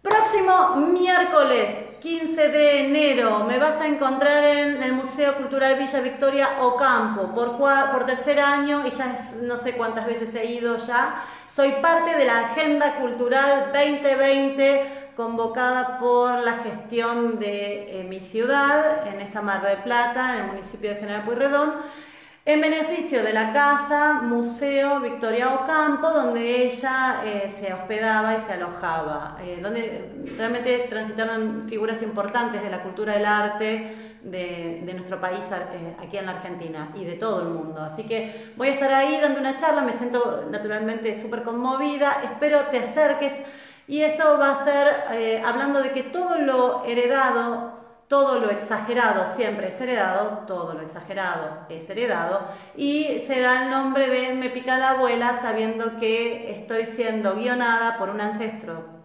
[0.00, 6.62] Próximo miércoles 15 de enero me vas a encontrar en el Museo Cultural Villa Victoria
[6.62, 11.24] Ocampo por, por tercer año y ya no sé cuántas veces he ido ya.
[11.48, 19.04] Soy parte de la Agenda Cultural 2020 convocada por la gestión de eh, mi ciudad,
[19.08, 21.72] en esta Mar de Plata, en el municipio de General Pueyrredón,
[22.44, 28.52] en beneficio de la casa Museo Victoria Ocampo, donde ella eh, se hospedaba y se
[28.52, 35.44] alojaba, eh, donde realmente transitaron figuras importantes de la cultura del arte de, nuestro país
[36.00, 37.82] aquí en la Argentina y de todo el mundo.
[37.82, 42.66] Así que voy a estar ahí dando una charla, me siento naturalmente súper conmovida, espero
[42.70, 43.32] te acerques
[43.88, 47.72] y esto va a ser eh, hablando de que todo lo heredado,
[48.06, 52.42] todo lo exagerado siempre es heredado, todo lo exagerado es heredado,
[52.76, 58.10] y será el nombre de Me pica la abuela sabiendo que estoy siendo guionada por
[58.10, 58.97] un ancestro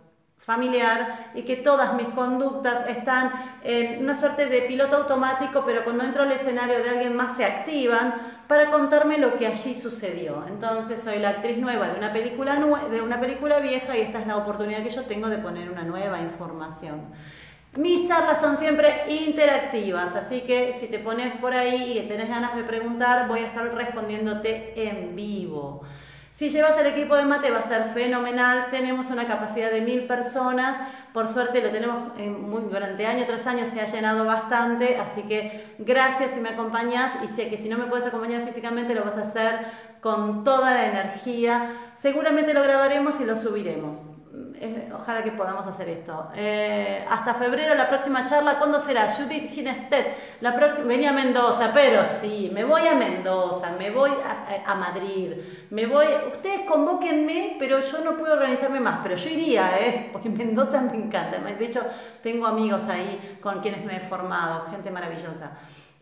[0.45, 3.31] familiar y que todas mis conductas están
[3.63, 7.45] en una suerte de piloto automático, pero cuando entro al escenario de alguien más se
[7.45, 8.15] activan
[8.47, 10.43] para contarme lo que allí sucedió.
[10.47, 14.27] Entonces soy la actriz nueva de una película, de una película vieja y esta es
[14.27, 17.13] la oportunidad que yo tengo de poner una nueva información.
[17.75, 22.55] Mis charlas son siempre interactivas, así que si te pones por ahí y tenés ganas
[22.55, 25.81] de preguntar, voy a estar respondiéndote en vivo.
[26.33, 30.07] Si llevas el equipo de mate va a ser fenomenal, tenemos una capacidad de mil
[30.07, 30.75] personas,
[31.13, 32.11] por suerte lo tenemos
[32.71, 37.27] durante año tras año se ha llenado bastante, así que gracias si me acompañas y
[37.35, 39.59] sé que si no me puedes acompañar físicamente lo vas a hacer
[40.01, 44.01] con toda la energía, seguramente lo grabaremos y lo subiremos.
[44.93, 46.29] Ojalá que podamos hacer esto.
[46.35, 49.09] Eh, hasta febrero, la próxima charla, ¿cuándo será?
[49.09, 54.11] Judith Ginestet, la próxima, venía a Mendoza, pero sí, me voy a Mendoza, me voy
[54.65, 55.33] a, Madrid,
[55.69, 60.09] me voy, ustedes convóquenme, pero yo no puedo organizarme más, pero yo iría, ¿eh?
[60.11, 61.39] porque Mendoza me encanta.
[61.39, 61.81] De hecho,
[62.21, 65.51] tengo amigos ahí con quienes me he formado, gente maravillosa.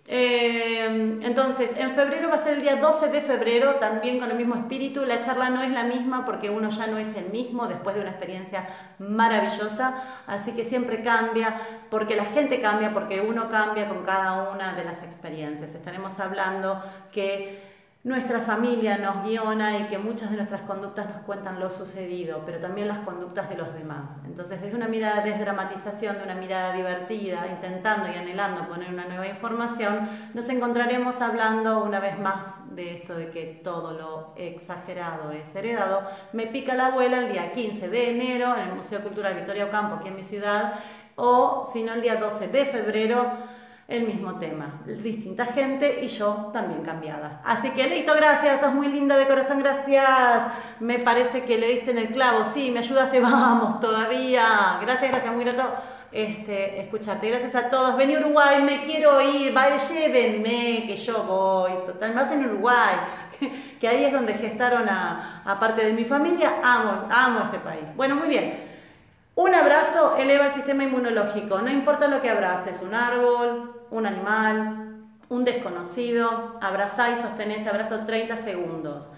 [0.07, 4.37] Eh, entonces, en febrero va a ser el día 12 de febrero, también con el
[4.37, 5.05] mismo espíritu.
[5.05, 8.01] La charla no es la misma porque uno ya no es el mismo después de
[8.01, 8.67] una experiencia
[8.99, 14.73] maravillosa, así que siempre cambia, porque la gente cambia, porque uno cambia con cada una
[14.75, 15.73] de las experiencias.
[15.73, 17.70] Estaremos hablando que
[18.03, 22.57] nuestra familia nos guiona y que muchas de nuestras conductas nos cuentan lo sucedido, pero
[22.57, 24.17] también las conductas de los demás.
[24.25, 29.05] Entonces, desde una mirada de desdramatización, de una mirada divertida, intentando y anhelando poner una
[29.05, 35.31] nueva información, nos encontraremos hablando una vez más de esto de que todo lo exagerado
[35.31, 36.01] es heredado.
[36.33, 39.97] Me pica la abuela el día 15 de enero en el Museo Cultural Victoria Ocampo,
[39.97, 40.73] aquí en mi ciudad,
[41.17, 43.60] o si no el día 12 de febrero
[43.91, 44.81] el mismo tema.
[44.85, 47.41] Distinta gente y yo también cambiada.
[47.43, 50.43] Así que Leito, gracias, sos muy linda de corazón, gracias.
[50.79, 54.79] Me parece que le diste en el clavo, sí, me ayudaste, vamos, todavía.
[54.81, 55.63] Gracias, gracias, muy grato
[56.11, 57.29] este, escucharte.
[57.29, 57.95] Gracias a todos.
[57.97, 61.71] Vení Uruguay, me quiero ir, vaya, llévenme, que yo voy.
[61.85, 62.95] Total, más en Uruguay,
[63.79, 66.55] que ahí es donde gestaron a, parte de mi familia.
[66.63, 67.95] Amo, amo ese país.
[67.95, 68.71] Bueno, muy bien.
[69.33, 75.05] Un abrazo eleva el sistema inmunológico, no importa lo que abraces, un árbol, un animal,
[75.29, 79.11] un desconocido, abrazá y sostenés, abrazo 30 segundos.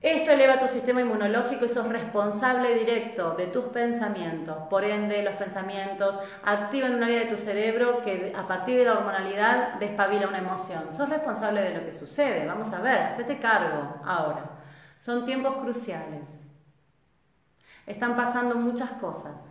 [0.00, 4.54] Esto eleva tu sistema inmunológico y sos responsable directo de tus pensamientos.
[4.68, 8.98] Por ende, los pensamientos activan un área de tu cerebro que a partir de la
[8.98, 10.92] hormonalidad despabila una emoción.
[10.92, 12.46] Sos responsable de lo que sucede.
[12.46, 14.50] Vamos a ver, hacete cargo ahora.
[14.98, 16.38] Son tiempos cruciales.
[17.86, 19.42] Están pasando muchas cosas.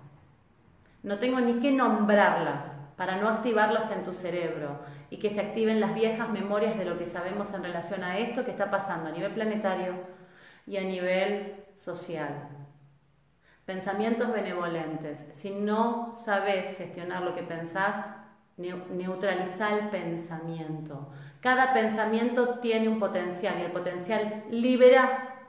[1.02, 5.82] No tengo ni que nombrarlas para no activarlas en tu cerebro y que se activen
[5.82, 9.12] las viejas memorias de lo que sabemos en relación a esto que está pasando a
[9.12, 9.96] nivel planetario
[10.66, 12.48] y a nivel social.
[13.66, 15.28] Pensamientos benevolentes.
[15.34, 18.06] Si no sabes gestionar lo que pensás,
[18.56, 21.10] neutraliza el pensamiento.
[21.42, 25.42] Cada pensamiento tiene un potencial y el potencial libera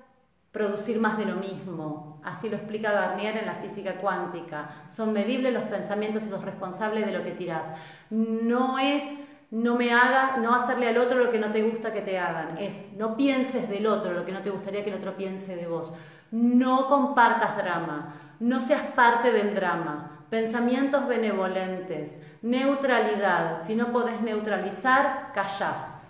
[0.50, 2.13] producir más de lo mismo.
[2.24, 4.70] Así lo explica Garnier en la física cuántica.
[4.88, 7.66] Son medibles los pensamientos y sos responsable de lo que tirás.
[8.10, 9.04] No es
[9.50, 12.58] no me haga, no hacerle al otro lo que no te gusta que te hagan.
[12.58, 15.66] Es no pienses del otro lo que no te gustaría que el otro piense de
[15.66, 15.94] vos.
[16.30, 18.14] No compartas drama.
[18.40, 20.22] No seas parte del drama.
[20.30, 22.18] Pensamientos benevolentes.
[22.42, 23.62] Neutralidad.
[23.64, 26.00] Si no podés neutralizar, callá.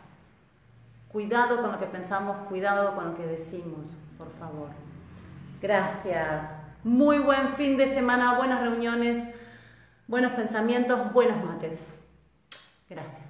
[1.09, 4.84] Cuidado con lo que pensamos, cuidado con lo que decimos por favor.
[5.65, 6.51] Gracias.
[6.83, 9.27] Muy buen fin de semana, buenas reuniones,
[10.07, 11.81] buenos pensamientos, buenos mates.
[12.91, 13.24] Gracias.